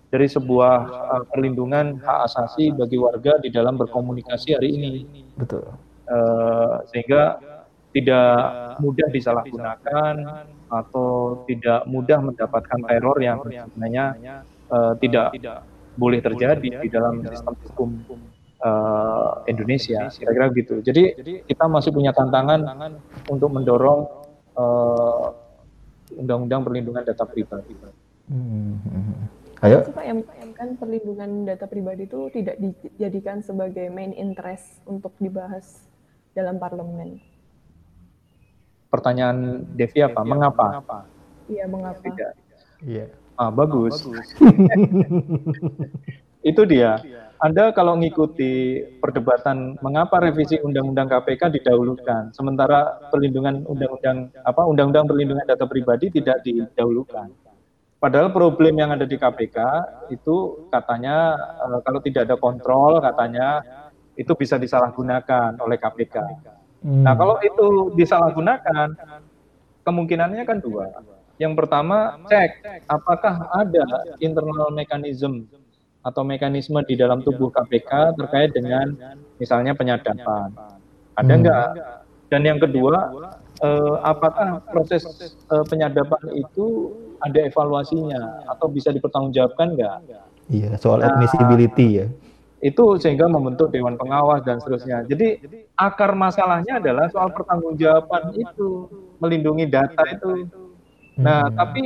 dari 0.09 0.25
sebuah 0.25 0.77
uh, 0.89 1.23
perlindungan 1.29 2.01
hak 2.01 2.19
asasi 2.33 2.73
bagi 2.73 2.97
warga 2.97 3.37
di 3.45 3.53
dalam 3.53 3.77
berkomunikasi 3.77 4.57
hari 4.57 4.69
ini. 4.73 4.93
Betul. 5.37 5.69
Uh, 6.09 6.81
sehingga 6.89 7.37
tidak 7.93 8.33
mudah 8.81 9.09
disalahgunakan 9.13 10.15
atau 10.69 11.45
tidak 11.49 11.85
mudah 11.89 12.21
mendapatkan 12.21 12.81
teror 12.89 13.17
yang 13.21 13.41
sebenarnya 13.45 14.05
uh, 14.73 14.93
tidak 15.01 15.37
boleh 15.97 16.21
terjadi 16.25 16.85
di 16.85 16.89
dalam 16.89 17.21
sistem 17.29 17.55
hukum 17.69 17.89
uh, 18.65 19.45
Indonesia. 19.45 20.09
Kira-kira 20.09 20.47
gitu. 20.57 20.75
Jadi 20.81 21.03
kita 21.45 21.65
masih 21.69 21.93
punya 21.93 22.17
tantangan 22.17 22.65
untuk 23.29 23.53
mendorong 23.53 24.09
undang-undang 26.17 26.61
uh, 26.61 26.65
perlindungan 26.65 27.05
data 27.05 27.25
pribadi. 27.29 27.77
Hmm. 28.29 29.38
Ayo. 29.59 29.83
Pak 29.91 30.05
yang, 30.07 30.23
yang 30.39 30.53
kan 30.55 30.69
perlindungan 30.79 31.43
data 31.43 31.67
pribadi 31.67 32.07
itu 32.07 32.31
tidak 32.31 32.63
dijadikan 32.63 33.43
sebagai 33.43 33.91
main 33.91 34.15
interest 34.15 34.79
untuk 34.87 35.11
dibahas 35.19 35.83
dalam 36.31 36.63
parlemen. 36.63 37.19
Pertanyaan 38.87 39.67
Devi 39.75 39.99
apa? 40.07 40.23
Mengapa? 40.23 40.67
Iya, 41.51 41.67
mengapa? 41.67 41.99
Tidak. 41.99 42.33
Iya. 42.87 43.11
Ah, 43.35 43.51
bagus. 43.51 44.07
bagus. 44.07 44.29
itu 46.51 46.63
dia. 46.63 47.03
Anda 47.43 47.71
kalau 47.75 47.99
ngikuti 47.99 48.83
perdebatan 49.03 49.79
mengapa 49.83 50.23
revisi 50.23 50.59
Undang-Undang 50.59 51.07
KPK 51.07 51.51
didahulukan, 51.59 52.31
sementara 52.35 53.11
perlindungan 53.11 53.67
Undang-Undang 53.67 54.35
apa 54.43 54.63
Undang-Undang 54.67 55.07
perlindungan 55.07 55.47
data 55.47 55.67
pribadi 55.67 56.11
tidak 56.15 56.43
didahulukan 56.47 57.31
Padahal 57.99 58.30
problem 58.30 58.78
yang 58.78 58.94
ada 58.94 59.03
di 59.03 59.18
KPK 59.18 59.59
itu 60.14 60.66
katanya 60.70 61.34
uh, 61.66 61.78
kalau 61.82 61.99
tidak 61.99 62.30
ada 62.30 62.38
kontrol 62.38 63.03
katanya 63.03 63.59
itu 64.14 64.30
bisa 64.38 64.55
disalahgunakan 64.55 65.59
oleh 65.59 65.78
KPK. 65.82 66.16
Hmm. 66.86 67.03
Nah 67.03 67.18
kalau 67.18 67.42
itu 67.42 67.90
disalahgunakan 67.99 68.94
kemungkinannya 69.82 70.46
kan 70.46 70.62
dua. 70.62 70.94
Yang 71.42 71.55
pertama 71.59 72.18
cek 72.30 72.86
apakah 72.86 73.51
ada 73.51 73.86
internal 74.22 74.70
mekanisme 74.70 75.51
atau 76.07 76.22
mekanisme 76.22 76.78
di 76.86 76.94
dalam 76.94 77.26
tubuh 77.26 77.51
KPK 77.51 78.14
terkait 78.14 78.51
dengan 78.55 78.94
misalnya 79.42 79.74
penyadapan. 79.74 80.55
Ada 81.18 81.34
hmm. 81.34 81.40
enggak? 81.42 81.66
Dan 82.28 82.42
yang 82.44 82.61
kedua, 82.62 83.11
eh, 83.64 83.94
apakah 84.05 84.62
proses 84.70 85.03
eh, 85.30 85.64
penyadapan 85.66 86.22
itu 86.38 86.94
ada 87.23 87.41
evaluasinya 87.45 88.47
atau 88.51 88.66
bisa 88.71 88.95
dipertanggungjawabkan 88.95 89.75
nggak? 89.75 89.97
Iya, 90.49 90.75
soal 90.81 91.05
nah, 91.05 91.12
admissibility 91.14 92.05
ya. 92.05 92.07
Itu 92.59 92.99
sehingga 92.99 93.31
membentuk 93.31 93.71
dewan 93.71 93.95
pengawas 93.95 94.43
dan 94.43 94.59
seterusnya. 94.59 95.07
Jadi 95.07 95.39
akar 95.79 96.16
masalahnya 96.19 96.83
adalah 96.83 97.07
soal 97.12 97.31
pertanggungjawaban 97.31 98.35
itu, 98.35 98.91
melindungi 99.23 99.69
data 99.71 100.03
itu. 100.09 100.49
Nah, 101.19 101.47
hmm. 101.51 101.55
tapi 101.55 101.81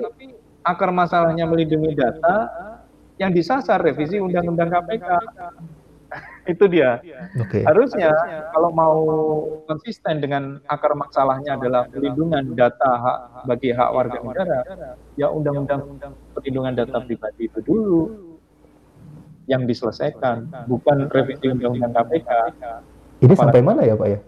akar 0.63 0.91
masalahnya 0.95 1.45
melindungi 1.45 1.93
data 1.93 2.49
yang 3.21 3.35
disasar 3.35 3.83
revisi 3.83 4.17
undang-undang 4.17 4.73
KPK 4.73 5.09
itu 6.47 6.65
dia. 6.67 6.99
Okay. 7.47 7.63
Harusnya 7.63 8.11
kalau 8.51 8.71
mau 8.75 8.99
konsisten 9.71 10.19
dengan 10.19 10.59
akar 10.67 10.95
masalahnya 10.99 11.55
adalah 11.55 11.87
perlindungan 11.87 12.59
data 12.59 12.91
hak 12.99 13.19
bagi 13.47 13.71
hak 13.71 13.91
warga 13.95 14.19
negara, 14.19 14.61
ya 15.15 15.31
undang-undang 15.31 15.99
perlindungan 16.35 16.75
data 16.75 16.99
pribadi 17.03 17.47
itu 17.47 17.61
dulu 17.63 18.01
yang 19.51 19.67
diselesaikan, 19.67 20.51
bukan 20.71 21.11
revisi 21.11 21.51
undang-undang 21.51 21.95
KPK. 21.95 22.31
Ini 23.23 23.35
sampai 23.39 23.63
mana 23.63 23.87
ya 23.87 23.95
Pak 23.95 24.09
ya? 24.11 24.19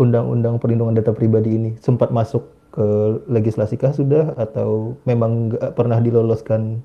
Undang-undang 0.00 0.56
perlindungan 0.56 0.96
data 0.96 1.12
pribadi 1.12 1.60
ini 1.60 1.70
sempat 1.80 2.08
masuk 2.08 2.44
ke 2.70 2.86
legislasi 3.28 3.76
kah 3.76 3.92
sudah 3.92 4.32
atau 4.38 4.96
memang 5.04 5.52
nggak 5.52 5.76
pernah 5.76 5.98
diloloskan? 6.00 6.80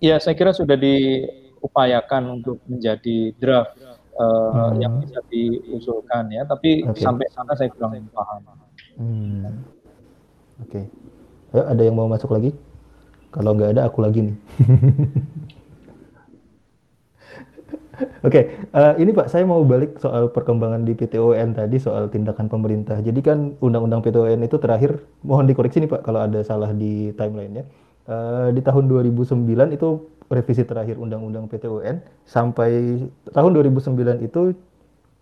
Ya, 0.00 0.16
saya 0.18 0.34
kira 0.34 0.50
sudah 0.50 0.74
di 0.74 1.26
upayakan 1.62 2.42
untuk 2.42 2.58
menjadi 2.66 3.32
draft 3.38 3.78
uh, 4.18 4.74
hmm. 4.74 4.82
yang 4.82 4.92
bisa 5.00 5.18
diusulkan 5.30 6.28
ya, 6.34 6.42
tapi 6.44 6.84
okay. 6.84 7.00
sampai 7.00 7.26
sana 7.30 7.52
saya 7.54 7.70
kurang 7.70 7.96
paham. 8.10 8.42
Hmm. 8.98 9.64
Oke, 10.60 10.84
okay. 11.54 11.64
ada 11.64 11.82
yang 11.82 11.96
mau 11.96 12.10
masuk 12.10 12.34
lagi? 12.34 12.52
Kalau 13.32 13.56
nggak 13.56 13.78
ada, 13.78 13.88
aku 13.88 14.04
lagi 14.04 14.20
nih. 14.28 14.36
Oke, 18.22 18.38
okay, 18.38 18.44
uh, 18.74 18.94
eh, 18.94 19.02
ini 19.02 19.10
Pak, 19.14 19.30
saya 19.30 19.46
mau 19.46 19.62
balik 19.62 19.98
soal 19.98 20.30
perkembangan 20.30 20.82
di 20.82 20.94
PTON 20.94 21.54
tadi 21.54 21.76
soal 21.78 22.10
tindakan 22.10 22.50
pemerintah. 22.50 22.98
Jadi 22.98 23.20
kan 23.22 23.54
undang-undang 23.62 24.02
PTON 24.02 24.42
itu 24.42 24.58
terakhir, 24.58 25.02
mohon 25.22 25.46
dikoreksi 25.46 25.82
nih 25.82 25.90
Pak 25.90 26.02
kalau 26.06 26.22
ada 26.24 26.40
salah 26.42 26.70
di 26.74 27.14
timelinenya. 27.14 27.66
Uh, 28.02 28.50
di 28.50 28.58
tahun 28.58 28.90
2009 28.90 29.38
itu 29.78 29.88
revisi 30.32 30.64
terakhir 30.64 30.96
Undang-Undang 30.96 31.46
PTUN 31.52 32.00
sampai 32.24 33.04
tahun 33.30 33.50
2009 33.52 34.24
itu 34.24 34.56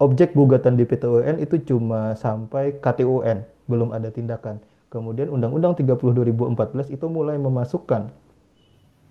objek 0.01 0.33
gugatan 0.33 0.81
di 0.81 0.89
PTUN 0.89 1.43
itu 1.43 1.61
cuma 1.67 2.17
sampai 2.17 2.79
KTUN, 2.81 3.45
belum 3.69 3.93
ada 3.93 4.09
tindakan. 4.09 4.63
Kemudian 4.91 5.31
Undang-Undang 5.31 5.79
30 5.79 5.95
2014 5.95 6.91
itu 6.91 7.07
mulai 7.07 7.39
memasukkan 7.39 8.11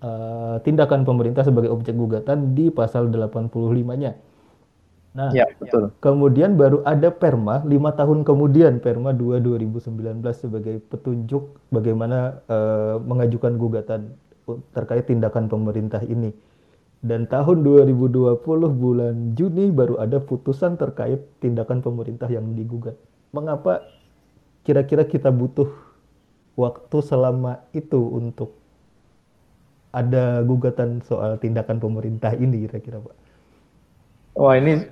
uh, 0.03 0.57
tindakan 0.65 1.07
pemerintah 1.07 1.45
sebagai 1.45 1.71
objek 1.71 1.95
gugatan 1.95 2.51
di 2.57 2.67
pasal 2.73 3.07
85-nya. 3.07 4.17
Nah, 5.09 5.33
ya, 5.33 5.49
betul. 5.57 5.89
kemudian 5.97 6.53
baru 6.53 6.85
ada 6.85 7.09
Perma 7.09 7.65
lima 7.65 7.89
tahun 7.97 8.21
kemudian 8.21 8.77
Perma 8.77 9.09
2 9.09 9.41
2019 9.41 10.21
sebagai 10.37 10.77
petunjuk 10.85 11.57
bagaimana 11.73 12.45
uh, 12.45 13.01
mengajukan 13.01 13.57
gugatan 13.57 14.13
terkait 14.73 15.05
tindakan 15.05 15.45
pemerintah 15.51 16.01
ini. 16.01 16.33
Dan 16.99 17.31
tahun 17.31 17.63
2020 17.63 18.43
bulan 18.75 19.15
Juni 19.37 19.71
baru 19.71 20.03
ada 20.03 20.19
putusan 20.19 20.75
terkait 20.75 21.23
tindakan 21.39 21.79
pemerintah 21.79 22.27
yang 22.27 22.51
digugat. 22.51 22.99
Mengapa 23.31 23.87
kira-kira 24.67 25.07
kita 25.07 25.31
butuh 25.31 25.71
waktu 26.59 26.97
selama 26.99 27.63
itu 27.71 28.01
untuk 28.03 28.59
ada 29.95 30.43
gugatan 30.45 31.01
soal 31.01 31.39
tindakan 31.39 31.79
pemerintah 31.79 32.35
ini 32.35 32.67
kira-kira 32.67 32.99
Pak? 32.99 33.15
Wah 34.37 34.55
ini 34.59 34.83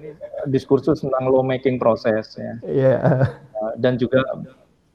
diskursus 0.49 1.03
tentang 1.03 1.27
lawmaking 1.29 1.77
proses 1.77 2.33
ya. 2.39 2.53
Iya. 2.65 2.95
Yeah. 2.97 3.25
Dan 3.77 4.01
juga 4.01 4.23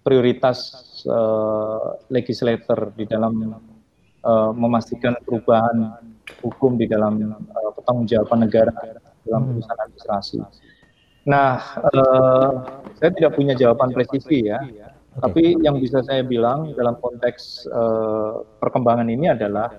prioritas 0.03 0.75
uh, 1.07 1.95
legislator 2.11 2.91
di 2.99 3.07
dalam 3.07 3.63
uh, 4.23 4.51
memastikan 4.55 5.15
perubahan 5.23 5.99
hukum 6.43 6.79
di 6.79 6.87
dalam 6.87 7.19
uh, 7.53 7.71
pertanggungjawaban 7.77 8.47
negara 8.47 8.75
dalam 9.27 9.43
urusan 9.55 9.77
administrasi. 9.79 10.39
Nah, 11.23 11.63
uh, 11.79 12.51
saya 12.99 13.11
tidak 13.15 13.39
punya 13.39 13.55
jawaban 13.55 13.95
presisi 13.95 14.51
ya, 14.51 14.59
okay. 14.59 14.91
tapi 15.23 15.43
yang 15.63 15.79
bisa 15.79 16.03
saya 16.03 16.27
bilang 16.27 16.75
dalam 16.75 16.99
konteks 16.99 17.71
uh, 17.71 18.43
perkembangan 18.59 19.07
ini 19.07 19.31
adalah 19.31 19.71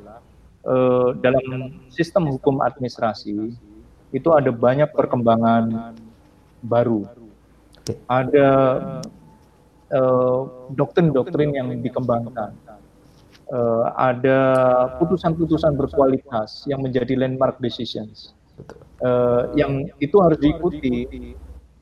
uh, 0.64 1.12
dalam 1.20 1.76
sistem 1.92 2.32
hukum 2.32 2.64
administrasi 2.64 3.52
itu 4.16 4.30
ada 4.32 4.56
banyak 4.56 4.88
perkembangan 4.96 5.98
baru. 6.64 7.04
Ada 8.08 8.50
doktrin-doktrin 10.72 11.52
uh, 11.52 11.56
yang 11.60 11.68
dikembangkan. 11.84 12.56
Uh, 13.54 13.86
ada 14.02 14.40
putusan-putusan 14.98 15.78
berkualitas 15.78 16.66
yang 16.66 16.82
menjadi 16.82 17.14
landmark 17.14 17.62
decisions. 17.62 18.34
Uh, 18.98 19.46
yang 19.54 19.86
itu 20.02 20.18
harus 20.18 20.42
diikuti. 20.42 21.06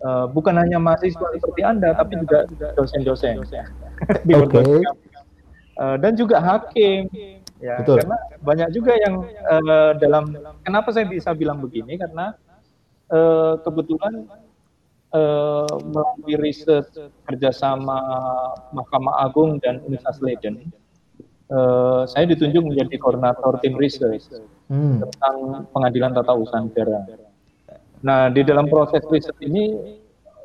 uh, 0.04 0.28
bukan 0.28 0.60
hanya 0.60 0.84
mahasiswa 0.84 1.32
seperti 1.32 1.64
anda 1.64 1.96
tapi 1.96 2.20
juga 2.20 2.44
dosen-dosen. 2.76 3.40
okay. 3.48 4.84
uh, 5.80 5.96
dan 5.96 6.20
juga 6.20 6.44
hakim. 6.44 7.08
Ya 7.64 7.80
Betul. 7.80 8.04
karena 8.04 8.18
banyak 8.44 8.70
juga 8.76 8.92
yang 9.08 9.24
uh, 9.48 9.96
dalam 9.96 10.36
kenapa 10.68 10.92
saya 10.92 11.08
bisa 11.08 11.32
bilang 11.32 11.64
begini? 11.64 11.96
Karena 11.96 12.36
uh, 13.16 13.56
kebetulan 13.64 14.28
uh, 15.16 15.72
melalui 15.88 16.36
riset 16.36 16.84
kerjasama 17.32 17.96
Mahkamah 18.76 19.24
Agung 19.24 19.56
dan 19.64 19.80
Universitas 19.88 20.20
Leiden 20.20 20.74
uh, 21.52 22.02
saya 22.08 22.26
ditunjuk 22.32 22.64
menjadi 22.64 22.96
koordinator 22.98 23.60
tim 23.60 23.76
riset 23.76 24.24
hmm. 24.72 25.04
tentang 25.06 25.36
pengadilan 25.76 26.16
tata 26.16 26.34
usaha 26.34 26.64
negara. 26.64 27.06
Nah, 28.02 28.34
di 28.34 28.42
dalam 28.42 28.66
proses 28.66 29.04
riset 29.12 29.36
ini 29.46 29.78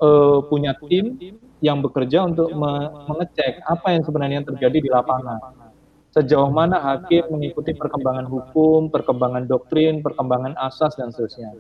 uh, 0.03 0.45
punya 0.45 0.77
tim 0.91 1.17
yang 1.65 1.81
bekerja 1.81 2.29
untuk 2.29 2.53
me 2.53 2.93
mengecek 3.09 3.65
apa 3.65 3.97
yang 3.97 4.03
sebenarnya 4.05 4.45
terjadi 4.45 4.79
di 4.83 4.91
lapangan. 4.93 5.65
Sejauh 6.13 6.49
mana 6.49 6.81
hakim 6.81 7.29
mengikuti 7.29 7.77
perkembangan 7.77 8.25
hukum, 8.25 8.89
perkembangan 8.89 9.45
doktrin, 9.45 10.01
perkembangan 10.01 10.57
asas 10.57 10.97
dan 10.97 11.13
seterusnya. 11.13 11.53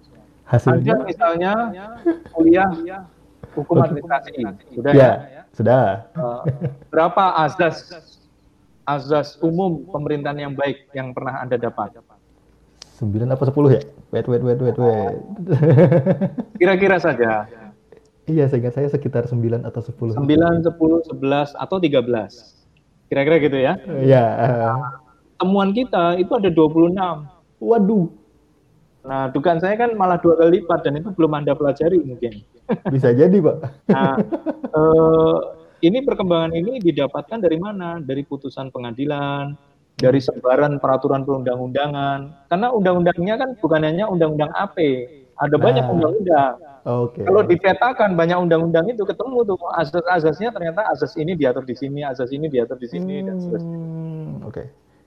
Hasilnya? 0.48 0.96
Ada 0.96 1.04
misalnya 1.04 1.52
kuliah 2.32 2.70
hukum 3.52 3.84
administrasi, 3.84 4.32
sudah 4.72 4.92
ya? 4.96 5.12
ya? 5.28 5.42
Sudah. 5.52 5.84
Uh, 6.16 6.44
berapa 6.88 7.24
asas 7.44 8.15
azas 8.86 9.34
umum 9.42 9.82
pemerintahan 9.90 10.38
yang 10.38 10.54
baik 10.54 10.88
yang 10.94 11.10
pernah 11.10 11.42
Anda 11.42 11.58
dapat? 11.58 11.98
Sembilan 12.96 13.34
apa 13.34 13.44
sepuluh 13.44 13.76
ya? 13.76 13.82
Wait, 14.14 14.24
wait, 14.30 14.40
wait, 14.40 14.56
wait, 14.62 14.78
wait. 14.78 15.16
Kira-kira 16.62 16.96
saja. 16.96 17.44
Iya, 18.26 18.48
seingat 18.48 18.74
saya 18.74 18.88
sekitar 18.88 19.28
sembilan 19.28 19.68
atau 19.68 19.84
sepuluh. 19.84 20.16
Sembilan, 20.16 20.64
sepuluh, 20.64 21.04
sebelas, 21.04 21.52
atau 21.60 21.76
tiga 21.76 22.00
belas. 22.00 22.56
Kira-kira 23.06 23.36
gitu 23.38 23.58
ya? 23.60 23.78
Iya. 23.84 24.24
Nah, 24.72 24.98
temuan 25.38 25.70
kita 25.76 26.16
itu 26.18 26.32
ada 26.32 26.48
dua 26.48 26.66
puluh 26.72 26.88
enam. 26.90 27.28
Waduh. 27.60 28.08
Nah, 29.06 29.30
dugaan 29.30 29.62
saya 29.62 29.78
kan 29.78 29.94
malah 29.94 30.18
dua 30.18 30.34
kali 30.34 30.58
lipat 30.58 30.82
dan 30.82 30.98
itu 30.98 31.14
belum 31.14 31.38
Anda 31.38 31.54
pelajari 31.54 32.02
mungkin. 32.02 32.42
Bisa 32.90 33.14
jadi, 33.14 33.38
Pak. 33.38 33.56
Nah, 33.94 34.18
eh, 34.74 35.36
ini 35.84 35.98
perkembangan 36.00 36.52
ini 36.56 36.80
didapatkan 36.80 37.38
dari 37.40 37.58
mana? 37.60 38.00
Dari 38.00 38.24
putusan 38.24 38.72
pengadilan, 38.72 39.52
dari 39.96 40.20
sebaran 40.20 40.80
peraturan 40.80 41.24
perundang-undangan. 41.28 42.48
Karena 42.48 42.68
undang-undangnya 42.72 43.34
kan 43.36 43.50
bukan 43.60 43.80
hanya 43.84 44.04
undang-undang 44.08 44.52
AP, 44.56 44.76
ada 45.36 45.56
nah, 45.56 45.60
banyak 45.60 45.84
undang-undang. 45.84 46.54
Okay. 46.86 47.24
Kalau 47.26 47.42
dipetakan 47.42 48.10
banyak 48.14 48.38
undang-undang 48.38 48.86
itu 48.88 49.02
ketemu 49.02 49.42
tuh 49.42 49.58
asas-asasnya 49.74 50.54
ternyata 50.54 50.86
asas 50.94 51.18
ini 51.18 51.34
diatur 51.34 51.66
di 51.66 51.74
sini, 51.74 52.06
asas 52.06 52.30
ini 52.30 52.46
diatur 52.46 52.78
di 52.78 52.88
sini 52.88 53.20
hmm, 53.20 53.26
dan 53.26 53.36
seterusnya. 53.42 53.78
Oke. 54.46 54.52
Okay. 54.54 54.66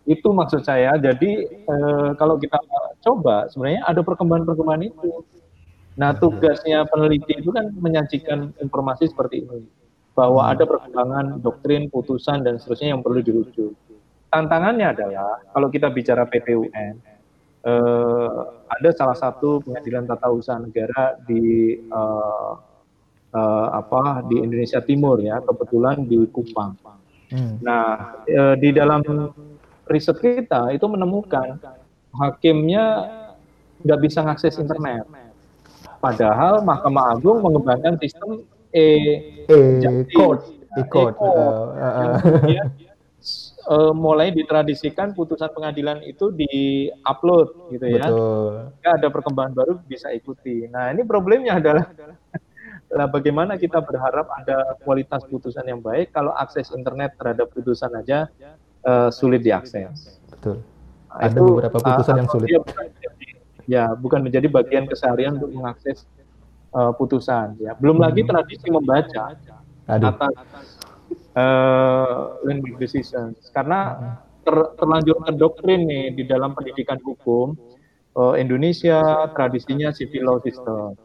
Itu 0.09 0.35
maksud 0.35 0.67
saya. 0.67 0.97
Jadi 0.99 1.47
eh, 1.47 2.09
kalau 2.19 2.35
kita 2.35 2.59
coba 2.99 3.47
sebenarnya 3.49 3.87
ada 3.87 4.01
perkembangan-perkembangan 4.03 4.85
itu. 4.85 5.23
Nah, 5.99 6.15
tugasnya 6.15 6.87
peneliti 6.87 7.43
itu 7.43 7.51
kan 7.51 7.75
menyajikan 7.75 8.55
informasi 8.63 9.11
seperti 9.11 9.43
ini 9.43 9.67
bahwa 10.13 10.51
ada 10.51 10.67
perkembangan 10.67 11.39
doktrin, 11.39 11.87
putusan 11.87 12.43
dan 12.43 12.59
seterusnya 12.59 12.97
yang 12.97 13.01
perlu 13.01 13.23
dirujuk 13.23 13.71
tantangannya 14.29 14.87
adalah 14.93 15.41
kalau 15.51 15.67
kita 15.73 15.89
bicara 15.89 16.23
PTUN, 16.29 16.93
eh, 17.65 18.29
ada 18.69 18.89
salah 18.93 19.17
satu 19.17 19.59
pengadilan 19.65 20.05
tata 20.05 20.29
usaha 20.29 20.61
negara 20.61 21.17
di 21.25 21.75
eh, 21.75 22.53
eh, 23.33 23.67
apa 23.73 24.23
di 24.29 24.39
Indonesia 24.39 24.79
Timur 24.79 25.19
ya, 25.19 25.41
kebetulan 25.41 26.05
di 26.05 26.17
Kupang. 26.29 26.77
Hmm. 27.29 27.61
Nah, 27.61 28.21
eh, 28.25 28.55
di 28.57 28.69
dalam 28.73 29.01
riset 29.89 30.17
kita 30.21 30.69
itu 30.73 30.85
menemukan 30.85 31.57
hakimnya 32.13 33.05
nggak 33.81 33.99
bisa 34.01 34.21
mengakses 34.21 34.57
internet. 34.61 35.05
Padahal 35.99 36.63
Mahkamah 36.63 37.11
Agung 37.11 37.43
mengembangkan 37.43 37.99
sistem 37.99 38.45
e, 38.73 38.85
e 39.45 39.57
code, 40.13 40.43
e 40.77 40.81
code, 40.89 41.17
e. 41.17 41.25
Uh, 41.25 41.65
uh, 41.75 42.17
uh 42.21 42.67
uh, 43.69 43.93
mulai 43.93 44.33
ditradisikan 44.33 45.13
putusan 45.13 45.53
pengadilan 45.53 46.01
itu 46.01 46.33
di-upload 46.33 47.73
gitu 47.75 47.85
ya. 47.85 48.05
Betul. 48.09 48.51
Ya 48.81 48.89
ada 48.97 49.07
perkembangan 49.13 49.53
baru 49.53 49.73
bisa 49.85 50.09
ikuti. 50.09 50.65
Nah, 50.67 50.89
ini 50.89 51.05
problemnya 51.05 51.61
adalah 51.61 51.85
Nah, 52.89 53.05
bagaimana 53.05 53.53
kita 53.53 53.85
berharap 53.85 54.25
ada 54.33 54.73
kualitas 54.81 55.21
putusan 55.29 55.61
yang 55.69 55.77
baik 55.77 56.09
kalau 56.09 56.33
akses 56.33 56.73
internet 56.73 57.13
terhadap 57.21 57.53
putusan 57.53 57.93
aja 57.93 58.25
uh, 58.81 59.13
sulit 59.13 59.45
diakses. 59.45 60.17
Betul. 60.25 60.65
Nah, 61.13 61.29
ada 61.29 61.37
itu, 61.37 61.45
beberapa 61.53 61.77
putusan 61.77 62.13
uh, 62.17 62.19
yang 62.25 62.29
sulit. 62.33 62.49
Bukan 62.49 62.85
menjadi, 62.89 63.27
ya, 63.69 63.85
bukan 63.93 64.19
menjadi 64.25 64.47
bagian 64.49 64.89
keseharian 64.89 65.37
untuk 65.37 65.53
mengakses 65.53 66.09
uh, 66.73 66.91
putusan. 66.95 67.57
Ya, 67.61 67.73
belum 67.77 67.97
hmm. 67.99 68.05
lagi 68.05 68.21
tradisi 68.25 68.67
membaca 68.69 69.37
Aduh. 69.89 70.13
atas 70.13 70.33
uh, 71.33 72.37
landmark 72.45 72.77
decisions 72.77 73.37
karena 73.53 73.97
ter, 74.45 74.55
terlanjur 74.77 75.17
terdoktrin 75.25 75.85
nih 75.85 76.05
di 76.15 76.23
dalam 76.25 76.53
pendidikan 76.53 76.97
hukum 77.01 77.53
uh, 78.17 78.35
Indonesia 78.37 79.29
tradisinya 79.33 79.93
civil 79.93 80.23
law 80.25 80.37
system 80.41 80.95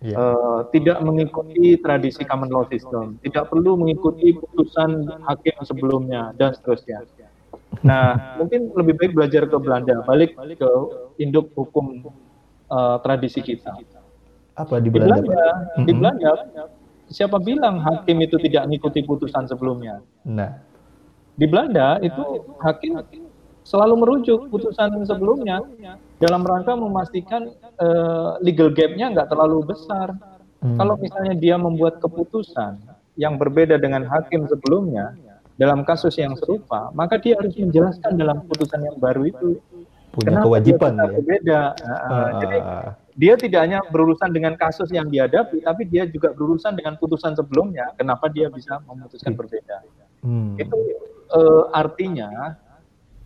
yeah. 0.00 0.16
Iya. 0.16 0.16
uh, 0.16 0.60
tidak 0.72 0.98
mengikuti 1.04 1.76
tradisi 1.76 2.24
common 2.24 2.48
law 2.48 2.64
system 2.72 3.20
tidak 3.20 3.52
perlu 3.52 3.76
mengikuti 3.76 4.32
putusan 4.32 5.04
hakim 5.28 5.56
sebelumnya 5.64 6.32
dan 6.40 6.56
seterusnya 6.56 7.04
nah 7.84 8.16
mungkin 8.40 8.72
lebih 8.72 8.96
baik 8.96 9.12
belajar 9.12 9.44
ke 9.44 9.56
Belanda 9.60 10.00
balik 10.08 10.36
ke 10.36 10.70
induk 11.20 11.52
hukum 11.52 12.08
uh, 12.72 12.96
tradisi 13.04 13.44
kita 13.44 13.76
apa 14.62 14.76
di 14.78 14.88
Belanda 14.92 15.16
di 15.16 15.28
Belanda, 15.28 15.48
di 15.86 15.92
Belanda 15.92 16.30
siapa 17.10 17.36
bilang 17.42 17.82
hakim 17.82 18.22
itu 18.22 18.38
tidak 18.38 18.70
mengikuti 18.70 19.02
putusan 19.02 19.44
sebelumnya? 19.50 20.00
Nah, 20.22 20.62
di 21.34 21.44
Belanda 21.44 21.98
itu 22.00 22.46
hakim 22.62 23.02
selalu 23.66 23.94
merujuk 24.02 24.48
putusan 24.48 25.04
sebelumnya 25.04 25.60
dalam 26.22 26.42
rangka 26.46 26.74
memastikan 26.78 27.50
uh, 27.82 28.38
legal 28.40 28.70
gap-nya 28.72 29.12
nggak 29.12 29.28
terlalu 29.28 29.66
besar. 29.74 30.16
Hmm. 30.60 30.76
Kalau 30.76 30.94
misalnya 31.00 31.34
dia 31.36 31.56
membuat 31.56 31.98
keputusan 32.04 32.78
yang 33.16 33.36
berbeda 33.36 33.76
dengan 33.80 34.04
hakim 34.06 34.44
sebelumnya 34.48 35.16
dalam 35.60 35.84
kasus 35.84 36.16
yang 36.16 36.32
serupa, 36.40 36.88
maka 36.96 37.20
dia 37.20 37.36
harus 37.36 37.52
menjelaskan 37.52 38.16
dalam 38.16 38.44
putusan 38.48 38.80
yang 38.80 38.96
baru 38.96 39.28
itu 39.28 39.48
punya 40.12 40.40
kewajiban 40.40 40.96
ya. 40.96 41.08
Berbeda. 41.20 41.60
Nah, 41.80 41.98
uh, 42.08 42.28
jadi 42.40 42.58
dia 43.18 43.34
tidak 43.34 43.60
hanya 43.66 43.80
berurusan 43.90 44.30
dengan 44.30 44.54
kasus 44.54 44.90
yang 44.94 45.10
dihadapi, 45.10 45.62
tapi 45.64 45.86
dia 45.86 46.06
juga 46.06 46.30
berurusan 46.34 46.78
dengan 46.78 46.94
putusan 47.00 47.34
sebelumnya. 47.34 47.90
Kenapa 47.98 48.30
dia 48.30 48.50
bisa 48.50 48.78
memutuskan 48.86 49.34
berbeda? 49.34 49.82
Hmm. 50.22 50.54
Itu 50.60 50.76
uh, 51.34 51.72
artinya 51.74 52.54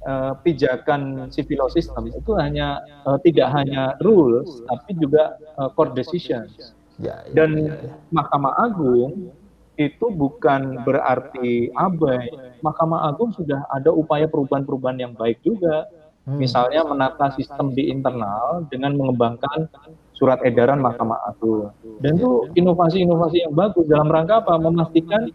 uh, 0.07 0.33
pijakan 0.41 1.29
civil 1.29 1.67
law 1.67 1.71
system 1.73 2.09
itu 2.09 2.33
hanya 2.39 2.81
uh, 3.05 3.19
tidak 3.21 3.51
hanya 3.53 3.97
rules, 4.01 4.63
tapi 4.69 4.97
juga 4.97 5.37
uh, 5.59 5.69
court 5.73 5.93
decisions. 5.93 6.77
Ya, 7.03 7.27
ya, 7.27 7.35
Dan 7.35 7.51
ya, 7.59 7.75
ya. 7.75 7.93
Mahkamah 8.15 8.55
Agung 8.71 9.35
itu 9.75 10.07
bukan 10.15 10.87
berarti 10.87 11.75
abai. 11.75 12.31
Mahkamah 12.63 13.11
Agung 13.11 13.35
sudah 13.35 13.67
ada 13.75 13.91
upaya 13.91 14.31
perubahan-perubahan 14.31 15.03
yang 15.03 15.13
baik 15.19 15.43
juga 15.43 15.91
Hmm. 16.25 16.41
Misalnya 16.41 16.89
menata 16.89 17.37
sistem 17.37 17.77
di 17.77 17.93
internal 17.93 18.65
dengan 18.73 18.97
mengembangkan 18.97 19.69
surat 20.17 20.41
edaran 20.41 20.81
Mahkamah 20.81 21.21
Agung. 21.29 21.69
Dan 22.01 22.17
itu 22.17 22.49
inovasi-inovasi 22.57 23.45
yang 23.45 23.53
bagus 23.53 23.85
dalam 23.85 24.09
rangka 24.09 24.41
apa? 24.41 24.57
Memastikan 24.57 25.29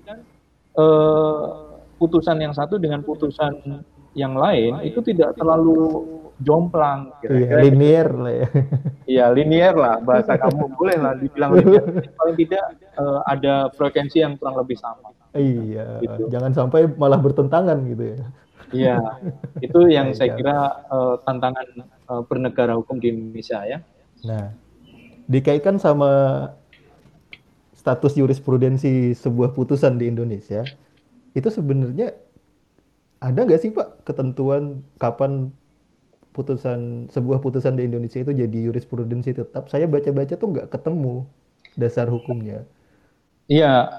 eh, 0.74 1.42
putusan 2.02 2.42
yang 2.42 2.58
satu 2.58 2.82
dengan 2.82 3.06
putusan 3.06 3.86
yang 4.18 4.34
lain 4.34 4.82
itu 4.82 4.98
tidak 5.06 5.38
terlalu 5.38 6.10
jomplang. 6.42 7.14
-kira. 7.20 7.38
Iya, 7.38 7.56
linier 7.70 8.08
lah 8.10 8.34
ya. 8.34 8.48
Iya, 9.06 9.26
linier 9.36 9.76
lah 9.76 9.96
bahasa 10.02 10.40
kamu 10.40 10.74
boleh 10.74 10.98
lah 10.98 11.14
dibilang 11.20 11.52
linier. 11.54 11.86
Paling 12.18 12.38
tidak 12.40 12.66
uh, 12.98 13.22
ada 13.30 13.70
frekuensi 13.76 14.24
yang 14.24 14.40
kurang 14.40 14.58
lebih 14.58 14.80
sama. 14.80 15.14
Iya, 15.38 16.02
gitu. 16.02 16.26
jangan 16.34 16.58
sampai 16.58 16.90
malah 16.98 17.22
bertentangan 17.22 17.78
gitu 17.86 18.18
ya. 18.18 18.20
Iya, 18.70 18.98
itu 19.66 19.80
yang 19.90 20.14
saya 20.14 20.36
kira 20.38 20.58
uh, 20.90 21.16
tantangan 21.26 21.68
uh, 22.10 22.22
bernegara 22.26 22.78
hukum 22.78 23.02
di 23.02 23.10
Indonesia 23.10 23.66
ya. 23.66 23.80
Nah, 24.26 24.54
dikaitkan 25.30 25.82
sama 25.82 26.12
status 27.74 28.14
jurisprudensi 28.14 29.16
sebuah 29.16 29.56
putusan 29.56 29.98
di 29.98 30.12
Indonesia, 30.12 30.68
itu 31.34 31.50
sebenarnya 31.50 32.14
ada 33.20 33.40
nggak 33.44 33.62
sih 33.62 33.72
Pak 33.72 34.08
ketentuan 34.08 34.84
kapan 35.00 35.52
putusan 36.32 37.12
sebuah 37.12 37.44
putusan 37.44 37.76
di 37.76 37.84
Indonesia 37.90 38.22
itu 38.22 38.32
jadi 38.32 38.58
jurisprudensi 38.70 39.34
tetap? 39.36 39.68
Saya 39.68 39.90
baca-baca 39.90 40.36
tuh 40.38 40.50
nggak 40.56 40.70
ketemu 40.72 41.26
dasar 41.76 42.08
hukumnya. 42.12 42.68
Iya, 43.50 43.90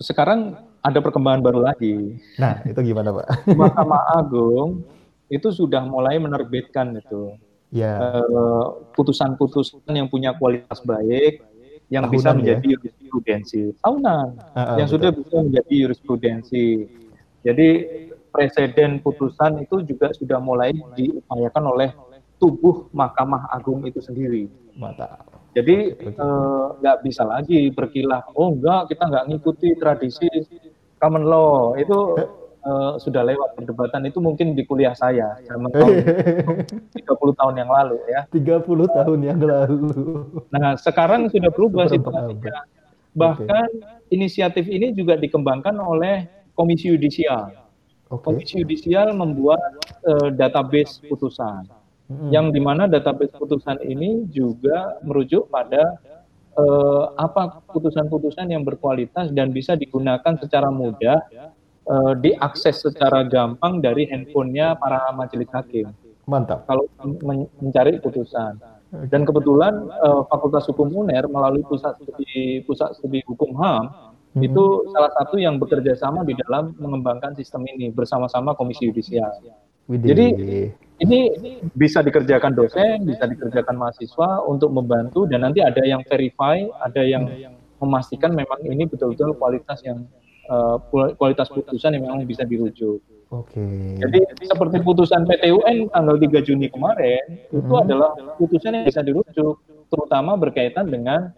sekarang 0.00 0.71
ada 0.82 0.98
perkembangan 0.98 1.42
baru 1.42 1.60
lagi. 1.62 2.18
Nah, 2.36 2.58
itu 2.66 2.78
gimana, 2.82 3.14
Pak? 3.14 3.54
Mahkamah 3.54 4.02
Agung 4.18 4.82
itu 5.30 5.48
sudah 5.48 5.80
mulai 5.86 6.20
menerbitkan 6.20 6.92
itu 6.98 7.38
ya. 7.72 7.96
uh, 8.02 8.84
putusan-putusan 8.92 9.88
yang 9.88 10.10
punya 10.12 10.36
kualitas 10.36 10.84
baik, 10.84 11.40
yang 11.88 12.04
Tahunan 12.04 12.12
bisa 12.12 12.28
ya? 12.28 12.36
menjadi 12.36 12.66
ya? 12.68 12.72
jurisprudensi 12.76 13.62
tahunan, 13.80 14.26
uh, 14.36 14.58
uh, 14.58 14.76
yang 14.76 14.88
betul. 14.88 14.96
sudah 15.00 15.10
bisa 15.16 15.36
menjadi 15.40 15.74
jurisprudensi. 15.88 16.66
Jadi 17.42 17.68
presiden 18.32 18.90
putusan 19.02 19.60
itu 19.64 19.82
juga 19.84 20.12
sudah 20.14 20.38
mulai 20.38 20.72
diupayakan 20.96 21.64
oleh 21.68 21.88
tubuh 22.40 22.90
Mahkamah 22.90 23.50
Agung 23.54 23.86
itu 23.86 24.02
sendiri. 24.02 24.50
Mantap. 24.74 25.28
Jadi 25.52 25.92
eh, 25.92 26.66
nggak 26.80 26.96
uh, 26.96 27.02
bisa 27.04 27.28
lagi 27.28 27.68
berkilah, 27.68 28.24
oh 28.32 28.56
enggak 28.56 28.88
kita 28.88 29.04
nggak 29.04 29.26
ngikuti 29.28 29.68
tradisi 29.76 30.28
common 31.02 31.26
law 31.26 31.74
itu 31.74 32.14
uh, 32.62 32.94
sudah 32.98 33.26
lewat 33.26 33.58
perdebatan 33.58 34.06
itu 34.06 34.22
mungkin 34.22 34.54
di 34.54 34.62
kuliah 34.62 34.94
saya 34.94 35.34
zaman 35.50 35.68
tahun 35.74 35.94
30 37.02 37.40
tahun 37.40 37.54
yang 37.58 37.70
lalu 37.70 37.98
ya. 38.06 38.20
30 38.30 38.98
tahun 39.02 39.18
yang 39.26 39.40
lalu. 39.42 39.82
Nah, 40.54 40.78
sekarang 40.78 41.26
sudah 41.28 41.50
berubah 41.50 41.90
situasinya. 41.90 42.62
Bahkan 43.12 43.68
okay. 43.76 44.14
inisiatif 44.14 44.64
ini 44.70 44.94
juga 44.96 45.18
dikembangkan 45.18 45.76
oleh 45.76 46.30
Komisi 46.56 46.88
Yudisial. 46.88 47.52
Okay. 48.08 48.24
Komisi 48.24 48.62
Yudisial 48.62 49.12
membuat 49.12 49.60
uh, 50.06 50.30
database 50.32 51.02
putusan. 51.10 51.68
Hmm. 52.08 52.28
Yang 52.32 52.56
di 52.56 52.60
mana 52.60 52.88
database 52.88 53.32
putusan 53.36 53.80
ini 53.84 54.28
juga 54.32 55.00
merujuk 55.04 55.48
pada 55.52 55.96
uh, 56.58 57.12
apa 57.16 57.62
putusan-putusan 57.72 58.50
yang 58.52 58.62
berkualitas 58.66 59.32
dan 59.32 59.52
bisa 59.52 59.76
digunakan 59.78 60.36
secara 60.38 60.68
mudah, 60.68 61.20
uh, 61.88 62.12
diakses 62.18 62.84
secara 62.84 63.24
gampang 63.26 63.80
dari 63.80 64.08
handphonenya 64.08 64.76
para 64.76 65.12
majelis 65.16 65.48
hakim. 65.52 65.92
Mantap. 66.28 66.64
Kalau 66.70 66.86
men 67.24 67.50
mencari 67.58 67.98
putusan. 67.98 68.60
Dan 69.08 69.24
kebetulan 69.24 69.88
uh, 70.04 70.28
Fakultas 70.28 70.68
Hukum 70.68 70.92
UNER 70.92 71.24
melalui 71.24 71.64
pusat 71.64 71.96
studi 71.96 72.60
pusat 72.68 72.92
studi 72.92 73.24
hukum 73.24 73.56
HAM 73.56 73.88
hmm. 74.36 74.44
itu 74.44 74.64
salah 74.92 75.08
satu 75.16 75.40
yang 75.40 75.56
bekerja 75.56 75.96
sama 75.96 76.28
di 76.28 76.36
dalam 76.36 76.76
mengembangkan 76.76 77.32
sistem 77.32 77.64
ini 77.72 77.88
bersama-sama 77.88 78.52
Komisi 78.52 78.92
Yudisial. 78.92 79.32
Jadi 79.88 80.26
ini 81.02 81.20
bisa 81.74 81.98
dikerjakan 82.00 82.54
dosen, 82.54 83.02
bisa 83.02 83.26
dikerjakan 83.26 83.74
mahasiswa 83.74 84.46
untuk 84.46 84.70
membantu 84.70 85.26
dan 85.26 85.42
nanti 85.42 85.58
ada 85.58 85.82
yang 85.82 86.06
verify, 86.06 86.62
ada 86.78 87.02
yang 87.02 87.26
memastikan 87.82 88.30
memang 88.30 88.62
ini 88.62 88.86
betul-betul 88.86 89.34
kualitas 89.34 89.82
yang 89.82 90.06
uh, 90.46 90.78
kualitas 91.18 91.50
putusan 91.50 91.98
yang 91.98 92.06
memang 92.06 92.22
bisa 92.22 92.46
dirujuk. 92.46 93.02
Oke. 93.32 93.58
Okay. 93.58 93.98
Jadi 93.98 94.18
seperti 94.46 94.76
putusan 94.84 95.26
PT 95.26 95.50
UN 95.50 95.90
tanggal 95.90 96.16
3 96.20 96.46
Juni 96.46 96.70
kemarin 96.70 97.48
hmm. 97.50 97.58
itu 97.58 97.74
adalah 97.74 98.12
putusan 98.38 98.76
yang 98.78 98.84
bisa 98.86 99.02
dirujuk, 99.02 99.58
terutama 99.90 100.38
berkaitan 100.38 100.86
dengan 100.86 101.34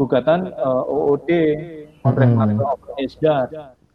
gugatan 0.00 0.54
uh, 0.56 0.88
OOD 0.88 1.30
kontrak 2.00 2.28
hmm. 2.32 2.58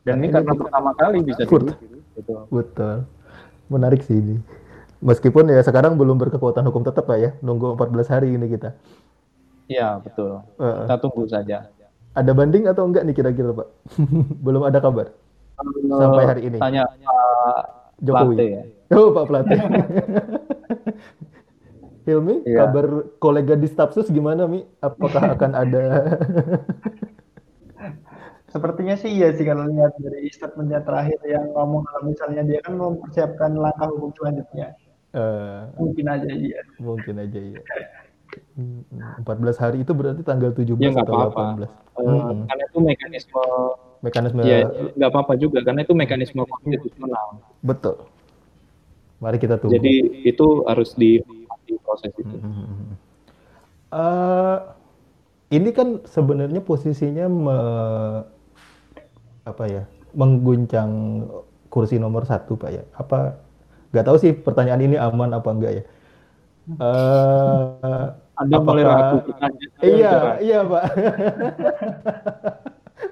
Dan 0.05 0.23
ini 0.23 0.31
karena 0.31 0.53
pertama 0.55 0.91
kali 0.93 1.25
bisa 1.25 1.47
dirujuk. 1.47 1.75
Gitu. 2.13 2.33
Betul. 2.53 3.07
Menarik 3.71 4.05
sih 4.05 4.19
ini. 4.19 4.37
Meskipun 4.97 5.53
ya 5.53 5.61
sekarang 5.61 5.93
belum 5.93 6.17
berkekuatan 6.17 6.65
hukum 6.65 6.81
tetap 6.81 7.05
Pak 7.05 7.17
ya, 7.21 7.29
nunggu 7.45 7.77
14 7.77 8.13
hari 8.13 8.33
ini 8.33 8.49
kita. 8.49 8.73
Iya, 9.69 10.01
betul. 10.01 10.41
Uh, 10.57 10.87
kita 10.87 10.95
tunggu 10.97 11.23
saja. 11.29 11.69
Ada 12.17 12.31
banding 12.33 12.65
atau 12.65 12.89
enggak 12.89 13.05
nih 13.05 13.13
kira-kira 13.13 13.53
Pak? 13.53 13.67
belum 14.45 14.65
ada 14.65 14.81
kabar. 14.81 15.13
Uh, 15.61 16.01
Sampai 16.01 16.23
hari 16.25 16.41
ini. 16.49 16.57
Tanya 16.57 16.89
Pak 16.89 17.57
Jokowi. 18.01 18.35
Plate, 18.35 18.47
ya? 18.49 18.63
Oh, 18.97 19.11
Pak 19.13 19.25
Plate. 19.29 19.55
Hilmi, 22.07 22.39
ya. 22.47 22.63
kabar 22.63 23.03
kolega 23.19 23.59
di 23.59 23.67
Stafsus 23.67 24.07
gimana 24.07 24.47
Mi? 24.47 24.63
Apakah 24.79 25.35
akan 25.35 25.51
ada 25.51 25.83
Sepertinya 28.47 28.95
sih 28.95 29.11
iya 29.11 29.35
sih 29.35 29.43
kalau 29.43 29.67
lihat 29.67 29.91
dari 29.99 30.31
statementnya 30.31 30.79
terakhir 30.87 31.19
yang 31.27 31.51
ngomong 31.51 31.83
kalau 31.83 32.07
misalnya 32.07 32.47
dia 32.47 32.63
kan 32.63 32.79
mempersiapkan 32.79 33.59
langkah 33.59 33.91
hukum 33.91 34.15
selanjutnya. 34.15 34.71
Uh, 35.17 35.65
mungkin 35.81 36.05
aja 36.05 36.29
iya. 36.29 36.61
Mungkin 36.77 37.15
aja 37.17 37.39
iya. 37.41 37.61
14 38.57 39.25
hari 39.57 39.77
itu 39.81 39.91
berarti 39.97 40.21
tanggal 40.21 40.53
17 40.53 40.77
ya, 40.77 40.93
atau 40.93 41.13
apa 41.17 41.25
-apa. 41.33 41.65
18. 41.65 41.65
Uh, 41.65 42.05
hmm. 42.05 42.39
Karena 42.45 42.63
itu 42.69 42.79
mekanisme 42.85 43.43
mekanisme 43.97 44.41
ya 44.45 44.69
nggak 44.93 45.09
apa-apa 45.09 45.33
juga 45.41 45.65
karena 45.65 45.81
itu 45.81 45.97
mekanisme 45.97 46.45
konstitusional. 46.45 47.41
Betul. 47.65 48.05
Mari 49.17 49.41
kita 49.41 49.57
tunggu. 49.57 49.73
Jadi 49.73 50.21
itu 50.21 50.61
harus 50.69 50.93
di, 50.93 51.17
di 51.65 51.73
proses 51.81 52.13
itu. 52.13 52.37
Hmm. 52.37 52.93
Uh, 53.89 54.57
ini 55.49 55.73
kan 55.73 56.03
sebenarnya 56.05 56.61
posisinya 56.61 57.25
me, 57.25 57.57
apa 59.47 59.63
ya 59.65 59.83
mengguncang 60.13 61.23
kursi 61.71 61.97
nomor 61.97 62.27
satu 62.27 62.59
pak 62.59 62.69
ya 62.73 62.83
apa 62.99 63.46
nggak 63.97 64.05
tahu 64.05 64.17
sih 64.21 64.37
pertanyaan 64.37 64.85
ini 64.85 65.01
aman 65.01 65.33
apa 65.33 65.49
enggak 65.49 65.73
ya. 65.81 65.83
Uh, 66.77 68.13
Anda 68.37 68.61
apakah, 68.61 68.69
mulai 68.69 68.83
ragu 68.85 69.17
iya 69.81 70.37
iya. 70.37 70.59
pak. 70.61 70.83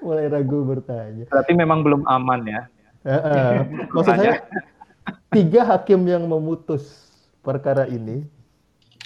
Mulai 0.05 0.25
ragu 0.29 0.59
bertanya. 0.65 1.25
Berarti 1.29 1.51
memang 1.57 1.81
belum 1.81 2.05
aman 2.05 2.45
ya. 2.45 2.61
Uh, 3.01 3.17
uh, 3.17 3.51
maksud 3.89 4.13
saya 4.17 4.45
tiga 5.33 5.65
hakim 5.65 6.05
yang 6.05 6.29
memutus 6.29 7.09
perkara 7.41 7.89
ini 7.89 8.25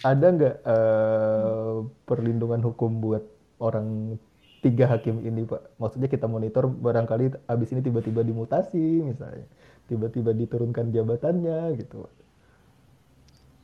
ada 0.04 0.28
nggak 0.32 0.56
uh, 0.64 1.84
perlindungan 2.08 2.64
hukum 2.64 3.00
buat 3.00 3.24
orang 3.60 4.20
tiga 4.64 4.88
hakim 4.88 5.24
ini 5.24 5.48
Pak? 5.48 5.80
Maksudnya 5.80 6.10
kita 6.12 6.28
monitor 6.28 6.68
barangkali 6.68 7.48
abis 7.48 7.70
ini 7.76 7.82
tiba-tiba 7.84 8.24
dimutasi 8.24 9.04
misalnya, 9.04 9.48
tiba-tiba 9.90 10.38
diturunkan 10.38 10.94
jabatannya 10.94 11.74
gitu. 11.82 12.06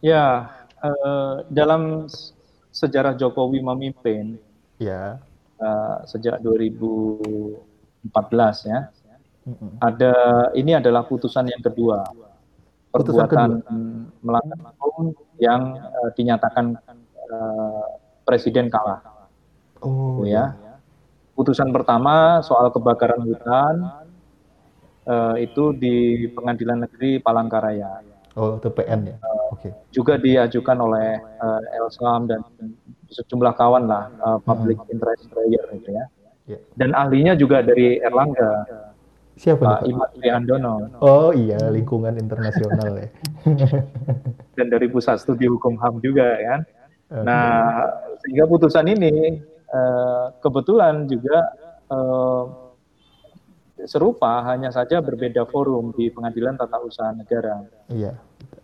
Ya, 0.01 0.49
uh, 0.81 1.45
dalam 1.53 2.09
sejarah 2.73 3.13
Jokowi 3.13 3.61
memimpin, 3.61 4.41
ya, 4.81 5.21
uh, 5.61 5.97
sejak 6.09 6.41
2014 6.41 8.09
ya, 8.65 8.89
mm-hmm. 9.45 9.69
ada 9.79 10.13
ini 10.57 10.73
adalah 10.73 11.05
putusan 11.05 11.45
yang 11.47 11.61
kedua, 11.61 12.01
perbuatan 12.89 13.61
melanggar 14.25 14.73
hukum 14.81 15.13
yang 15.37 15.77
uh, 15.77 16.09
dinyatakan 16.17 16.73
uh, 17.29 17.85
presiden 18.25 18.73
kalah. 18.73 19.05
Oh 19.85 20.25
ya. 20.25 20.57
ya 20.57 20.65
putusan 21.35 21.69
pertama 21.75 22.39
soal 22.41 22.71
kebakaran 22.71 23.21
hutan 23.27 23.75
uh, 25.07 25.35
itu 25.37 25.73
di 25.77 26.27
Pengadilan 26.33 26.85
Negeri 26.85 27.21
Palangkaraya. 27.21 28.01
Oh, 28.35 28.59
itu 28.59 28.67
PN 28.67 29.15
ya. 29.15 29.15
Uh, 29.23 29.55
Oke. 29.55 29.69
Okay. 29.69 29.71
Juga 29.95 30.19
diajukan 30.19 30.77
oleh 30.81 31.17
uh, 31.39 31.61
Elsam 31.79 32.27
dan 32.27 32.43
sejumlah 33.07 33.55
kawan 33.55 33.87
lah 33.87 34.11
uh, 34.19 34.39
public 34.43 34.75
hmm. 34.81 34.91
interest 34.91 35.31
player 35.31 35.63
gitu 35.71 35.89
ya. 35.95 36.05
Yeah. 36.45 36.61
Dan 36.77 36.93
ahlinya 36.93 37.33
juga 37.33 37.63
dari 37.65 37.97
Erlangga. 38.03 38.67
Siapa 39.35 39.59
Pak 39.59 39.79
Imad 39.91 40.15
Triandono. 40.15 40.95
Oh 41.03 41.35
iya, 41.35 41.59
lingkungan 41.67 42.15
internasional 42.15 43.03
ya. 43.03 43.09
Dan 44.55 44.71
dari 44.71 44.87
Pusat 44.87 45.27
Studi 45.27 45.43
Hukum 45.51 45.75
HAM 45.75 45.99
juga 45.99 46.39
kan. 46.39 46.61
Nah, 47.11 47.83
sehingga 48.23 48.47
putusan 48.47 48.87
ini 48.87 49.43
uh, 49.75 50.31
kebetulan 50.39 51.03
juga 51.11 51.51
uh, 51.91 52.64
serupa, 53.85 54.43
hanya 54.49 54.69
saja 54.69 55.01
berbeda 55.01 55.45
forum 55.49 55.93
di 55.95 56.09
Pengadilan 56.09 56.57
Tata 56.57 56.81
Usaha 56.81 57.13
Negara. 57.13 57.65
Iya. 57.89 58.13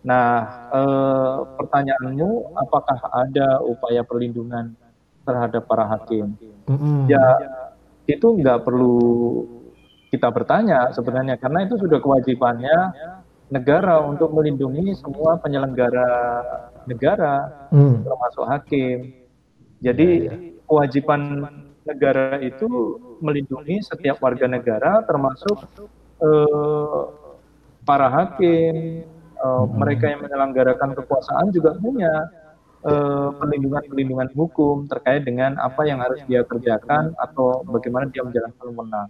Nah, 0.02 0.30
uh, 0.74 1.36
pertanyaanmu, 1.58 2.58
apakah 2.58 2.98
ada 3.14 3.62
upaya 3.62 4.02
perlindungan 4.02 4.74
terhadap 5.22 5.66
para 5.70 5.86
hakim? 5.86 6.34
Mm 6.66 6.76
-hmm. 6.78 6.98
Ya, 7.06 7.26
itu 8.10 8.26
nggak 8.26 8.66
perlu 8.66 8.98
kita 10.10 10.28
bertanya 10.28 10.92
sebenarnya, 10.92 11.40
karena 11.40 11.64
itu 11.64 11.78
sudah 11.80 12.02
kewajibannya 12.02 12.76
negara 13.52 14.00
untuk 14.00 14.32
melindungi 14.32 14.96
semua 14.96 15.36
penyelenggara 15.36 16.08
negara, 16.88 17.68
hmm. 17.68 18.04
termasuk 18.08 18.44
hakim. 18.48 18.98
Jadi 19.84 20.08
ya, 20.24 20.32
ya. 20.32 20.36
kewajiban 20.64 21.20
negara 21.82 22.38
itu 22.38 22.68
melindungi 23.18 23.82
setiap 23.82 24.22
warga 24.22 24.46
negara, 24.46 25.02
termasuk 25.02 25.66
uh, 26.22 27.02
para 27.82 28.08
hakim, 28.10 29.02
hmm. 29.06 29.66
mereka 29.74 30.10
yang 30.10 30.22
menyelenggarakan 30.22 30.94
kekuasaan 30.98 31.50
juga 31.50 31.74
punya 31.78 32.30
perlindungan-perlindungan 33.38 34.26
uh, 34.26 34.34
hukum 34.34 34.90
terkait 34.90 35.22
dengan 35.22 35.54
apa 35.62 35.86
yang 35.86 36.02
harus 36.02 36.18
dia 36.26 36.42
kerjakan 36.42 37.14
atau 37.14 37.62
bagaimana 37.62 38.10
dia 38.10 38.26
menjalankan 38.26 38.58
wewenang. 38.58 39.08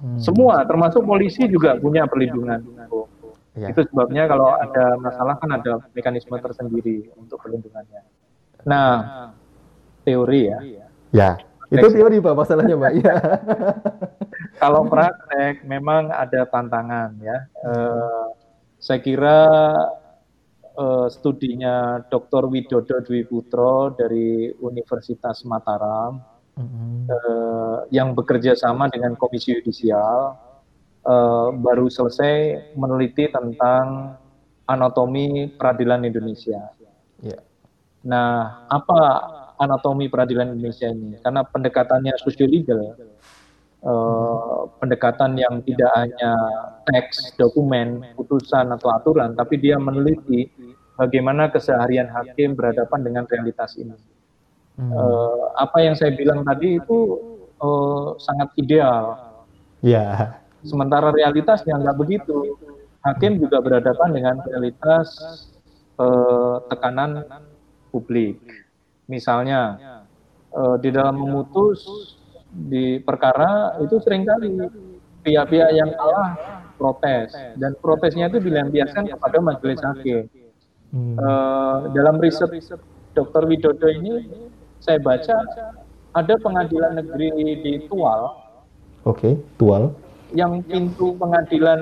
Hmm. 0.00 0.16
Semua, 0.16 0.64
termasuk 0.64 1.04
polisi 1.04 1.44
juga 1.44 1.76
punya 1.76 2.08
perlindungan 2.08 2.64
hukum. 2.88 3.08
Ya. 3.52 3.68
Itu 3.68 3.84
sebabnya 3.92 4.24
kalau 4.24 4.56
ada 4.56 4.96
masalah 4.96 5.36
kan 5.36 5.52
ada 5.52 5.84
mekanisme 5.92 6.32
tersendiri 6.40 7.12
untuk 7.20 7.44
perlindungannya. 7.44 8.00
Nah, 8.64 8.88
teori 10.06 10.42
ya. 10.48 10.58
Ya, 11.10 11.30
itu 11.70 11.86
teori 11.94 12.18
Pak 12.18 12.34
masalahnya 12.34 12.74
Pak. 12.74 12.92
Ya. 12.98 13.16
kalau 14.62 14.82
praktek 14.90 15.62
memang 15.62 16.10
ada 16.10 16.42
tantangan 16.50 17.14
ya. 17.22 17.38
Uh, 17.62 18.34
saya 18.80 18.98
kira 18.98 19.40
uh, 20.74 21.06
studinya 21.12 22.02
Dr. 22.10 22.50
Widodo 22.50 23.04
Dwi 23.04 23.22
Putro 23.28 23.94
dari 23.94 24.50
Universitas 24.58 25.46
Mataram 25.46 26.18
mm 26.58 26.66
-hmm. 26.66 26.96
uh, 27.06 27.78
yang 27.94 28.16
bekerja 28.16 28.56
sama 28.58 28.88
dengan 28.88 29.14
Komisi 29.14 29.54
Yudisial 29.54 30.34
uh, 31.06 31.48
baru 31.54 31.86
selesai 31.86 32.72
meneliti 32.74 33.28
tentang 33.30 34.16
anatomi 34.66 35.50
peradilan 35.54 36.06
Indonesia. 36.06 36.70
Yeah. 37.20 37.42
Nah, 38.06 38.64
apa 38.70 39.00
anatomi 39.60 40.08
peradilan 40.08 40.56
Indonesia 40.56 40.88
ini? 40.88 41.20
Karena 41.20 41.44
pendekatannya 41.44 42.16
sosiologis, 42.18 42.66
uh, 43.84 44.66
pendekatan 44.80 45.36
yang 45.36 45.60
tidak 45.62 45.92
hanya 45.94 46.32
teks, 46.88 47.36
dokumen, 47.36 48.02
putusan 48.16 48.72
atau 48.72 48.90
aturan, 48.96 49.36
tapi 49.36 49.60
dia 49.60 49.76
meneliti 49.76 50.48
bagaimana 50.96 51.52
keseharian 51.52 52.08
hakim 52.08 52.56
berhadapan 52.56 53.00
dengan 53.04 53.24
realitas 53.28 53.76
ini. 53.76 53.96
Hmm. 54.80 54.90
Uh, 54.96 55.52
apa 55.60 55.84
yang 55.84 55.92
saya 55.92 56.16
bilang 56.16 56.40
tadi 56.40 56.80
itu 56.80 56.98
uh, 57.60 58.16
sangat 58.16 58.48
ideal. 58.56 59.36
Ya. 59.84 59.92
Yeah. 59.92 60.40
Sementara 60.60 61.08
realitasnya 61.12 61.76
nggak 61.80 61.96
begitu. 61.96 62.56
Hakim 63.00 63.40
juga 63.40 63.64
berhadapan 63.64 64.12
dengan 64.12 64.34
realitas 64.44 65.08
eh, 65.96 66.56
tekanan 66.68 67.24
publik. 67.88 68.36
Misalnya 69.10 69.60
eh, 70.54 70.76
di 70.78 70.94
dalam 70.94 71.18
memutus 71.18 71.82
di 72.50 73.02
perkara 73.02 73.78
itu 73.82 73.98
sering 74.02 74.22
kali 74.22 74.54
pihak-pihak 75.26 75.70
yang 75.74 75.90
kalah 75.98 76.30
protes 76.78 77.34
dan 77.58 77.74
protesnya 77.82 78.30
itu 78.30 78.38
dilampiaskan 78.38 79.10
kepada 79.10 79.38
majelis 79.42 79.82
hakim. 79.82 80.30
Hmm. 80.94 81.18
Eh, 81.18 81.76
dalam 81.98 82.22
riset 82.22 82.50
Dr. 83.18 83.50
Widodo 83.50 83.90
ini 83.90 84.30
saya 84.78 85.02
baca 85.02 85.42
ada 86.14 86.34
pengadilan 86.38 87.02
negeri 87.02 87.58
di 87.58 87.72
Tual. 87.90 88.20
Oke, 89.02 89.18
okay, 89.18 89.32
Tual 89.58 89.90
yang 90.34 90.62
pintu 90.62 91.14
pengadilan 91.18 91.80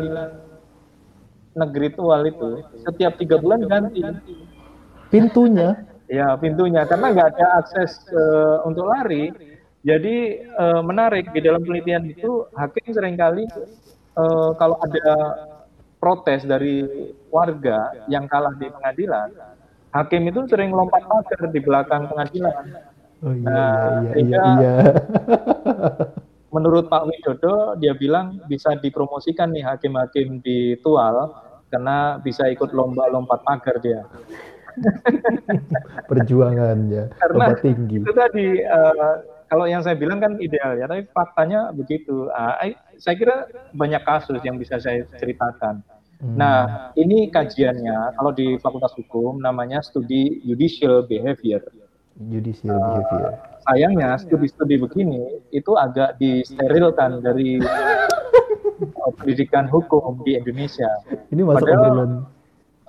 negeri 1.57 1.89
Tual 1.93 2.23
itu 2.29 2.65
setiap 2.81 3.19
tiga 3.21 3.37
bulan 3.41 3.65
ganti 3.67 4.01
pintunya 5.09 5.88
ya 6.09 6.35
pintunya 6.41 6.89
karena 6.89 7.13
nggak 7.13 7.29
ada 7.37 7.47
akses 7.63 8.05
uh, 8.13 8.65
untuk 8.65 8.89
lari 8.89 9.31
jadi 9.85 10.17
uh, 10.59 10.83
menarik 10.83 11.31
di 11.31 11.41
dalam 11.45 11.63
penelitian 11.63 12.09
itu 12.09 12.49
hakim 12.57 12.87
sering 12.91 13.15
kali 13.15 13.45
uh, 14.17 14.51
kalau 14.57 14.77
ada 14.83 15.17
protes 16.01 16.49
dari 16.49 16.85
warga 17.29 17.93
yang 18.09 18.25
kalah 18.27 18.57
di 18.57 18.73
pengadilan 18.73 19.29
hakim 19.93 20.29
itu 20.29 20.49
sering 20.49 20.73
lompat 20.73 21.05
pagar 21.05 21.53
di 21.53 21.61
belakang 21.61 22.09
pengadilan 22.09 22.65
oh 23.23 23.33
iya 23.37 23.49
nah, 23.49 24.01
iya 24.17 24.17
iya, 24.17 24.25
iya, 24.25 24.43
iya. 24.57 24.75
menurut 26.55 26.89
Pak 26.89 27.05
Widodo 27.05 27.77
dia 27.77 27.93
bilang 27.93 28.41
bisa 28.49 28.73
dipromosikan 28.81 29.53
nih 29.53 29.65
hakim-hakim 29.65 30.41
di 30.41 30.81
Tual 30.81 31.29
karena 31.69 32.17
bisa 32.21 32.49
ikut 32.49 32.73
lomba 32.73 33.13
lompat 33.13 33.45
pagar 33.45 33.77
dia. 33.85 34.01
Perjuangannya 36.11 37.13
karena 37.19 37.45
tinggi. 37.59 37.97
Itu 38.03 38.15
tadi 38.15 38.63
uh, 38.63 39.25
kalau 39.49 39.65
yang 39.65 39.81
saya 39.81 39.97
bilang 39.97 40.21
kan 40.21 40.37
ideal 40.39 40.77
ya, 40.77 40.87
tapi 40.87 41.09
faktanya 41.11 41.73
begitu. 41.73 42.29
Uh, 42.31 42.75
saya 43.01 43.15
kira 43.17 43.37
banyak 43.73 44.03
kasus 44.05 44.41
yang 44.45 44.61
bisa 44.61 44.77
saya 44.79 45.05
ceritakan. 45.19 45.81
Hmm. 46.19 46.35
Nah, 46.35 46.91
ini 46.99 47.31
kajiannya 47.31 48.19
kalau 48.19 48.35
di 48.35 48.59
Fakultas 48.59 48.91
Hukum 48.99 49.39
namanya 49.39 49.81
studi 49.81 50.43
judicial 50.43 51.07
behavior. 51.07 51.63
Judicial 52.19 52.75
uh, 52.75 52.83
behavior 52.99 53.49
sayangnya 53.69 54.17
studi-studi 54.17 54.81
begini 54.81 55.45
itu 55.53 55.77
agak 55.77 56.17
disterilkan 56.17 57.21
dari 57.21 57.61
pendidikan 59.21 59.69
hukum 59.69 60.25
di 60.25 60.41
Indonesia. 60.41 60.89
Ini 61.29 61.45
masuk 61.45 61.69
padahal, 61.69 62.25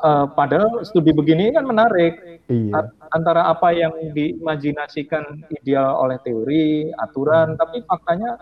uh, 0.03 0.25
padahal 0.31 0.83
studi 0.87 1.11
begini 1.11 1.51
kan 1.53 1.67
menarik. 1.67 2.43
Iya. 2.49 2.89
Antara 3.13 3.49
apa 3.49 3.69
yang 3.73 3.93
diimajinasikan 4.13 5.45
ideal 5.61 5.97
oleh 6.01 6.17
teori, 6.25 6.89
aturan, 6.97 7.53
hmm. 7.53 7.59
tapi 7.59 7.77
faktanya 7.85 8.37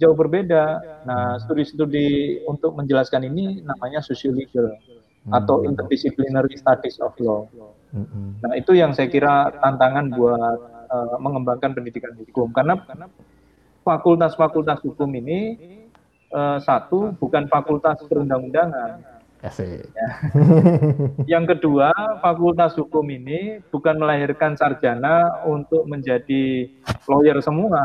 jauh 0.00 0.16
berbeda. 0.16 0.80
Nah, 1.04 1.36
studi-studi 1.44 2.40
untuk 2.48 2.72
menjelaskan 2.72 3.28
ini 3.28 3.60
namanya 3.60 4.00
sociological 4.00 4.72
hmm. 4.72 5.32
atau 5.36 5.68
interdisciplinary 5.68 6.56
studies 6.56 6.96
of 7.04 7.12
law. 7.20 7.44
Hmm. 7.92 8.40
Nah, 8.40 8.56
itu 8.56 8.72
yang 8.72 8.96
saya 8.96 9.12
kira 9.12 9.52
tantangan 9.60 10.08
buat 10.16 10.58
uh, 10.88 11.16
mengembangkan 11.20 11.76
pendidikan 11.76 12.16
hukum 12.16 12.48
karena 12.56 12.80
fakultas-fakultas 13.84 14.80
hukum 14.84 15.10
ini 15.16 15.56
uh, 16.32 16.58
satu 16.62 17.12
bukan 17.20 17.46
fakultas 17.50 18.00
perundang-undangan. 18.08 19.19
Ya. 19.96 20.08
Yang 21.38 21.56
kedua, 21.56 21.88
fakultas 22.20 22.76
hukum 22.76 23.08
ini 23.08 23.64
bukan 23.72 23.96
melahirkan 23.96 24.52
sarjana 24.54 25.44
untuk 25.48 25.88
menjadi 25.88 26.68
lawyer 27.08 27.40
semua, 27.40 27.80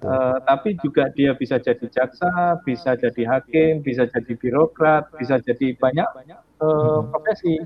uh, 0.00 0.36
tapi 0.48 0.80
juga 0.80 1.12
dia 1.12 1.36
bisa 1.36 1.60
jadi 1.60 1.84
jaksa, 1.84 2.64
bisa 2.64 2.96
jadi 2.96 3.22
hakim, 3.28 3.84
bisa 3.84 4.08
jadi 4.08 4.32
birokrat, 4.32 5.12
bisa 5.20 5.36
jadi 5.44 5.76
banyak 5.76 6.08
uh, 6.64 7.04
profesi 7.12 7.60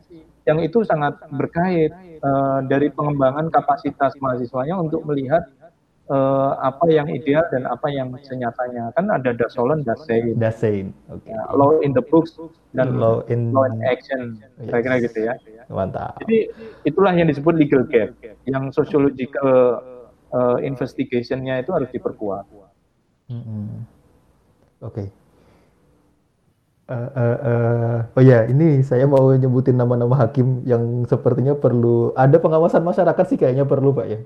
yang 0.45 0.61
itu 0.61 0.85
sangat 0.85 1.17
berkait 1.33 1.95
uh, 2.21 2.61
dari 2.67 2.93
pengembangan 2.93 3.49
kapasitas 3.49 4.13
mahasiswanya 4.21 4.77
untuk 4.77 5.07
melihat 5.09 5.49
uh, 6.11 6.61
apa 6.61 6.87
yang 6.93 7.09
ideal 7.09 7.45
dan 7.49 7.65
apa 7.65 7.89
yang 7.89 8.13
senyatanya 8.25 8.93
kan 8.93 9.09
ada 9.09 9.33
dasolen 9.33 9.81
dasein 9.87 10.37
dasein 10.37 10.87
okay. 11.09 11.33
ya, 11.33 11.41
law 11.57 11.81
in 11.81 11.97
the 11.97 12.05
books 12.13 12.37
dan 12.77 13.01
law 13.01 13.25
in, 13.33 13.55
law 13.55 13.65
in 13.65 13.81
action 13.85 14.41
kira-kira 14.61 15.01
gitu 15.05 15.19
ya 15.31 15.35
mantap 15.73 16.21
jadi 16.25 16.51
itulah 16.85 17.13
yang 17.17 17.29
disebut 17.29 17.55
legal 17.57 17.83
gap 17.89 18.13
yang 18.45 18.69
sociological 18.75 19.81
uh, 20.35 20.59
investigationnya 20.61 21.65
itu 21.65 21.71
harus 21.73 21.89
diperkuat 21.93 22.45
mm 23.33 23.41
-hmm. 23.41 23.67
oke 24.85 24.93
okay. 24.93 25.09
Uh, 26.85 27.09
uh, 27.17 27.37
uh, 27.41 27.97
oh 28.13 28.21
ya, 28.21 28.45
ini 28.45 28.85
saya 28.85 29.09
mau 29.09 29.33
nyebutin 29.33 29.73
nama-nama 29.73 30.21
hakim 30.21 30.61
yang 30.69 31.09
sepertinya 31.09 31.57
perlu 31.57 32.13
ada 32.13 32.37
pengawasan 32.37 32.85
masyarakat 32.85 33.25
sih 33.25 33.41
kayaknya 33.41 33.65
perlu 33.65 33.97
pak 33.97 34.05
ya. 34.05 34.21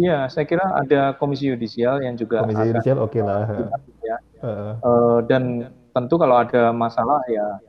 Iya, 0.00 0.18
saya 0.32 0.48
kira 0.48 0.64
ada 0.80 1.12
komisi 1.20 1.52
yudisial 1.52 2.00
yang 2.00 2.16
juga 2.16 2.40
komisi 2.40 2.72
yudisial 2.72 3.04
oke 3.04 3.12
okay 3.12 3.20
lah. 3.20 3.44
Ya. 4.00 4.16
Uh. 4.40 4.72
Uh, 4.80 5.18
dan 5.28 5.68
tentu 5.92 6.16
kalau 6.16 6.40
ada 6.40 6.72
masalah 6.72 7.20
ya 7.28 7.60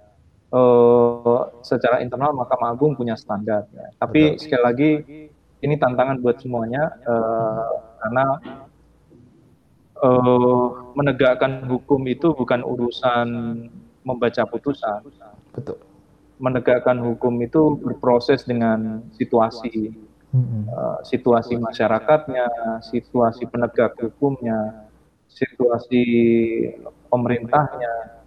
uh, 0.55 1.51
secara 1.59 1.99
internal 1.99 2.31
Mahkamah 2.31 2.71
Agung 2.71 2.95
punya 2.95 3.19
standar. 3.19 3.67
Ya. 3.75 3.91
Tapi 3.99 4.35
Betul. 4.35 4.39
sekali 4.39 4.63
lagi 4.63 4.91
ini 5.59 5.75
tantangan 5.75 6.23
buat 6.23 6.39
semuanya 6.39 6.87
uh, 7.03 7.69
karena 7.99 8.25
uh, 9.99 10.67
menegakkan 10.95 11.67
hukum 11.67 12.01
itu 12.07 12.31
bukan 12.31 12.63
urusan 12.63 13.27
membaca 14.07 14.43
putusan. 14.47 15.03
Betul. 15.51 15.77
Menegakkan 16.41 16.97
hukum 16.97 17.37
itu 17.45 17.77
berproses 17.77 18.41
dengan 18.47 19.05
situasi, 19.13 19.93
uh, 20.33 20.99
situasi 21.03 21.59
masyarakatnya, 21.59 22.47
situasi 22.83 23.47
penegak 23.47 23.95
hukumnya, 23.99 24.87
situasi 25.27 26.03
pemerintahnya, 27.11 28.23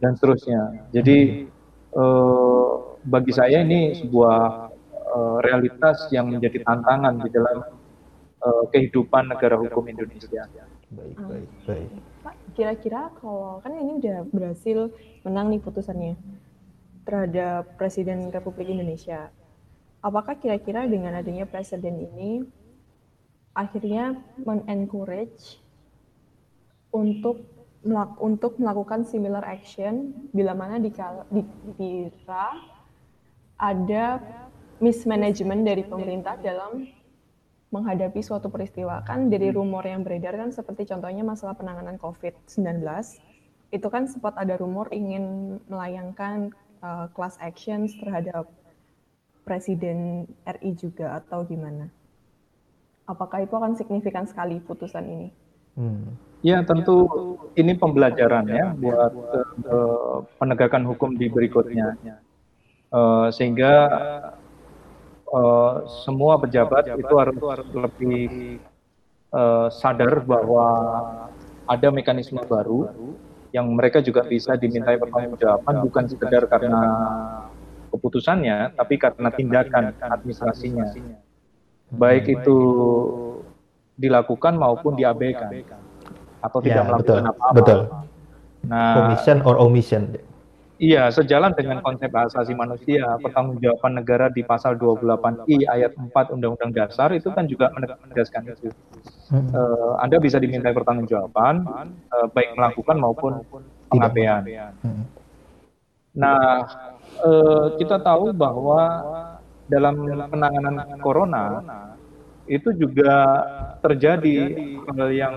dan 0.00 0.16
seterusnya. 0.16 0.88
Jadi 0.90 1.48
uh, 1.94 2.98
bagi 3.04 3.32
saya 3.32 3.62
ini 3.62 3.96
sebuah 4.00 4.38
uh, 5.12 5.38
realitas 5.44 6.08
yang 6.10 6.32
menjadi 6.32 6.64
tantangan 6.64 7.20
di 7.20 7.28
dalam 7.30 7.58
uh, 8.42 8.64
kehidupan 8.72 9.30
negara 9.30 9.60
hukum 9.60 9.86
Indonesia. 9.86 10.48
Baik, 10.92 11.16
baik, 11.16 11.48
baik. 11.64 11.88
Pak, 12.20 12.34
kira-kira 12.52 13.08
kalau 13.16 13.64
kan 13.64 13.72
ini 13.72 13.96
udah 13.96 14.28
berhasil 14.28 14.92
menang 15.24 15.48
nih 15.52 15.60
putusannya 15.64 16.14
terhadap 17.02 17.74
Presiden 17.80 18.30
Republik 18.30 18.70
Indonesia. 18.70 19.32
Apakah 20.02 20.34
kira-kira 20.34 20.90
dengan 20.90 21.14
adanya 21.14 21.46
presiden 21.46 22.02
ini 22.02 22.42
akhirnya 23.54 24.18
men-encourage 24.42 25.62
untuk 26.90 27.46
melak 27.82 28.14
untuk 28.18 28.58
melakukan 28.58 29.02
similar 29.06 29.42
action 29.42 30.14
bila 30.30 30.54
mana 30.54 30.78
dikira 30.78 32.46
ada 33.58 34.06
mismanagement 34.82 35.62
dari 35.62 35.86
pemerintah 35.86 36.34
dalam 36.38 36.86
menghadapi 37.70 38.20
suatu 38.20 38.50
peristiwa. 38.50 39.06
Kan 39.06 39.30
dari 39.30 39.54
rumor 39.54 39.86
yang 39.86 40.02
beredar 40.02 40.34
kan 40.34 40.50
seperti 40.50 40.90
contohnya 40.90 41.22
masalah 41.22 41.54
penanganan 41.54 41.96
COVID-19 41.96 42.82
itu 43.72 43.88
kan 43.88 44.04
sempat 44.04 44.36
ada 44.36 44.60
rumor 44.60 44.92
ingin 44.92 45.56
melayangkan 45.70 46.52
uh, 46.84 47.08
class 47.16 47.40
actions 47.40 47.96
terhadap 47.96 48.50
Presiden 49.42 50.30
RI 50.46 50.70
juga 50.78 51.18
atau 51.18 51.42
gimana? 51.42 51.90
Apakah 53.10 53.42
itu 53.42 53.54
akan 53.58 53.74
signifikan 53.74 54.24
sekali 54.30 54.62
putusan 54.62 55.04
ini? 55.04 55.28
Hmm. 55.74 56.14
Ya 56.42 56.62
tentu 56.66 57.06
ini 57.54 57.78
pembelajaran 57.78 58.50
ya 58.50 58.74
buat 58.74 59.12
uh, 59.66 60.26
penegakan 60.42 60.82
hukum 60.90 61.14
di 61.14 61.30
berikutnya, 61.30 61.94
uh, 62.90 63.30
sehingga 63.30 63.72
uh, 65.30 65.86
semua 66.02 66.42
pejabat 66.42 66.90
itu 66.98 67.14
harus 67.14 67.38
lebih 67.70 68.58
uh, 69.30 69.70
sadar 69.70 70.18
bahwa 70.26 70.66
ada 71.70 71.88
mekanisme 71.94 72.42
baru 72.42 72.90
yang 73.54 73.68
mereka 73.70 74.00
juga 74.02 74.24
bisa 74.26 74.56
dimintai 74.56 74.98
pertanggungjawaban 74.98 75.76
bukan 75.86 76.04
sekedar 76.08 76.48
karena 76.48 76.82
keputusannya, 77.92 78.72
tapi 78.74 78.96
karena 78.96 79.28
tindakan 79.28 79.92
administrasinya, 80.00 80.96
baik 81.92 82.24
itu 82.40 82.58
dilakukan 84.00 84.56
maupun 84.56 84.96
diabaikan 84.96 85.52
atau 86.40 86.58
tidak 86.64 86.82
ya, 86.82 86.88
melakukan 86.88 87.24
apa-apa. 87.28 87.54
Betul. 87.54 87.80
Nah, 88.66 89.12
omission 89.12 89.38
or 89.44 89.54
omission. 89.60 90.16
Iya, 90.82 91.14
sejalan 91.14 91.54
dengan 91.54 91.78
konsep 91.78 92.10
asasi 92.10 92.58
manusia, 92.58 93.06
pertanggungjawaban 93.22 94.02
negara 94.02 94.26
di 94.26 94.42
pasal 94.42 94.74
28I 94.74 95.70
ayat 95.70 95.94
4 95.94 96.10
Undang-Undang 96.34 96.74
Dasar 96.74 97.14
itu 97.14 97.30
kan 97.30 97.46
juga 97.46 97.70
menegaskan 97.70 98.50
itu. 98.50 98.74
Uh, 99.30 99.94
Anda 100.02 100.18
bisa 100.18 100.42
diminta 100.42 100.74
pertanggungjawaban 100.74 101.70
uh, 102.10 102.26
baik 102.34 102.58
melakukan 102.58 102.98
maupun 102.98 103.46
pengabaian. 103.94 104.42
Nah, 106.18 106.66
uh, 107.20 107.66
kita 107.76 108.00
tahu 108.00 108.32
bahwa 108.32 108.80
dalam 109.68 110.04
penanganan 110.28 111.00
corona 111.00 111.44
itu 112.50 112.74
juga 112.74 113.14
terjadi 113.80 114.52
hal 114.90 115.08
yang 115.14 115.34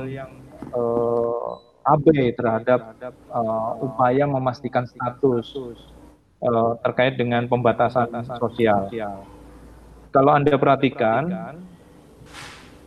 uh, 0.73 1.61
abai 1.85 2.33
terhadap 2.33 2.97
uh, 3.29 3.77
upaya 3.77 4.25
memastikan 4.25 4.89
status 4.89 5.53
uh, 6.41 6.73
terkait 6.81 7.15
dengan 7.15 7.45
pembatasan 7.45 8.09
sosial. 8.41 8.89
Kalau 10.09 10.31
Anda 10.33 10.57
perhatikan 10.57 11.23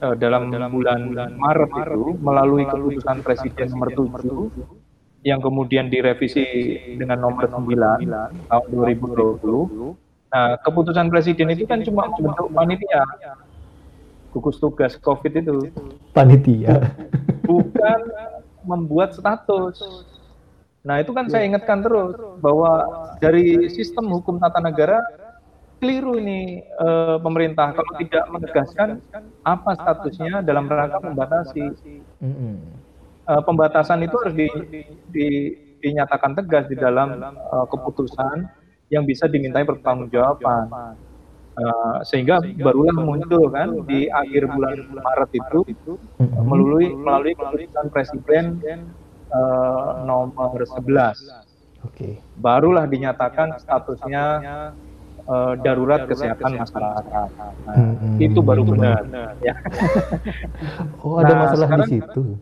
uh, 0.03 0.15
dalam 0.19 0.51
bulan 0.51 1.15
Maret 1.39 1.71
itu 1.87 2.19
melalui 2.19 2.67
keputusan 2.67 3.23
Presiden 3.23 3.69
nomor 3.71 3.95
7 3.95 4.78
yang 5.27 5.43
kemudian 5.43 5.91
direvisi 5.91 6.47
dengan 6.95 7.19
nomor 7.19 7.51
9 7.51 7.67
tahun 8.47 8.67
2020. 8.71 9.97
Nah, 10.29 10.61
keputusan 10.61 11.09
Presiden 11.09 11.51
itu 11.57 11.65
kan 11.65 11.81
cuma 11.83 12.13
bentuk 12.15 12.53
panitia 12.53 13.03
gugus 14.33 14.61
tugas 14.61 14.95
COVID 15.01 15.33
itu. 15.41 15.73
Panitia. 16.13 16.95
Bukan 17.49 18.01
membuat 18.65 19.17
status. 19.17 19.81
Nah, 20.85 21.01
itu 21.03 21.11
kan 21.11 21.27
saya 21.27 21.49
ingatkan 21.49 21.83
terus 21.83 22.15
bahwa 22.39 22.87
dari 23.19 23.69
sistem 23.73 24.09
hukum 24.13 24.39
tata 24.39 24.63
negara 24.63 25.01
keliru 25.79 26.19
ini 26.19 26.63
e, 26.63 26.89
pemerintah 27.23 27.71
kalau 27.71 27.93
tidak 28.03 28.25
menegaskan 28.35 28.89
apa 29.47 29.71
statusnya 29.79 30.43
dalam 30.43 30.71
rangka 30.71 31.03
membatasi. 31.03 31.65
E, 33.29 33.33
pembatasan 33.45 34.01
itu 34.01 34.17
harus 34.17 34.33
di, 34.33 34.49
di, 35.13 35.29
dinyatakan 35.85 36.33
tegas 36.33 36.65
di 36.73 36.77
dalam 36.81 37.13
e, 37.29 37.57
keputusan 37.69 38.49
yang 38.89 39.05
bisa 39.05 39.29
dimintai 39.29 39.69
pertanggungjawaban. 39.69 40.97
Uh, 41.59 41.99
sehingga 42.07 42.39
barulah 42.39 42.95
muncul 42.95 43.51
kan 43.51 43.83
di 43.91 44.07
akhir 44.07 44.47
bulan 44.47 44.79
Maret 44.95 45.31
itu 45.67 45.67
melalui 46.47 46.95
melalui 46.95 47.35
keputusan 47.35 47.87
Presiden 47.91 48.45
uh, 49.35 50.07
nomor 50.07 50.63
11. 50.63 50.87
Okay. 51.83 52.23
Barulah 52.39 52.87
dinyatakan 52.87 53.59
statusnya 53.59 54.25
uh, 55.27 55.59
darurat 55.59 56.07
kesehatan 56.07 56.63
masyarakat. 56.63 57.29
Nah, 57.67 57.75
hmm. 57.75 58.23
Itu 58.23 58.39
baru 58.39 58.63
benar. 58.63 59.03
Ya. 59.43 59.59
Oh 61.03 61.19
ada 61.19 61.35
nah, 61.35 61.39
masalah 61.47 61.69
di 61.83 61.99
situ. 61.99 62.39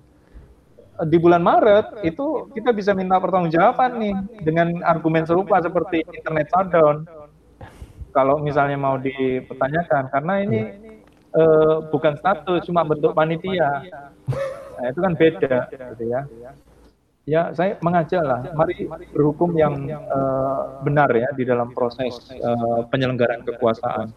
Di 1.05 1.19
bulan 1.21 1.45
Maret 1.45 2.01
itu 2.09 2.49
kita 2.57 2.73
bisa 2.73 2.97
minta 2.97 3.21
pertanggungjawaban 3.21 4.01
nih 4.01 4.15
dengan 4.41 4.81
argumen 4.81 5.29
serupa 5.29 5.61
seperti 5.61 6.01
internet 6.09 6.49
shutdown. 6.49 7.05
kalau 8.17 8.41
misalnya 8.41 8.81
mau 8.81 8.97
dipertanyakan 8.97 10.09
karena 10.09 10.35
ini 10.41 10.61
uh, 11.37 11.85
bukan 11.93 12.17
status 12.17 12.65
cuma 12.65 12.81
bentuk 12.81 13.13
panitia. 13.13 13.85
nah, 14.81 14.87
itu 14.89 15.01
kan 15.05 15.13
beda 15.13 15.69
gitu 15.69 16.05
ya. 16.09 16.25
ya. 17.29 17.43
Saya 17.53 17.77
mengajak 17.85 18.25
lah. 18.25 18.41
Mari 18.57 18.89
berhukum 19.13 19.53
yang 19.53 19.85
uh, 20.09 20.81
benar 20.81 21.13
ya 21.13 21.29
di 21.37 21.45
dalam 21.45 21.77
proses 21.77 22.33
uh, 22.41 22.89
penyelenggaraan 22.89 23.45
kekuasaan 23.45 24.17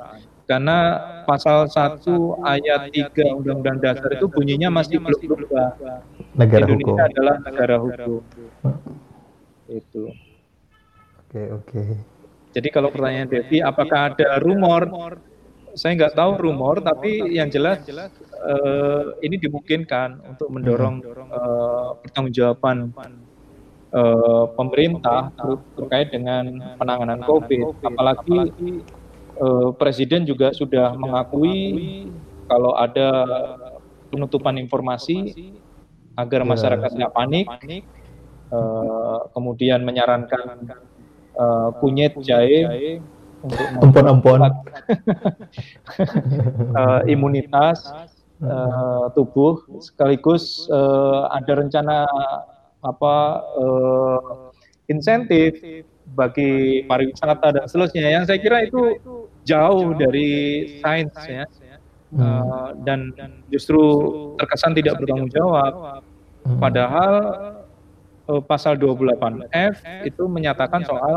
karena 0.49 0.77
pasal 1.29 1.69
1 1.69 2.01
ayat 2.41 2.89
3 2.89 3.37
Undang-Undang 3.37 3.77
Dasar 3.85 4.09
itu 4.17 4.25
bunyinya 4.25 4.73
masih 4.73 4.97
belum 4.97 5.21
berubah 5.29 5.77
negara 6.33 6.65
Indonesia 6.65 6.89
hukum. 6.89 7.07
adalah 7.13 7.35
negara 7.45 7.75
hukum 7.77 8.21
itu 9.69 10.03
oke 10.09 11.29
okay, 11.29 11.45
oke 11.53 11.69
okay. 11.69 12.17
Jadi 12.49 12.67
kalau 12.73 12.89
pertanyaan 12.89 13.29
Devi, 13.29 13.61
apakah 13.61 14.13
ada 14.13 14.41
rumor? 14.41 14.89
Saya 15.77 15.93
nggak 16.01 16.17
tahu 16.17 16.31
rumor, 16.49 16.81
tapi 16.81 17.37
yang 17.37 17.53
jelas 17.53 17.85
uh, 18.41 19.13
ini 19.21 19.37
dimungkinkan 19.37 20.17
untuk 20.25 20.49
mendorong 20.49 21.05
uh, 21.29 21.93
pertanggungjawaban 22.01 22.89
uh, 23.93 24.49
pemerintah 24.57 25.29
terkait 25.77 26.09
dengan 26.09 26.73
penanganan 26.81 27.21
COVID. 27.21 27.85
Apalagi 27.85 28.81
uh, 29.39 29.69
Presiden 29.75 30.27
juga 30.27 30.51
sudah 30.53 30.93
mengakui 30.95 32.07
kalau 32.49 32.75
ada 32.75 33.09
penutupan 34.09 34.57
informasi 34.57 35.51
agar 36.17 36.41
iya. 36.43 36.49
masyarakat 36.49 36.91
nggak 36.99 37.13
panik, 37.15 37.47
uh, 38.51 39.29
kemudian 39.31 39.85
menyarankan 39.85 40.67
uh, 41.37 41.69
kunyit 41.79 42.17
jahe 42.19 42.99
untuk 43.39 43.67
empon-empon 43.79 44.39
uh, 44.43 44.51
imunitas 47.13 47.87
uh, 48.43 49.07
tubuh 49.15 49.63
sekaligus 49.79 50.67
uh, 50.67 51.31
ada 51.31 51.63
rencana 51.63 52.03
apa 52.83 53.15
uh, 53.59 54.48
insentif 54.89 55.61
bagi 56.17 56.83
pariwisata 56.89 57.47
dan 57.53 57.65
seterusnya. 57.69 58.09
Yang 58.09 58.23
saya 58.33 58.39
kira 58.41 58.57
itu 58.65 58.97
jauh 59.45 59.93
dari 59.95 60.29
sains 60.81 61.13
ya. 61.25 61.45
Uh, 62.09 62.73
dan 62.89 63.13
justru 63.53 63.77
terkesan 64.41 64.73
tidak 64.73 64.97
bertanggung 64.97 65.29
jawab 65.29 66.01
hmm. 66.41 66.57
padahal 66.57 67.13
uh, 68.25 68.41
pasal 68.41 68.81
28F 68.81 69.77
itu 70.09 70.25
menyatakan 70.25 70.81
soal 70.89 71.15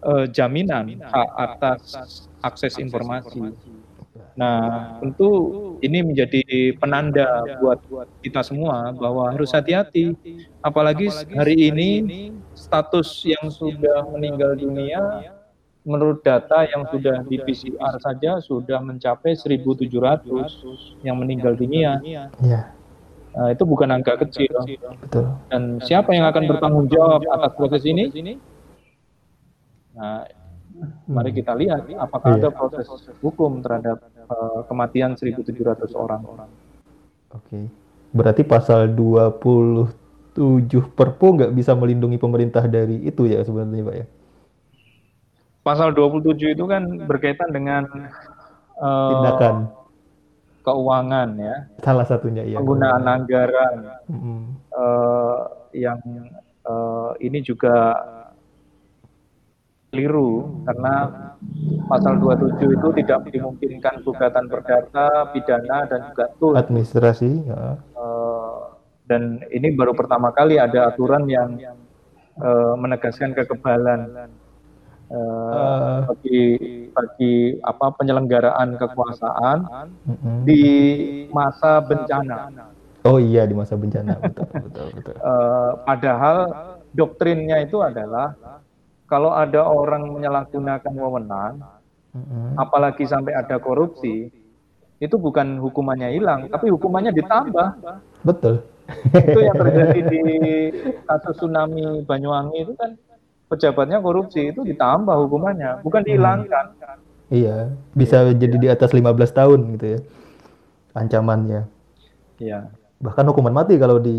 uh, 0.00 0.24
jaminan 0.32 0.96
hak 1.04 1.28
atas 1.36 2.24
akses 2.40 2.80
informasi 2.80 3.52
Nah, 4.38 4.94
tentu 5.02 5.30
ini 5.82 5.98
menjadi 6.06 6.70
penanda 6.78 7.42
buat 7.58 7.82
kita 8.22 8.46
semua 8.46 8.94
bahwa 8.94 9.34
harus 9.34 9.50
hati-hati. 9.50 10.14
Apalagi 10.62 11.10
hari 11.34 11.74
ini 11.74 11.90
status 12.54 13.26
yang 13.26 13.50
sudah 13.50 14.06
meninggal 14.14 14.54
dunia 14.54 15.34
menurut 15.82 16.22
data 16.22 16.68
yang 16.70 16.86
sudah 16.86 17.26
di 17.26 17.42
PCR 17.42 17.98
saja 17.98 18.38
sudah 18.38 18.78
mencapai 18.78 19.34
1.700 19.34 19.90
yang 21.02 21.18
meninggal 21.18 21.58
dunia. 21.58 21.98
Ya. 22.38 22.70
Nah, 23.34 23.50
itu 23.50 23.66
bukan 23.66 23.90
angka 23.90 24.22
kecil. 24.22 24.54
Betul. 25.02 25.34
Dan 25.50 25.82
siapa 25.82 26.14
yang 26.14 26.30
akan 26.30 26.44
bertanggung 26.46 26.86
jawab 26.86 27.26
atas 27.26 27.52
proses 27.58 27.82
ini? 27.88 28.38
Nah, 29.98 30.30
mari 31.10 31.30
kita 31.34 31.58
lihat 31.58 31.90
apakah 31.98 32.38
iya. 32.38 32.38
ada 32.46 32.48
proses 32.54 32.86
hukum 33.18 33.64
terhadap 33.64 33.98
uh, 34.28 34.60
kematian 34.68 35.16
1.700 35.16 35.92
orang. 35.96 36.22
Oke. 36.28 36.46
Okay. 37.32 37.64
Berarti 38.12 38.42
pasal 38.44 38.88
27 38.96 40.38
Perpu 40.96 41.26
nggak 41.36 41.52
bisa 41.52 41.76
melindungi 41.76 42.16
pemerintah 42.16 42.64
dari 42.64 43.04
itu 43.04 43.28
ya 43.28 43.44
sebenarnya 43.44 43.84
Pak 43.84 43.96
ya? 43.96 44.06
Pasal 45.60 45.92
27 45.92 46.56
itu 46.56 46.64
kan 46.64 46.82
berkaitan 47.04 47.52
dengan 47.52 47.84
uh, 48.80 49.10
tindakan 49.12 49.54
keuangan 50.64 51.28
ya. 51.36 51.56
Salah 51.84 52.06
satunya 52.08 52.44
ya. 52.48 52.56
Penggunaan 52.56 53.04
anggaran 53.04 53.74
mm 54.08 54.18
-hmm. 54.20 54.40
uh, 54.72 55.40
yang 55.76 56.00
uh, 56.64 57.12
ini 57.20 57.44
juga 57.44 57.92
keliru 59.88 60.62
karena 60.68 60.94
pasal 61.88 62.20
27 62.20 62.60
itu 62.76 62.88
tidak 63.02 63.18
dimungkinkan 63.32 64.04
gugatan 64.04 64.44
perdata, 64.50 65.32
pidana 65.32 65.88
dan 65.88 66.00
juga 66.12 66.24
tuh 66.36 66.52
administrasi 66.58 67.30
ya. 67.48 67.80
Uh, 67.96 68.76
dan 69.08 69.40
ini 69.48 69.72
baru 69.72 69.96
pertama 69.96 70.28
kali 70.36 70.60
ada 70.60 70.92
aturan 70.92 71.24
yang 71.24 71.56
uh, 72.36 72.76
menegaskan 72.76 73.32
kekebalan 73.32 74.28
uh, 75.08 75.16
uh, 75.16 75.98
bagi 76.12 76.42
bagi 76.92 77.34
apa 77.64 77.86
penyelenggaraan 77.96 78.76
kekuasaan 78.76 79.58
uh 79.64 80.12
-uh. 80.12 80.38
di 80.44 80.62
masa 81.32 81.80
bencana. 81.80 82.68
Oh 83.08 83.16
iya 83.16 83.48
di 83.48 83.56
masa 83.56 83.72
bencana 83.72 84.20
betul 84.20 84.44
betul 84.68 84.86
betul. 85.00 85.14
Uh, 85.24 85.80
padahal 85.88 86.38
doktrinnya 86.92 87.64
itu 87.64 87.80
adalah 87.80 88.36
kalau 89.08 89.32
ada 89.32 89.64
orang 89.64 90.12
menyalahgunakan 90.12 90.92
wewenang, 90.92 91.64
mm-hmm. 92.12 92.60
apalagi 92.60 93.08
sampai 93.08 93.32
ada 93.32 93.56
korupsi, 93.56 94.28
itu 95.00 95.16
bukan 95.16 95.56
hukumannya 95.58 96.12
hilang, 96.12 96.46
tapi 96.52 96.68
hukumannya 96.68 97.16
ditambah. 97.16 97.68
Betul. 98.22 98.62
itu 99.12 99.40
yang 99.44 99.56
terjadi 99.56 100.00
di 100.00 100.20
kasus 101.04 101.36
tsunami 101.36 102.00
Banyuwangi 102.08 102.64
itu 102.64 102.72
kan 102.72 102.96
pejabatnya 103.52 104.00
korupsi 104.00 104.52
itu 104.52 104.60
ditambah 104.64 105.12
hukumannya, 105.28 105.80
bukan 105.80 106.04
dihilangkan. 106.04 106.76
Hmm. 106.76 107.06
Iya, 107.28 107.76
bisa 107.92 108.24
ya, 108.24 108.32
jadi 108.32 108.56
di 108.56 108.68
atas 108.72 108.92
15 108.92 109.04
tahun 109.32 109.60
gitu 109.76 109.86
ya. 109.96 110.00
Ancamannya. 110.96 111.68
Iya. 112.40 112.72
Bahkan 113.00 113.24
hukuman 113.28 113.52
mati 113.52 113.76
kalau 113.76 114.00
di 114.00 114.16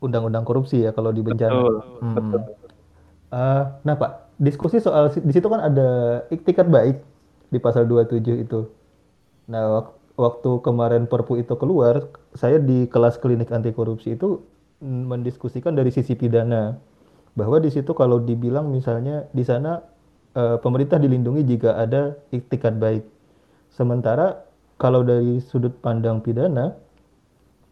undang-undang 0.00 0.44
korupsi 0.44 0.84
ya 0.84 0.92
kalau 0.92 1.12
di 1.12 1.20
bencana. 1.20 1.52
Betul, 1.52 1.76
hmm. 2.00 2.14
betul. 2.16 2.40
Uh, 3.32 3.74
nah 3.82 3.98
Pak, 3.98 4.36
diskusi 4.38 4.78
soal 4.78 5.10
di 5.10 5.32
situ 5.32 5.46
kan 5.48 5.60
ada 5.60 6.22
iktikat 6.30 6.68
baik 6.68 7.02
di 7.50 7.58
pasal 7.58 7.88
27 7.88 8.46
itu. 8.46 8.70
Nah, 9.50 9.62
wak 9.78 9.86
waktu 10.16 10.50
kemarin 10.64 11.04
Perpu 11.06 11.38
itu 11.38 11.54
keluar, 11.60 12.08
saya 12.32 12.56
di 12.56 12.88
kelas 12.88 13.20
klinik 13.20 13.52
anti 13.52 13.70
korupsi 13.70 14.16
itu 14.16 14.40
mendiskusikan 14.82 15.72
dari 15.72 15.88
sisi 15.88 16.12
pidana 16.12 16.76
bahwa 17.36 17.60
di 17.60 17.68
situ 17.72 17.92
kalau 17.92 18.20
dibilang 18.20 18.72
misalnya 18.72 19.28
di 19.32 19.44
sana 19.44 19.80
uh, 20.36 20.56
pemerintah 20.60 20.96
dilindungi 20.96 21.44
jika 21.44 21.76
ada 21.76 22.16
iktikat 22.32 22.80
baik. 22.80 23.04
Sementara 23.72 24.44
kalau 24.80 25.04
dari 25.04 25.40
sudut 25.40 25.72
pandang 25.80 26.20
pidana, 26.24 26.76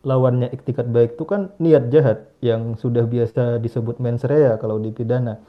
lawannya 0.05 0.53
iktikat 0.53 0.87
baik 0.93 1.17
itu 1.17 1.25
kan 1.25 1.51
niat 1.59 1.89
jahat 1.89 2.29
yang 2.45 2.77
sudah 2.77 3.09
biasa 3.09 3.59
disebut 3.59 3.99
mens 3.99 4.23
rea 4.29 4.61
kalau 4.61 4.77
di 4.79 4.93
pidana. 4.93 5.41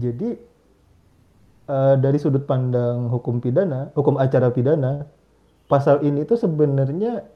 Jadi 0.00 0.34
uh, 1.68 1.94
dari 2.00 2.18
sudut 2.18 2.48
pandang 2.48 3.12
hukum 3.12 3.38
pidana, 3.38 3.92
hukum 3.92 4.16
acara 4.16 4.48
pidana, 4.50 5.04
pasal 5.68 6.00
ini 6.02 6.24
itu 6.24 6.34
sebenarnya 6.34 7.28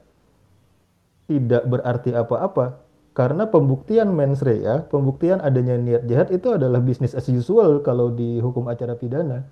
tidak 1.29 1.63
berarti 1.69 2.11
apa-apa 2.11 2.83
karena 3.13 3.45
pembuktian 3.45 4.09
mens 4.09 4.41
rea, 4.41 4.83
pembuktian 4.89 5.37
adanya 5.37 5.77
niat 5.77 6.03
jahat 6.09 6.33
itu 6.33 6.57
adalah 6.57 6.81
bisnis 6.81 7.13
as 7.13 7.29
usual 7.29 7.85
kalau 7.85 8.09
di 8.09 8.41
hukum 8.41 8.65
acara 8.65 8.97
pidana. 8.97 9.45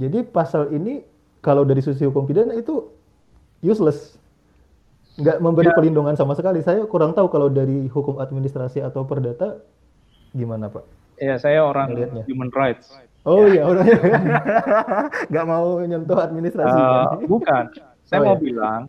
Jadi 0.00 0.24
pasal 0.24 0.72
ini 0.72 1.04
kalau 1.44 1.68
dari 1.68 1.84
sisi 1.84 2.08
hukum 2.08 2.24
pidana 2.24 2.56
itu 2.56 2.88
useless 3.60 4.16
nggak 5.16 5.38
memberi 5.40 5.72
ya. 5.72 5.74
perlindungan 5.76 6.14
sama 6.14 6.36
sekali. 6.36 6.60
Saya 6.60 6.84
kurang 6.84 7.16
tahu 7.16 7.32
kalau 7.32 7.48
dari 7.48 7.88
hukum 7.88 8.20
administrasi 8.20 8.84
atau 8.84 9.08
perdata 9.08 9.60
gimana 10.36 10.68
Pak? 10.68 10.84
Ya 11.16 11.40
saya 11.40 11.64
orang 11.64 11.96
Lihatnya. 11.96 12.22
human 12.28 12.52
rights. 12.52 12.92
Oh 13.26 13.48
iya 13.48 13.66
orang 13.66 13.88
nggak 15.32 15.46
mau 15.48 15.80
nyentuh 15.82 16.18
administrasi. 16.20 16.78
Uh, 16.78 17.26
bukan, 17.26 17.64
saya 18.06 18.22
oh, 18.22 18.24
mau 18.30 18.36
ya. 18.38 18.42
bilang 18.44 18.80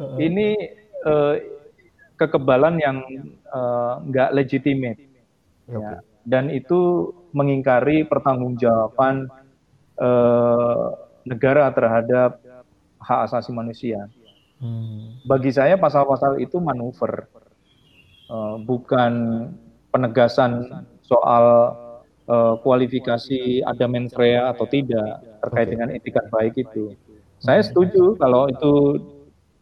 uh, 0.00 0.16
ini 0.16 0.56
uh, 1.04 1.36
kekebalan 2.16 2.80
yang 2.80 3.04
uh, 3.52 4.00
nggak 4.06 4.32
legitimate, 4.32 4.96
ya, 5.68 5.76
ya. 5.76 5.92
dan 6.24 6.48
itu 6.48 7.10
mengingkari 7.36 8.06
pertanggungjawaban 8.08 9.28
uh, 9.98 10.96
negara 11.28 11.68
terhadap 11.74 12.40
hak 13.02 13.20
asasi 13.28 13.50
manusia. 13.52 14.08
Hmm. 14.62 15.18
Bagi 15.26 15.50
saya 15.50 15.74
pasal-pasal 15.74 16.38
itu 16.38 16.62
manuver, 16.62 17.26
uh, 18.30 18.62
bukan 18.62 19.12
penegasan 19.90 20.86
soal 21.02 21.74
uh, 22.30 22.54
kualifikasi 22.62 23.66
ada 23.66 23.90
mens 23.90 24.14
rea 24.14 24.54
atau 24.54 24.62
tidak 24.70 25.18
terkait 25.42 25.68
dengan 25.74 25.90
etikat 25.90 26.30
baik 26.30 26.54
itu. 26.62 26.94
Saya 27.42 27.58
setuju 27.66 28.14
kalau 28.22 28.46
itu 28.46 28.72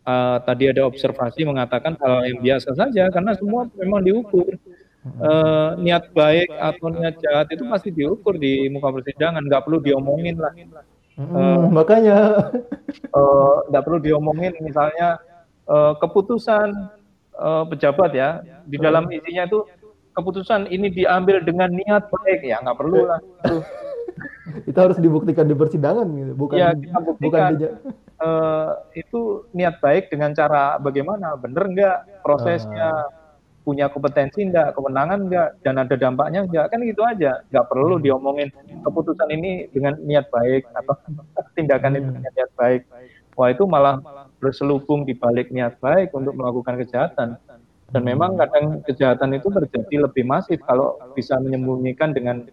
uh, 0.04 0.36
tadi 0.44 0.68
ada 0.68 0.84
observasi 0.84 1.48
mengatakan 1.48 1.96
hal 1.96 2.28
yang 2.28 2.44
biasa 2.44 2.76
saja 2.76 3.08
karena 3.08 3.32
semua 3.40 3.72
memang 3.80 4.04
diukur. 4.04 4.52
Uh, 5.00 5.80
niat 5.80 6.12
baik 6.12 6.52
atau 6.60 6.92
niat 6.92 7.16
jahat 7.24 7.48
itu 7.48 7.64
pasti 7.72 7.88
diukur 7.88 8.36
di 8.36 8.68
muka 8.68 8.92
persidangan, 8.92 9.40
nggak 9.48 9.64
perlu 9.64 9.80
diomongin 9.80 10.36
lah. 10.36 10.52
Hmm, 11.20 11.36
uh, 11.36 11.60
makanya 11.68 12.48
nggak 13.68 13.82
uh, 13.82 13.84
perlu 13.84 14.00
diomongin 14.00 14.56
misalnya 14.64 15.20
uh, 15.68 15.92
keputusan 16.00 16.72
uh, 17.36 17.64
pejabat 17.68 18.16
ya 18.16 18.40
di 18.64 18.80
dalam 18.80 19.04
isinya 19.12 19.44
itu 19.44 19.68
keputusan 20.16 20.72
ini 20.72 20.88
diambil 20.88 21.44
dengan 21.44 21.68
niat 21.68 22.08
baik 22.08 22.40
ya 22.40 22.56
nggak 22.64 22.78
perlu 22.80 23.04
lah. 23.04 23.20
Itu 24.66 24.74
harus 24.74 24.98
dibuktikan 24.98 25.46
di 25.46 25.54
persidangan 25.54 26.10
gitu. 26.10 26.32
Bukan 26.34 26.58
ya, 26.58 26.74
kita 26.74 26.98
buktikan, 26.98 27.54
bukan 27.54 27.78
uh, 28.18 28.82
itu 28.98 29.46
niat 29.54 29.78
baik 29.78 30.10
dengan 30.10 30.34
cara 30.34 30.74
bagaimana? 30.82 31.38
Bener 31.38 31.70
nggak 31.70 32.26
prosesnya? 32.26 33.06
Uh 33.06 33.19
punya 33.60 33.92
kompetensi 33.92 34.40
enggak, 34.40 34.72
kewenangan 34.72 35.28
enggak, 35.28 35.48
dan 35.60 35.76
ada 35.76 35.94
dampaknya 35.94 36.48
enggak, 36.48 36.72
kan 36.72 36.80
gitu 36.80 37.02
aja. 37.04 37.44
Enggak 37.52 37.66
perlu 37.68 38.00
hmm. 38.00 38.04
diomongin 38.04 38.48
keputusan 38.82 39.28
ini 39.30 39.68
dengan 39.70 40.00
niat 40.00 40.32
baik 40.32 40.64
atau 40.72 40.94
tindakan 41.56 42.00
itu 42.00 42.08
hmm. 42.08 42.16
dengan 42.20 42.32
niat 42.34 42.52
baik. 42.56 42.82
Wah 43.36 43.48
itu 43.52 43.64
malah 43.68 44.00
berselubung 44.40 45.04
di 45.04 45.12
balik 45.12 45.52
niat 45.52 45.76
baik 45.80 46.12
untuk 46.16 46.34
melakukan 46.36 46.80
kejahatan. 46.80 47.36
Dan 47.90 48.02
memang 48.06 48.34
hmm. 48.34 48.40
kadang 48.40 48.66
kejahatan 48.86 49.30
itu 49.36 49.48
terjadi 49.52 50.08
lebih 50.08 50.24
masif 50.24 50.58
kalau 50.64 50.96
bisa 51.12 51.36
menyembunyikan 51.36 52.16
dengan 52.16 52.46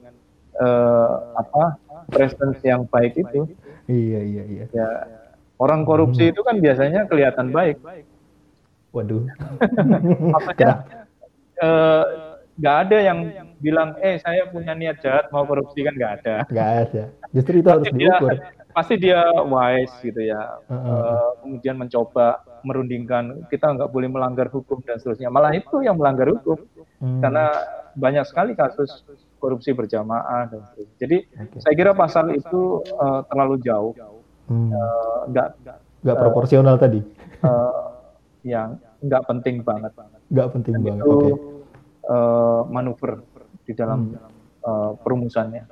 uh, 0.59 1.37
apa 1.39 1.79
presence 2.11 2.59
yang 2.67 2.83
baik 2.89 3.15
itu. 3.15 3.47
Iya 3.87 4.19
iya 4.19 4.43
iya. 4.43 4.65
Ya, 4.75 4.89
orang 5.55 5.87
korupsi 5.87 6.35
itu 6.35 6.43
kan 6.43 6.59
biasanya 6.59 7.07
kelihatan 7.07 7.55
baik 7.55 7.79
Waduh. 8.95 9.23
Maksudnya 10.33 10.73
uh, 11.65 12.03
nggak 12.57 12.77
ada 12.89 12.97
yang 12.97 13.19
bilang 13.57 13.97
eh 14.01 14.17
saya 14.21 14.49
punya 14.49 14.73
niat 14.73 15.01
jahat 15.01 15.29
mau 15.33 15.45
korupsi 15.45 15.85
kan 15.85 15.93
nggak 15.93 16.13
ada. 16.21 16.35
Nggak 16.49 16.69
ada. 16.89 17.03
Justru 17.33 17.53
itu 17.61 17.69
harus 17.69 17.87
diukur 17.89 18.33
dia, 18.33 18.53
pasti 18.73 18.93
dia 18.97 19.21
wise 19.45 19.95
gitu 20.01 20.21
ya. 20.21 20.61
Uh, 20.69 20.73
uh, 20.73 21.27
kemudian 21.41 21.75
mencoba 21.77 22.41
merundingkan 22.65 23.45
kita 23.49 23.73
nggak 23.73 23.89
boleh 23.89 24.09
melanggar 24.09 24.49
hukum 24.49 24.81
dan 24.85 24.97
seterusnya. 24.97 25.29
Malah 25.29 25.53
itu 25.57 25.81
yang 25.85 25.97
melanggar 25.97 26.29
hukum. 26.33 26.57
Hmm. 26.97 27.21
karena 27.21 27.53
banyak 27.93 28.25
sekali 28.25 28.57
kasus 28.57 29.05
korupsi 29.37 29.69
berjamaah 29.69 30.49
dan 30.49 30.65
seterusnya. 30.65 30.97
Jadi 30.97 31.17
okay. 31.29 31.59
saya 31.61 31.73
kira 31.77 31.91
pasal 31.93 32.33
itu 32.33 32.81
uh, 32.97 33.21
terlalu 33.29 33.61
jauh. 33.61 33.93
Hmm. 34.49 34.73
uh, 34.73 35.29
nggak 35.29 35.47
nggak 36.01 36.17
uh, 36.17 36.21
proporsional 36.25 36.75
tadi. 36.81 37.05
Uh, 37.45 37.96
yang 38.47 38.79
nggak 39.03 39.23
penting 39.27 39.61
banget 39.61 39.91
nggak 40.31 40.49
penting 40.55 40.73
dan 40.79 40.83
banget 40.83 41.03
itu, 41.03 41.13
okay 41.13 41.57
uh, 42.07 42.61
manuver 42.67 43.21
di 43.67 43.73
dalam 43.75 44.15
hmm. 44.15 44.19
uh, 44.63 44.91
perumusannya. 45.03 45.63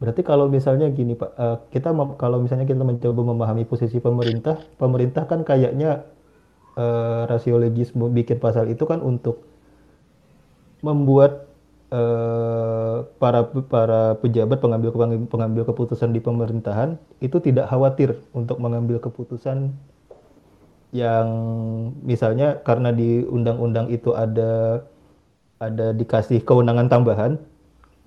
Berarti 0.00 0.20
kalau 0.26 0.50
misalnya 0.50 0.90
gini 0.90 1.14
Pak, 1.14 1.30
uh, 1.38 1.56
kita 1.70 1.94
kalau 2.18 2.42
misalnya 2.42 2.66
kita 2.66 2.82
mencoba 2.82 3.20
memahami 3.22 3.64
posisi 3.64 4.00
pemerintah, 4.02 4.58
pemerintah 4.76 5.24
kan 5.28 5.46
kayaknya 5.46 6.04
uh, 6.76 7.24
rasiologis 7.30 7.94
bikin 7.94 8.42
pasal 8.42 8.68
itu 8.68 8.84
kan 8.84 9.00
untuk 9.00 9.44
membuat 10.84 11.48
uh, 11.88 13.08
para 13.16 13.48
para 13.64 14.18
pejabat 14.20 14.60
pengambil 14.60 14.92
pengambil 15.24 15.62
keputusan 15.64 16.12
di 16.12 16.20
pemerintahan 16.20 17.00
itu 17.24 17.40
tidak 17.40 17.72
khawatir 17.72 18.20
untuk 18.36 18.60
mengambil 18.60 19.00
keputusan 19.00 19.72
yang 20.94 21.26
misalnya 22.06 22.62
karena 22.62 22.94
di 22.94 23.26
undang-undang 23.26 23.90
itu 23.90 24.14
ada 24.14 24.86
ada 25.58 25.90
dikasih 25.90 26.46
kewenangan 26.46 26.86
tambahan 26.86 27.32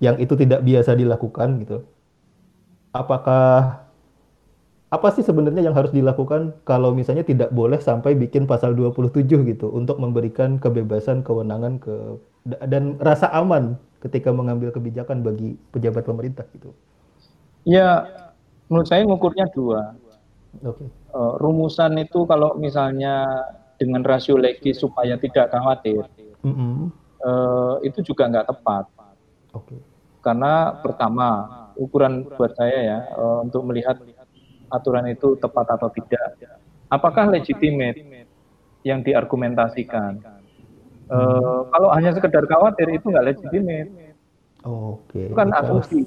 yang 0.00 0.16
itu 0.16 0.32
tidak 0.40 0.64
biasa 0.64 0.96
dilakukan 0.96 1.60
gitu. 1.60 1.84
Apakah 2.96 3.84
apa 4.88 5.08
sih 5.12 5.20
sebenarnya 5.20 5.68
yang 5.68 5.76
harus 5.76 5.92
dilakukan 5.92 6.56
kalau 6.64 6.96
misalnya 6.96 7.20
tidak 7.20 7.52
boleh 7.52 7.76
sampai 7.76 8.16
bikin 8.16 8.48
pasal 8.48 8.72
27 8.72 9.20
gitu 9.28 9.68
untuk 9.68 10.00
memberikan 10.00 10.56
kebebasan 10.56 11.20
kewenangan 11.20 11.76
ke 11.76 12.16
dan 12.48 12.96
rasa 13.04 13.28
aman 13.36 13.76
ketika 14.00 14.32
mengambil 14.32 14.72
kebijakan 14.72 15.20
bagi 15.20 15.60
pejabat 15.76 16.08
pemerintah 16.08 16.48
gitu. 16.56 16.72
Ya, 17.68 18.08
menurut 18.72 18.88
saya 18.88 19.04
ngukurnya 19.04 19.52
dua. 19.52 19.92
Okay. 20.62 20.88
Uh, 21.14 21.34
rumusan 21.38 21.98
itu 22.02 22.26
kalau 22.26 22.58
misalnya 22.58 23.24
dengan 23.78 24.02
rasio 24.02 24.34
legis 24.34 24.82
supaya 24.82 25.14
tidak 25.18 25.50
khawatir. 25.54 26.02
Mm 26.42 26.54
-hmm 26.54 26.78
uh, 27.24 27.74
itu 27.82 28.02
juga 28.12 28.28
nggak 28.30 28.48
tepat. 28.50 28.84
Okay. 29.54 29.78
Karena 30.22 30.76
pertama 30.82 31.28
ukuran 31.78 32.26
buat 32.26 32.52
saya 32.58 32.78
ya 32.82 32.98
uh, 33.14 33.46
untuk 33.46 33.64
melihat 33.66 33.96
aturan 34.68 35.08
itu 35.08 35.38
tepat 35.38 35.66
atau 35.78 35.88
tidak. 35.94 36.36
Apakah 36.88 37.28
legitimate 37.32 38.00
yang 38.84 39.00
diargumentasikan? 39.04 40.20
Uh, 41.08 41.64
kalau 41.72 41.88
hanya 41.96 42.12
sekedar 42.12 42.44
khawatir 42.44 42.92
itu 42.92 43.08
nggak 43.08 43.32
legitimate. 43.32 43.88
Oh, 44.66 45.00
Oke. 45.00 45.16
Okay. 45.16 45.26
Bukan 45.32 45.48
asumsi. 45.56 46.00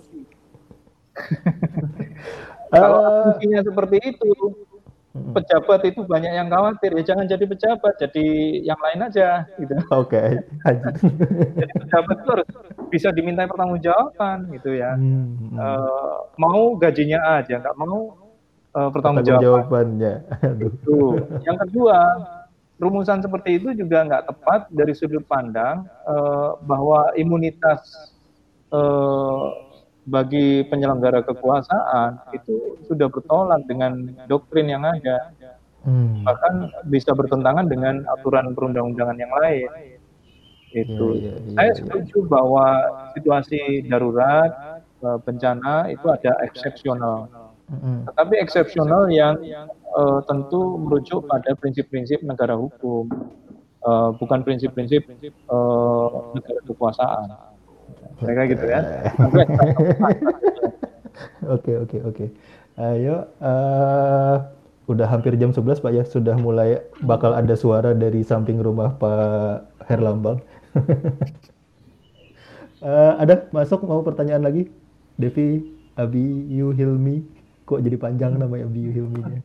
kalau 2.72 2.99
asumsinya 3.03 3.60
seperti 3.68 3.98
itu, 4.15 4.31
Hmm. 5.11 5.35
pejabat 5.35 5.84
itu 5.91 6.07
banyak 6.07 6.31
yang 6.31 6.48
khawatir 6.48 6.95
ya 6.95 7.03
jangan 7.03 7.27
jadi 7.27 7.43
pejabat 7.43 7.99
jadi 7.99 8.27
yang 8.64 8.80
lain 8.80 9.11
aja 9.11 9.43
gitu. 9.60 9.76
Oke 9.91 10.15
okay. 10.15 10.30
jadi 11.60 11.73
pejabat 11.84 12.15
itu 12.15 12.30
harus 12.31 12.48
bisa 12.88 13.11
diminta 13.11 13.43
pertanggungjawaban 13.43 14.48
gitu 14.56 14.72
ya. 14.72 14.95
Hmm. 14.95 15.60
uh, 15.60 16.31
mau 16.39 16.80
gajinya 16.80 17.43
aja 17.43 17.60
nggak 17.60 17.76
mau 17.76 18.15
uh, 18.72 18.88
pertanggungjawabannya. 18.88 20.15
Itu. 20.64 21.19
Yang 21.43 21.57
kedua 21.68 21.99
rumusan 22.80 23.19
seperti 23.19 23.60
itu 23.60 23.76
juga 23.76 24.07
nggak 24.07 24.31
tepat 24.31 24.72
dari 24.72 24.95
sudut 24.95 25.27
pandang 25.27 25.91
uh, 26.07 26.56
bahwa 26.64 27.11
imunitas 27.19 28.15
uh, 28.72 29.70
bagi 30.10 30.65
penyelenggara 30.65 31.22
kekuasaan 31.22 32.34
itu 32.34 32.82
sudah 32.90 33.06
bertolak 33.11 33.61
dengan 33.69 34.10
doktrin 34.26 34.72
yang 34.72 34.82
ada. 34.82 35.30
Hmm. 35.82 36.26
Bahkan 36.26 36.53
bisa 36.90 37.14
bertentangan 37.14 37.65
dengan 37.69 38.06
aturan 38.18 38.53
perundang-undangan 38.53 39.18
yang 39.18 39.34
lain. 39.41 39.69
Itu. 40.72 41.19
Ya, 41.19 41.34
ya, 41.34 41.34
ya, 41.36 41.53
Saya 41.57 41.72
setuju 41.78 42.18
bahwa 42.26 42.65
situasi 43.14 43.86
darurat 43.90 44.82
eh, 45.03 45.18
bencana 45.26 45.90
itu 45.90 46.06
ada 46.10 46.38
eksepsional. 46.45 47.30
Hmm. 47.72 48.03
Tetapi 48.03 48.36
eksepsional 48.36 49.07
yang 49.15 49.40
uh, 49.95 50.19
tentu 50.28 50.76
merujuk 50.76 51.23
pada 51.23 51.56
prinsip-prinsip 51.56 52.19
negara 52.19 52.52
hukum, 52.60 53.07
uh, 53.88 54.11
bukan 54.19 54.44
prinsip-prinsip 54.44 55.07
uh, 55.48 56.36
negara 56.36 56.60
kekuasaan 56.68 57.51
mereka 58.22 58.41
gitu 58.49 58.65
ya 58.69 58.80
oke 61.56 61.72
oke 61.88 61.98
oke. 62.06 62.26
Ayo 62.80 63.27
uh, 63.43 64.35
udah 64.88 65.07
hampir 65.11 65.35
jam 65.38 65.52
11 65.53 65.84
Pak 65.84 65.91
ya. 65.93 66.03
Sudah 66.07 66.35
mulai 66.39 66.81
bakal 67.03 67.35
ada 67.35 67.53
suara 67.53 67.93
dari 67.93 68.23
samping 68.26 68.60
rumah 68.61 68.95
Pak 68.95 69.85
Herlambang. 69.91 70.39
Uh, 72.81 73.14
ada? 73.23 73.48
Masuk? 73.52 73.84
Mau 73.85 74.02
pertanyaan 74.02 74.45
lagi? 74.45 74.72
Devi 75.19 75.61
Abi 75.99 76.48
Yu 76.49 76.72
Hilmi. 76.73 77.22
Kok 77.68 77.84
jadi 77.84 77.98
panjang 77.99 78.39
namanya 78.39 78.68
Abi 78.68 78.80
Yu 78.89 78.91
Hilmi 78.91 79.22
nya 79.22 79.41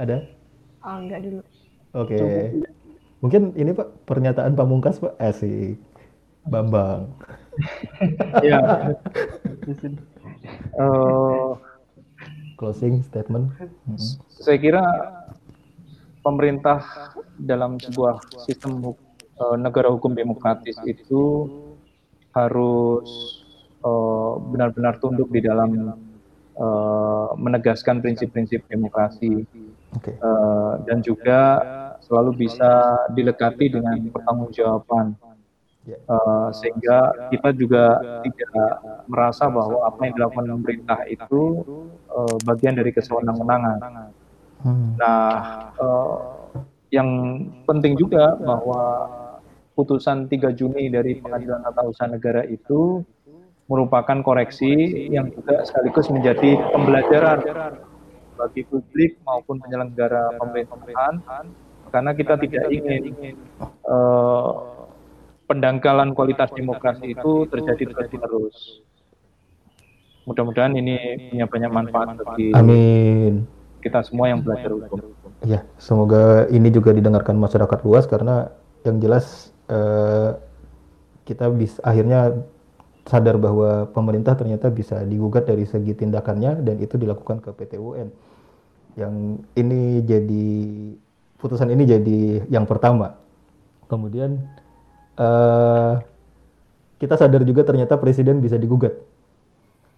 ada? 0.00 0.24
Oh, 0.80 0.96
enggak 0.96 1.20
dulu. 1.20 1.40
Oke. 1.92 2.16
Okay. 2.16 2.40
mungkin 3.20 3.52
ini 3.52 3.76
Pak 3.76 4.08
pernyataan 4.08 4.56
pamungkas 4.56 4.96
Pak. 4.96 5.12
Asik 5.20 5.76
Bambang. 6.46 7.12
ya. 8.40 8.94
uh, 10.80 11.58
Closing 12.56 13.04
statement. 13.04 13.52
Hmm. 13.56 13.96
Saya 14.28 14.56
kira 14.60 14.84
pemerintah 16.20 16.84
dalam 17.40 17.80
sebuah 17.80 18.20
sistem 18.44 18.92
uh, 19.40 19.56
negara 19.56 19.88
hukum 19.88 20.12
demokratis 20.12 20.76
itu 20.84 21.48
harus 22.36 23.08
uh, 23.82 24.36
benar-benar 24.52 24.96
uh, 24.96 25.00
tunduk 25.00 25.32
di 25.32 25.40
dalam 25.40 25.96
uh, 26.60 27.28
menegaskan 27.40 28.04
prinsip-prinsip 28.04 28.60
demokrasi 28.68 29.48
okay. 29.96 30.14
uh, 30.20 30.84
dan 30.84 31.00
juga 31.00 31.40
selalu 32.04 32.48
bisa 32.48 33.00
dilekati 33.16 33.72
dengan 33.72 33.96
pertanggungjawaban 34.12 35.16
uh, 35.88 36.48
sehingga 36.52 37.28
kita 37.32 37.50
juga 37.56 37.84
tidak 38.24 38.72
merasa 39.08 39.48
bahwa 39.48 39.88
apa 39.88 40.00
yang 40.06 40.14
dilakukan 40.16 40.46
pemerintah 40.60 41.00
itu 41.08 41.64
uh, 42.12 42.36
bagian 42.44 42.76
dari 42.76 42.92
kesewenang-wenangan. 42.92 43.78
Hmm. 44.60 44.92
Nah, 45.00 45.28
uh, 45.80 46.16
yang 46.92 47.08
penting 47.64 47.96
juga 47.96 48.36
bahwa 48.36 49.08
putusan 49.72 50.28
3 50.28 50.52
Juni 50.52 50.92
dari 50.92 51.16
Pengadilan 51.16 51.64
Tata 51.64 51.88
Usaha 51.88 52.10
Negara 52.10 52.44
itu 52.44 53.00
merupakan 53.70 54.18
koreksi 54.26 54.74
yang 55.14 55.30
juga 55.30 55.62
sekaligus 55.62 56.10
menjadi 56.10 56.58
pembelajaran 56.74 57.38
bagi 58.34 58.66
publik 58.66 59.20
maupun 59.22 59.62
penyelenggara 59.62 60.34
pemerintahan 60.36 61.22
karena 61.94 62.10
kita 62.16 62.34
tidak 62.40 62.66
ingin 62.72 63.36
uh, 63.86 64.79
pendangkalan 65.50 66.14
kualitas 66.14 66.46
demokrasi 66.54 67.10
itu 67.10 67.50
terjadi 67.50 68.06
terus. 68.06 68.86
Mudah-mudahan 70.22 70.78
ini 70.78 70.94
punya 71.34 71.46
banyak 71.50 71.70
manfaat 71.74 72.08
bagi 72.22 72.54
Amin. 72.54 73.50
kita 73.82 74.06
semua 74.06 74.30
yang 74.30 74.46
belajar 74.46 74.70
hukum. 74.70 75.10
Ya, 75.42 75.66
semoga 75.74 76.46
ini 76.54 76.70
juga 76.70 76.94
didengarkan 76.94 77.34
masyarakat 77.34 77.78
luas 77.82 78.06
karena 78.06 78.54
yang 78.86 79.02
jelas 79.02 79.50
eh, 79.66 80.38
kita 81.26 81.50
bisa 81.50 81.82
akhirnya 81.82 82.46
sadar 83.08 83.34
bahwa 83.40 83.90
pemerintah 83.90 84.38
ternyata 84.38 84.70
bisa 84.70 85.02
digugat 85.02 85.50
dari 85.50 85.66
segi 85.66 85.98
tindakannya 85.98 86.62
dan 86.62 86.78
itu 86.78 86.94
dilakukan 86.94 87.42
ke 87.42 87.50
PT 87.50 87.80
UN. 87.80 88.14
Yang 88.94 89.14
ini 89.58 89.82
jadi 90.06 90.48
putusan 91.42 91.74
ini 91.74 91.82
jadi 91.88 92.20
yang 92.46 92.70
pertama. 92.70 93.18
Kemudian 93.90 94.38
uh, 95.20 96.00
kita 96.96 97.14
sadar 97.20 97.44
juga 97.44 97.64
ternyata 97.64 98.00
presiden 98.00 98.40
bisa 98.40 98.56
digugat 98.56 98.96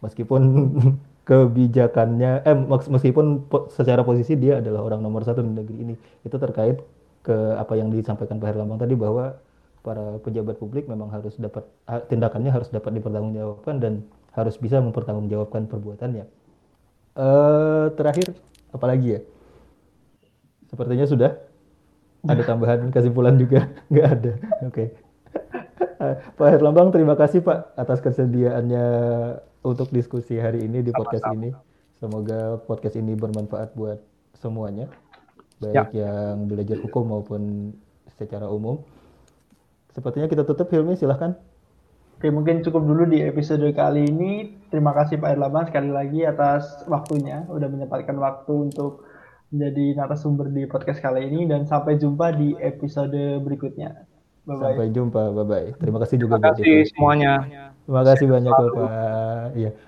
meskipun 0.02 0.42
kebijakannya 1.28 2.42
eh 2.42 2.56
meskipun 2.66 3.46
po 3.46 3.70
secara 3.70 4.02
posisi 4.02 4.34
dia 4.34 4.58
adalah 4.58 4.82
orang 4.82 4.98
nomor 4.98 5.22
satu 5.22 5.38
di 5.38 5.54
negeri 5.54 5.76
ini 5.78 5.94
itu 6.26 6.34
terkait 6.34 6.82
ke 7.22 7.36
apa 7.54 7.78
yang 7.78 7.94
disampaikan 7.94 8.42
Pak 8.42 8.50
Herlambang 8.50 8.82
tadi 8.82 8.98
bahwa 8.98 9.38
para 9.86 10.18
pejabat 10.22 10.58
publik 10.58 10.90
memang 10.90 11.10
harus 11.14 11.38
dapat 11.38 11.62
tindakannya 12.10 12.50
harus 12.50 12.70
dapat 12.74 12.98
dipertanggungjawabkan 12.98 13.78
dan 13.78 14.02
harus 14.32 14.56
bisa 14.56 14.80
mempertanggungjawabkan 14.80 15.68
perbuatannya. 15.68 16.24
Uh, 17.12 17.92
terakhir, 17.92 18.32
apalagi 18.72 19.20
ya? 19.20 19.20
Sepertinya 20.72 21.04
sudah. 21.04 21.36
Ada 22.24 22.46
tambahan 22.48 22.88
kesimpulan 22.88 23.36
juga? 23.36 23.68
Nggak 23.92 24.08
ada. 24.08 24.32
Oke. 24.64 24.72
Okay. 24.72 24.88
Pak 26.38 26.48
Herlambang, 26.48 26.90
terima 26.90 27.14
kasih 27.14 27.42
Pak 27.42 27.78
atas 27.78 28.02
kesediaannya 28.02 28.86
untuk 29.62 29.88
diskusi 29.94 30.38
hari 30.38 30.66
ini 30.66 30.82
di 30.82 30.90
podcast 30.90 31.26
Sama-sama. 31.26 31.38
ini. 31.38 31.50
Semoga 32.02 32.58
podcast 32.66 32.98
ini 32.98 33.14
bermanfaat 33.14 33.78
buat 33.78 34.02
semuanya, 34.34 34.90
baik 35.62 35.94
ya. 35.94 36.02
yang 36.02 36.50
belajar 36.50 36.82
hukum 36.82 37.06
maupun 37.06 37.70
secara 38.18 38.50
umum. 38.50 38.82
Sepertinya 39.94 40.26
kita 40.26 40.42
tutup, 40.42 40.66
Hilmi, 40.72 40.98
silahkan. 40.98 41.38
Oke, 42.18 42.30
mungkin 42.30 42.62
cukup 42.66 42.82
dulu 42.82 43.06
di 43.06 43.22
episode 43.22 43.66
kali 43.74 44.10
ini. 44.10 44.62
Terima 44.70 44.94
kasih 44.94 45.18
Pak 45.22 45.30
Erlambang 45.30 45.66
sekali 45.70 45.90
lagi 45.90 46.26
atas 46.26 46.86
waktunya, 46.90 47.46
udah 47.46 47.68
menyempatkan 47.70 48.18
waktu 48.18 48.70
untuk 48.70 49.06
menjadi 49.52 50.00
narasumber 50.02 50.48
di 50.48 50.64
podcast 50.64 50.98
kali 50.98 51.28
ini 51.28 51.44
dan 51.44 51.68
sampai 51.68 52.00
jumpa 52.00 52.34
di 52.34 52.56
episode 52.58 53.42
berikutnya. 53.44 54.08
Bye 54.42 54.54
-bye. 54.58 54.64
Sampai 54.74 54.86
jumpa, 54.90 55.20
bye 55.30 55.46
bye. 55.46 55.68
Terima 55.78 55.98
kasih 56.02 56.16
juga. 56.18 56.34
Terima 56.38 56.50
kasih 56.54 56.74
semuanya. 56.90 57.32
Terima 57.82 58.02
kasih 58.06 58.26
banyak 58.30 58.52
Bapak. 58.52 58.88
Iya. 59.58 59.70